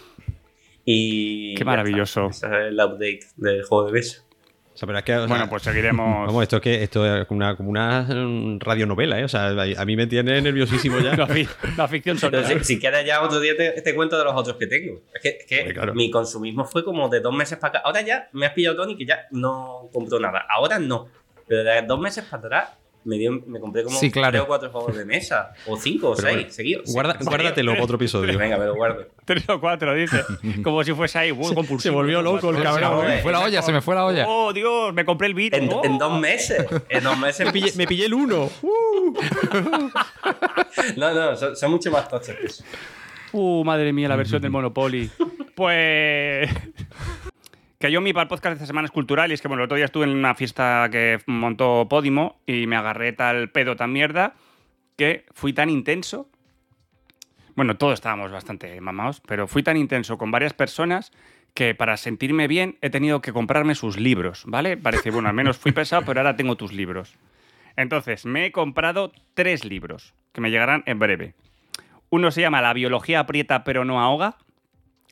Y 0.84 1.54
Qué 1.54 1.64
maravilloso. 1.64 2.28
está. 2.30 2.46
Ese 2.48 2.60
es 2.60 2.68
el 2.72 2.74
update 2.80 3.20
del 3.36 3.62
juego 3.64 3.86
de 3.86 3.92
mesa. 3.92 4.24
O 4.74 4.76
sea, 4.76 4.86
pero 4.86 4.98
es 4.98 5.04
que, 5.04 5.14
o 5.14 5.18
sea, 5.18 5.26
Bueno, 5.26 5.48
pues 5.50 5.62
seguiremos. 5.62 6.26
Vamos, 6.28 6.42
esto 6.42 6.56
es 6.56 6.62
que 6.62 6.82
esto 6.82 7.16
es 7.20 7.26
como 7.26 7.38
una, 7.38 7.56
como 7.56 7.68
una 7.70 8.06
radionovela, 8.58 9.20
¿eh? 9.20 9.24
O 9.24 9.28
sea, 9.28 9.48
a 9.48 9.84
mí 9.84 9.96
me 9.96 10.06
tiene 10.06 10.40
nerviosísimo 10.40 10.98
ya. 11.00 11.14
La, 11.16 11.26
fi- 11.26 11.48
la 11.76 11.88
ficción 11.88 12.18
sonora. 12.18 12.46
Si, 12.48 12.58
si 12.64 12.78
quieres 12.80 13.04
ya 13.04 13.20
otro 13.22 13.38
día 13.38 13.54
te, 13.56 13.82
te 13.82 13.94
cuento 13.94 14.16
de 14.18 14.24
los 14.24 14.34
otros 14.34 14.56
que 14.56 14.66
tengo. 14.66 15.00
Es 15.14 15.20
que, 15.22 15.28
es 15.40 15.46
que 15.46 15.58
Hombre, 15.60 15.74
claro. 15.74 15.94
mi 15.94 16.10
consumismo 16.10 16.64
fue 16.64 16.84
como 16.84 17.08
de 17.08 17.20
dos 17.20 17.34
meses 17.34 17.58
para 17.58 17.78
acá. 17.78 17.82
Ahora 17.84 18.00
ya 18.00 18.28
me 18.32 18.46
has 18.46 18.52
pillado 18.52 18.76
Tony 18.76 18.96
que 18.96 19.04
ya 19.06 19.26
no 19.30 19.88
compró 19.92 20.18
nada. 20.18 20.46
Ahora 20.48 20.78
no. 20.78 21.08
Pero 21.46 21.64
de 21.64 21.82
dos 21.82 22.00
meses 22.00 22.24
para 22.24 22.38
atrás 22.46 22.68
me, 23.04 23.16
dio, 23.18 23.32
me 23.46 23.60
compré 23.60 23.84
como 23.84 23.98
Sí, 23.98 24.10
claro. 24.10 24.30
tres 24.32 24.42
o 24.42 24.46
cuatro 24.46 24.70
juegos 24.70 24.96
de 24.96 25.04
mesa. 25.04 25.52
O 25.66 25.76
cinco 25.76 26.10
o 26.10 26.16
Pero 26.16 26.28
seis, 26.28 26.36
bueno, 26.38 26.52
seguidos. 26.52 26.92
Guarda- 26.92 27.16
Sí. 27.18 27.24
guárdatelo 27.26 27.72
para 27.72 27.84
otro 27.84 27.96
episodio. 27.96 28.38
Venga, 28.38 28.58
me 28.58 28.66
lo 28.66 28.74
guardo. 28.74 29.06
Tres 29.24 29.48
o 29.48 29.60
cuatro, 29.60 29.94
dice. 29.94 30.22
Como 30.64 30.82
si 30.82 30.92
fuese 30.94 31.18
ahí 31.18 31.32
muy 31.32 31.54
compulsivo. 31.54 31.80
se 31.80 31.90
volvió 31.90 32.22
loco 32.22 32.50
el 32.50 32.62
cabrón. 32.62 33.04
me 33.06 33.10
Se 33.10 33.16
me 33.16 33.22
fue 33.22 33.32
la 33.32 33.40
olla, 33.40 33.62
se 33.62 33.72
me 33.72 33.80
fue 33.80 33.94
la 33.94 34.04
olla. 34.06 34.24
Oh, 34.28 34.52
Dios, 34.52 34.92
me 34.92 35.04
compré 35.04 35.28
el 35.28 35.34
beat. 35.34 35.54
En, 35.54 35.70
Oh. 35.72 35.82
en 35.84 35.98
dos 35.98 36.18
meses. 36.20 36.66
En 36.88 37.04
dos 37.04 37.16
meses. 37.18 37.46
Me 37.46 37.52
pillé, 37.52 37.72
me 37.76 37.86
pillé 37.86 38.06
el 38.06 38.14
uno. 38.14 38.50
No, 40.96 41.12
no, 41.14 41.36
son, 41.36 41.56
son 41.56 41.70
mucho 41.70 41.90
más 41.90 42.08
tochos 42.08 42.34
que 42.36 42.46
eso. 42.46 42.64
Uh, 43.32 43.64
madre 43.64 43.92
mía, 43.92 44.08
la 44.08 44.16
versión 44.16 44.40
del 44.42 44.50
Monopoly. 44.50 45.10
Pues. 45.54 46.50
Que 47.82 47.90
yo 47.90 48.00
mi 48.00 48.12
podcast 48.12 48.52
esta 48.52 48.66
semana 48.66 48.86
es 48.86 48.92
cultural 48.92 49.32
y 49.32 49.34
es 49.34 49.42
que, 49.42 49.48
bueno, 49.48 49.64
el 49.64 49.64
otro 49.64 49.74
día 49.74 49.86
estuve 49.86 50.04
en 50.04 50.10
una 50.10 50.36
fiesta 50.36 50.88
que 50.88 51.18
montó 51.26 51.88
Podimo 51.90 52.38
y 52.46 52.68
me 52.68 52.76
agarré 52.76 53.12
tal 53.12 53.50
pedo 53.50 53.74
tan 53.74 53.92
mierda 53.92 54.34
que 54.96 55.26
fui 55.32 55.52
tan 55.52 55.68
intenso. 55.68 56.28
Bueno, 57.56 57.76
todos 57.76 57.94
estábamos 57.94 58.30
bastante 58.30 58.80
mamados, 58.80 59.20
pero 59.26 59.48
fui 59.48 59.64
tan 59.64 59.76
intenso 59.76 60.16
con 60.16 60.30
varias 60.30 60.52
personas 60.52 61.10
que 61.54 61.74
para 61.74 61.96
sentirme 61.96 62.46
bien 62.46 62.78
he 62.82 62.90
tenido 62.90 63.20
que 63.20 63.32
comprarme 63.32 63.74
sus 63.74 63.98
libros, 63.98 64.44
¿vale? 64.46 64.76
Parece, 64.76 65.10
bueno, 65.10 65.28
al 65.28 65.34
menos 65.34 65.58
fui 65.58 65.72
pesado, 65.72 66.04
pero 66.06 66.20
ahora 66.20 66.36
tengo 66.36 66.54
tus 66.54 66.72
libros. 66.72 67.16
Entonces, 67.74 68.26
me 68.26 68.46
he 68.46 68.52
comprado 68.52 69.10
tres 69.34 69.64
libros 69.64 70.14
que 70.30 70.40
me 70.40 70.52
llegarán 70.52 70.84
en 70.86 71.00
breve. 71.00 71.34
Uno 72.10 72.30
se 72.30 72.42
llama 72.42 72.62
La 72.62 72.74
biología 72.74 73.18
aprieta 73.18 73.64
pero 73.64 73.84
no 73.84 74.00
ahoga, 74.00 74.36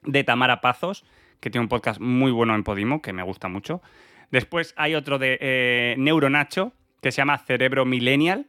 de 0.04 0.22
Tamara 0.22 0.60
Pazos, 0.60 1.04
que 1.40 1.50
tiene 1.50 1.64
un 1.64 1.68
podcast 1.68 2.00
muy 2.00 2.30
bueno 2.30 2.54
en 2.54 2.62
Podimo, 2.62 3.02
que 3.02 3.12
me 3.12 3.22
gusta 3.22 3.48
mucho. 3.48 3.82
Después 4.30 4.74
hay 4.76 4.94
otro 4.94 5.18
de 5.18 5.38
eh, 5.40 5.94
Neuronacho, 5.98 6.72
que 7.02 7.10
se 7.12 7.18
llama 7.18 7.38
Cerebro 7.38 7.84
Millennial, 7.84 8.46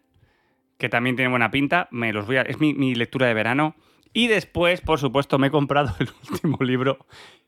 que 0.77 0.89
también 0.89 1.15
tiene 1.15 1.29
buena 1.29 1.51
pinta. 1.51 1.87
Me 1.91 2.13
los 2.13 2.27
voy 2.27 2.37
a- 2.37 2.41
es 2.41 2.59
mi, 2.59 2.95
lectura 2.95 3.27
de 3.27 3.33
verano. 3.33 3.75
Y 4.13 4.27
después, 4.27 4.81
por 4.81 4.99
supuesto, 4.99 5.39
me 5.39 5.47
he 5.47 5.51
comprado 5.51 5.95
el 5.99 6.09
último 6.31 6.57
libro 6.61 7.05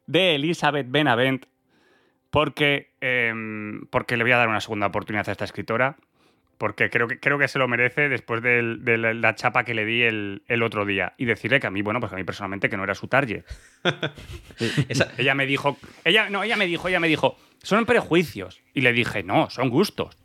de 0.08 0.36
Elizabeth 0.36 0.88
Benavent, 0.90 1.46
porque, 2.30 2.94
em, 3.02 3.86
porque 3.88 4.18
le 4.18 4.24
voy 4.24 4.32
a 4.32 4.38
dar 4.38 4.50
una 4.50 4.62
segunda 4.62 4.88
oportunidad 4.88 5.28
a 5.30 5.32
esta 5.32 5.46
escritora 5.46 5.98
porque 6.58 6.90
creo 6.90 7.08
que, 7.08 7.20
creo 7.20 7.38
que 7.40 7.48
se 7.48 7.60
lo 7.60 7.68
merece 7.68 8.10
después 8.10 8.42
de, 8.42 8.62
la, 8.98 9.14
la 9.14 9.36
chapa 9.36 9.64
que 9.64 9.74
le 9.74 9.86
di 9.86 10.04
el, 10.04 10.44
el 10.48 10.64
otro 10.64 10.86
día. 10.86 11.14
Y 11.18 11.26
decirle 11.26 11.60
que 11.60 11.68
a 11.68 11.72
mí, 11.72 11.82
bueno, 11.82 12.00
pues 12.00 12.14
a 12.14 12.16
mí 12.16 12.24
personalmente 12.24 12.70
que 12.70 12.78
no 12.78 12.84
era 12.84 12.96
su 12.96 13.08
target. 13.08 13.44
Esa- 14.90 15.12
Ella 15.18 15.36
me 15.36 15.46
dijo, 15.46 15.78
ella, 16.04 16.30
no, 16.30 16.44
ella 16.44 16.56
me 16.56 16.68
dijo, 16.68 16.88
ella 16.88 17.00
me 17.00 17.08
dijo, 17.08 17.38
son 17.62 17.86
prejuicios. 17.86 18.62
Y 18.74 18.82
le 18.82 18.94
dije, 18.94 19.24
no, 19.24 19.50
son 19.50 19.70
gustos. 19.70 20.18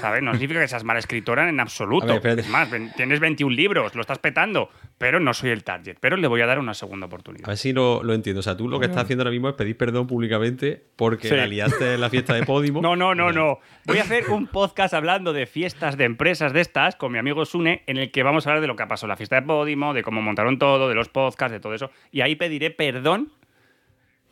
¿Sabes? 0.00 0.22
No 0.22 0.32
significa 0.32 0.60
que 0.60 0.68
seas 0.68 0.84
mala 0.84 0.98
escritora 0.98 1.48
en 1.48 1.58
absoluto. 1.60 2.12
A 2.12 2.18
ver, 2.20 2.38
es 2.38 2.48
más, 2.48 2.70
ven- 2.70 2.92
tienes 2.96 3.20
21 3.20 3.54
libros, 3.54 3.94
lo 3.94 4.00
estás 4.02 4.18
petando, 4.18 4.70
pero 4.98 5.20
no 5.20 5.32
soy 5.34 5.50
el 5.50 5.64
target. 5.64 5.96
Pero 6.00 6.16
le 6.16 6.26
voy 6.28 6.40
a 6.42 6.46
dar 6.46 6.58
una 6.58 6.74
segunda 6.74 7.04
A 7.04 7.08
oportunidad. 7.08 7.46
ver 7.46 7.56
si 7.56 7.72
lo, 7.72 8.02
lo 8.02 8.12
entiendo. 8.14 8.40
O 8.40 8.42
sea, 8.42 8.56
tú 8.56 8.68
lo 8.68 8.78
que 8.78 8.86
estás 8.86 9.04
haciendo 9.04 9.22
ahora 9.22 9.30
mismo 9.30 9.48
es 9.48 9.54
pedir 9.54 9.76
perdón 9.76 10.06
públicamente 10.06 10.84
porque 10.96 11.28
Sí. 11.28 11.36
la 11.36 11.46
liaste 11.46 11.94
en 11.94 12.00
la 12.00 12.10
fiesta 12.10 12.34
de 12.34 12.44
Podimo. 12.44 12.80
No, 12.82 12.96
no, 12.96 13.14
no, 13.14 13.32
no. 13.32 13.58
Voy 13.86 13.98
a 13.98 14.02
hacer 14.02 14.28
un 14.30 14.46
podcast 14.46 14.94
hablando 14.94 15.32
de 15.32 15.46
fiestas 15.46 15.96
de 15.96 16.04
empresas 16.04 16.52
de 16.52 16.60
estas 16.60 16.96
con 16.96 17.12
mi 17.12 17.18
amigo 17.18 17.44
Sune, 17.44 17.82
en 17.86 17.96
el 17.96 18.10
que 18.10 18.22
vamos 18.22 18.46
a 18.46 18.50
hablar 18.50 18.60
de 18.60 18.66
lo 18.68 18.76
que 18.76 18.82
ha 18.82 18.88
pasado 18.88 19.06
en 19.06 19.10
la 19.10 19.16
fiesta 19.16 19.36
de 19.36 19.42
Podimo, 19.42 19.94
de 19.94 20.02
cómo 20.02 20.20
montaron 20.22 20.58
todo, 20.58 20.88
de 20.88 20.94
los 20.94 21.08
podcasts, 21.08 21.52
de 21.52 21.60
todo 21.60 21.74
eso. 21.74 21.90
Y 22.12 22.20
ahí 22.20 22.36
pediré 22.36 22.70
perdón, 22.70 23.32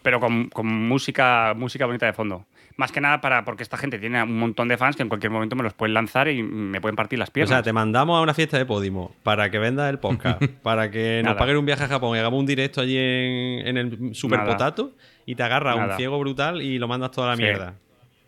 pero 0.03 0.21
con, 0.21 0.49
con 0.49 0.67
música, 0.67 1.55
música 1.57 1.87
bonita 1.87 2.07
de 2.07 2.13
fondo. 2.13 2.47
Más 2.79 2.93
que 2.93 3.01
nada 3.01 3.21
para 3.21 3.45
porque 3.45 3.63
esta 3.65 3.77
gente 3.77 3.99
tiene 3.99 4.23
un 4.23 4.39
montón 4.39 4.69
de 4.69 4.79
fans 4.79 4.95
que 4.97 5.03
en 5.03 5.09
cualquier 5.11 5.31
momento 5.33 5.57
me 5.57 5.65
los 5.65 5.75
pueden 5.75 5.95
lanzar 5.95 6.29
y 6.29 6.43
me 6.43 6.81
pueden 6.81 6.95
partir 6.97 7.19
las 7.19 7.29
O 7.29 7.33
piernas. 7.33 7.51
sea, 7.51 7.63
te 7.63 7.73
mandamos 7.73 8.17
a 8.17 8.23
una 8.23 8.33
fiesta 8.35 8.57
de 8.57 8.65
Podimo 8.65 9.15
para 9.25 9.51
que 9.51 9.59
vendas 9.59 9.91
el 9.91 9.99
podcast, 9.99 10.41
para 10.63 10.89
que 10.91 11.21
nos 11.25 11.35
paguen 11.35 11.57
un 11.57 11.67
viaje 11.67 11.83
a 11.85 11.89
Japón 11.89 12.17
y 12.17 12.21
hagamos 12.21 12.39
un 12.39 12.47
directo 12.47 12.81
allí 12.81 12.97
en, 12.97 13.67
en 13.67 13.77
el 13.77 14.15
Super 14.15 14.39
Nada. 14.39 14.53
Potato 14.53 14.93
y 15.27 15.35
te 15.35 15.43
agarras 15.43 15.77
a 15.77 15.85
un 15.85 15.93
ciego 15.97 16.19
brutal 16.21 16.63
y 16.63 16.79
lo 16.79 16.87
mandas 16.89 17.11
toda 17.11 17.29
la 17.31 17.37
Sí. 17.37 17.43
mierda. 17.43 17.75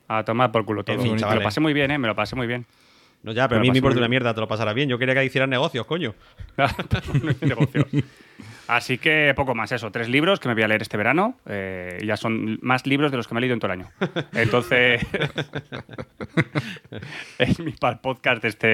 A 0.08 0.24
tomar 0.24 0.50
por 0.50 0.64
culo 0.64 0.82
todo. 0.82 0.96
En 0.96 1.02
fin, 1.02 1.14
me 1.28 1.34
lo 1.36 1.42
pasé 1.42 1.60
muy 1.60 1.72
bien, 1.72 1.92
¿eh? 1.92 1.98
Me 1.98 2.08
lo 2.08 2.16
pasé 2.16 2.34
muy 2.34 2.48
bien. 2.48 2.66
No, 3.22 3.30
ya, 3.30 3.46
Pero 3.46 3.60
a 3.60 3.62
mí 3.62 3.70
me 3.70 3.76
importa 3.78 3.98
una 3.98 4.08
mierda, 4.08 4.34
te 4.34 4.40
lo 4.40 4.48
pasarás 4.48 4.74
bien. 4.74 4.88
Yo 4.88 4.98
quería 4.98 5.14
que 5.14 5.24
hicieras 5.24 5.48
negocios, 5.48 5.86
coño. 5.86 6.14
No 6.56 6.66
negocios. 7.40 7.86
Así 8.72 8.98
que 8.98 9.32
poco 9.34 9.54
más 9.56 9.72
eso, 9.72 9.90
tres 9.90 10.08
libros 10.08 10.38
que 10.38 10.46
me 10.46 10.54
voy 10.54 10.62
a 10.62 10.68
leer 10.68 10.82
este 10.82 10.96
verano. 10.96 11.38
eh, 11.46 11.98
ya 12.04 12.16
son 12.16 12.58
más 12.62 12.86
libros 12.86 13.10
de 13.10 13.16
los 13.16 13.26
que 13.26 13.34
me 13.34 13.38
he 13.38 13.42
leído 13.42 13.54
en 13.54 13.58
todo 13.60 13.72
el 13.72 13.80
año. 13.80 13.90
Entonces, 14.32 15.04
es 17.38 17.58
mi 17.58 17.72
podcast 17.72 18.42
de 18.42 18.48
este, 18.48 18.68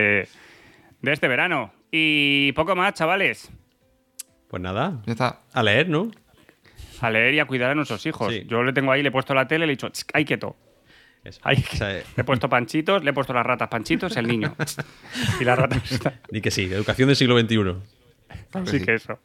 de 1.00 1.12
este 1.12 1.28
verano. 1.28 1.72
Y 1.90 2.52
poco 2.52 2.76
más, 2.76 2.94
chavales. 2.94 3.50
Pues 4.48 4.62
nada, 4.62 5.00
Ya 5.06 5.12
está. 5.12 5.40
a 5.52 5.62
leer, 5.62 5.88
¿no? 5.88 6.10
A 7.00 7.10
leer 7.10 7.34
y 7.34 7.40
a 7.40 7.46
cuidar 7.46 7.70
a 7.70 7.74
nuestros 7.74 8.04
hijos. 8.06 8.32
Sí. 8.32 8.44
Yo 8.46 8.62
le 8.62 8.72
tengo 8.72 8.92
ahí, 8.92 9.02
le 9.02 9.08
he 9.08 9.12
puesto 9.12 9.34
la 9.34 9.46
tele, 9.48 9.66
le 9.66 9.72
he 9.72 9.76
dicho, 9.76 9.88
"Ch, 9.90 10.04
ahí 10.12 10.24
quieto. 10.24 10.56
O 11.26 11.32
sea, 11.32 11.52
eh, 11.52 12.04
Le 12.16 12.20
he 12.20 12.24
puesto 12.24 12.48
panchitos, 12.48 13.02
le 13.02 13.10
he 13.10 13.12
puesto 13.12 13.32
las 13.32 13.44
ratas 13.44 13.68
panchitos, 13.68 14.16
el 14.16 14.28
niño. 14.28 14.54
y 15.40 15.44
las 15.44 15.58
ratas. 15.58 16.00
di 16.30 16.40
que 16.40 16.50
sí, 16.50 16.64
educación 16.64 17.08
del 17.08 17.16
siglo 17.16 17.38
XXI. 17.40 17.74
Así 18.52 18.80
que 18.80 18.94
eso. 18.94 19.18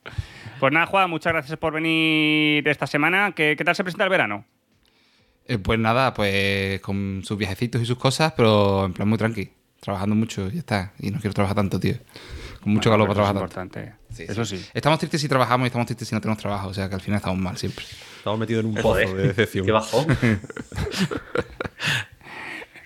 Pues 0.59 0.71
nada, 0.73 0.85
Juan, 0.85 1.09
muchas 1.09 1.33
gracias 1.33 1.57
por 1.57 1.73
venir 1.73 2.67
esta 2.67 2.85
semana. 2.87 3.33
¿Qué, 3.35 3.55
qué 3.57 3.63
tal 3.63 3.75
se 3.75 3.83
presenta 3.83 4.03
el 4.03 4.09
verano? 4.09 4.45
Eh, 5.47 5.57
pues 5.57 5.79
nada, 5.79 6.13
pues 6.13 6.79
con 6.81 7.21
sus 7.23 7.37
viajecitos 7.37 7.81
y 7.81 7.85
sus 7.85 7.97
cosas, 7.97 8.33
pero 8.37 8.85
en 8.85 8.93
plan 8.93 9.07
muy 9.09 9.17
tranqui. 9.17 9.51
Trabajando 9.79 10.15
mucho 10.15 10.47
y 10.47 10.51
ya 10.53 10.59
está. 10.59 10.93
Y 10.99 11.09
no 11.09 11.19
quiero 11.19 11.33
trabajar 11.33 11.55
tanto, 11.55 11.79
tío. 11.79 11.95
Con 12.61 12.73
mucho 12.73 12.91
Bueno, 12.91 13.05
calor 13.05 13.15
para 13.17 13.23
eso 13.29 13.33
trabajar 13.33 13.49
tanto. 13.49 13.79
es 13.79 13.85
importante. 13.87 14.15
Sí, 14.15 14.23
eso 14.29 14.45
sí. 14.45 14.57
sí. 14.59 14.69
Estamos 14.75 14.99
tristes 14.99 15.21
si 15.21 15.27
trabajamos 15.27 15.65
y 15.65 15.67
estamos 15.67 15.87
tristes 15.87 16.07
si 16.07 16.13
no 16.13 16.21
tenemos 16.21 16.39
trabajo. 16.39 16.67
O 16.67 16.73
sea 16.75 16.87
que 16.87 16.93
al 16.95 17.01
final 17.01 17.17
estamos 17.17 17.39
mal 17.39 17.57
siempre. 17.57 17.83
Estamos 18.17 18.39
metidos 18.39 18.63
en 18.63 18.69
un 18.69 18.75
pozo 18.75 19.15
de 19.15 19.27
decepción. 19.29 19.65
Qué 19.65 19.71
bajón. 19.71 20.05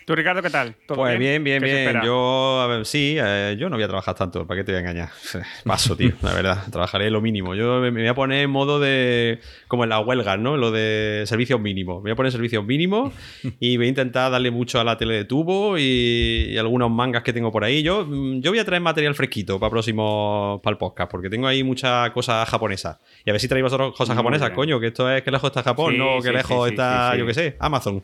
¿Tú, 0.06 0.14
Ricardo, 0.14 0.44
qué 0.44 0.52
tal? 0.52 0.76
¿Todo 0.86 1.00
Pues 1.00 1.18
bien, 1.18 1.44
bien, 1.44 1.64
¿Qué 1.64 1.68
se 1.68 1.92
bien. 1.92 2.04
Yo, 2.06 2.62
a 2.62 2.68
ver, 2.68 2.86
sí, 2.86 3.18
eh, 3.20 3.56
yo 3.60 3.70
no 3.70 3.76
voy 3.76 3.84
a 3.84 3.88
trabajar 3.88 4.14
tanto, 4.14 4.46
¿para 4.46 4.60
qué 4.60 4.64
te 4.64 4.72
voy 4.72 4.78
a 4.78 4.80
engañar? 4.82 5.10
Paso, 5.66 5.98
tío, 5.98 6.12
la 6.22 6.32
verdad. 6.32 6.64
Trabajaré 6.72 7.10
lo 7.10 7.22
mínimo. 7.22 7.56
Yo 7.56 7.80
me 7.80 7.90
voy 7.90 8.06
a 8.06 8.14
poner 8.14 8.44
en 8.44 8.52
modo 8.52 8.80
de. 8.80 9.40
como 9.68 9.84
en 9.84 9.90
las 9.90 10.06
huelgas, 10.06 10.38
¿no? 10.38 10.58
Lo 10.58 10.70
de 10.70 11.24
servicios 11.26 11.60
mínimos. 11.60 11.98
Me 11.98 12.02
voy 12.04 12.12
a 12.12 12.16
poner 12.16 12.32
servicios 12.32 12.64
mínimos 12.64 13.14
y 13.60 13.78
voy 13.78 13.88
a 13.88 13.90
intentar 13.90 14.32
darle 14.32 14.52
mucho 14.52 14.80
a 14.80 14.84
la 14.84 14.96
tele 14.96 15.16
de 15.16 15.26
tubo 15.26 15.76
y, 15.80 16.50
y 16.52 16.58
algunos 16.60 16.92
mangas 16.92 17.24
que 17.24 17.34
tengo 17.34 17.52
por 17.52 17.64
ahí. 17.64 17.82
Yo, 17.82 18.06
mm, 18.06 18.42
yo 18.42 18.52
voy 18.52 18.60
a 18.60 18.66
traer 18.66 18.84
material 18.84 19.16
fresquito 19.16 19.60
para 19.60 19.72
próximo. 19.72 20.62
para 20.64 20.74
el 20.74 20.78
podcast, 20.78 21.10
porque 21.10 21.32
tengo 21.32 21.48
ahí 21.48 21.64
muchas 21.64 22.12
cosas 22.12 22.48
japonesas. 22.48 23.00
Y 23.26 23.32
a 23.32 23.34
ver 23.34 23.40
si 23.40 23.48
traéis 23.48 23.64
vosotros 23.64 23.92
cosas 23.98 24.10
Muy 24.16 24.18
japonesas, 24.18 24.50
bien. 24.50 24.56
coño, 24.56 24.80
que 24.80 24.88
esto 24.88 25.10
es 25.10 25.24
que 25.24 25.32
lejos 25.32 25.48
está 25.50 25.64
Japón, 25.64 25.94
Sí, 25.94 25.98
no 25.98 26.22
que 26.22 26.32
lejos 26.32 26.68
sí, 26.68 26.74
está, 26.76 27.16
yo 27.18 27.26
qué 27.26 27.34
sé, 27.34 27.56
Amazon. 27.60 28.04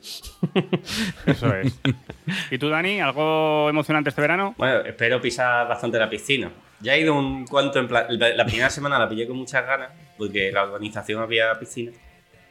Eso 1.28 1.54
es. 1.56 1.80
¿Y 2.52 2.58
tú, 2.58 2.70
Dani, 2.70 3.00
algo 3.02 3.70
emocionante 3.70 4.10
este 4.10 4.22
verano? 4.22 4.56
Bueno, 4.58 4.80
espero 4.82 5.22
pisar 5.22 5.68
bastante 5.68 5.98
la 6.00 6.10
piscina. 6.10 6.52
Ya 6.80 6.96
he 6.96 7.02
ido 7.02 7.14
un 7.14 7.46
cuanto 7.46 7.80
en 7.80 7.88
plan. 7.88 8.06
La 8.10 8.46
primera 8.46 8.70
semana 8.70 8.98
la 8.98 9.08
pillé 9.08 9.28
con 9.28 9.38
muchas 9.38 9.66
ganas, 9.66 9.92
porque 10.18 10.52
la 10.52 10.64
organización 10.64 11.22
había 11.22 11.58
piscina. 11.60 11.92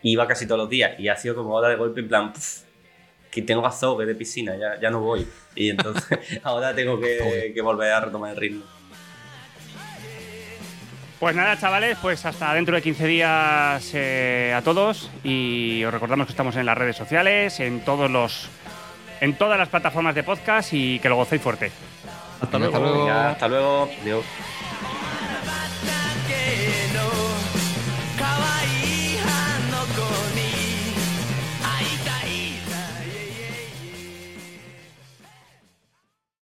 Iba 0.02 0.26
casi 0.26 0.46
todos 0.46 0.60
los 0.60 0.70
días 0.70 0.98
y 0.98 1.08
ha 1.08 1.16
sido 1.16 1.34
como 1.34 1.56
ahora 1.56 1.68
de 1.68 1.76
golpe 1.76 2.00
en 2.00 2.08
plan. 2.08 2.32
"Puf, 2.32 2.62
que 3.30 3.42
tengo 3.42 3.64
azogue 3.64 4.06
de 4.06 4.14
piscina, 4.16 4.56
ya, 4.56 4.80
ya 4.80 4.90
no 4.90 5.00
voy. 5.00 5.26
Y 5.54 5.70
entonces 5.70 6.18
ahora 6.42 6.74
tengo 6.74 6.98
que, 7.00 7.52
que 7.54 7.62
volver 7.62 7.92
a 7.92 8.00
retomar 8.00 8.30
el 8.32 8.36
ritmo. 8.36 8.64
Pues 11.20 11.36
nada, 11.36 11.56
chavales, 11.58 11.98
pues 12.00 12.24
hasta 12.24 12.54
dentro 12.54 12.74
de 12.74 12.80
15 12.82 13.06
días 13.06 13.90
eh, 13.94 14.54
a 14.56 14.62
todos. 14.62 15.10
Y 15.22 15.84
os 15.84 15.92
recordamos 15.92 16.26
que 16.26 16.32
estamos 16.32 16.56
en 16.56 16.64
las 16.64 16.78
redes 16.78 16.96
sociales, 16.96 17.60
en 17.60 17.84
todos 17.84 18.10
los. 18.10 18.48
En 19.20 19.34
todas 19.34 19.58
las 19.58 19.68
plataformas 19.68 20.14
de 20.14 20.22
podcast 20.22 20.72
y 20.72 20.98
que 20.98 21.08
lo 21.08 21.16
gocéis 21.16 21.42
fuerte. 21.42 21.70
Hasta 22.40 22.58
luego. 22.58 22.80
Venga, 22.80 23.30
hasta 23.30 23.48
luego. 23.48 23.88
Adiós. 24.02 24.24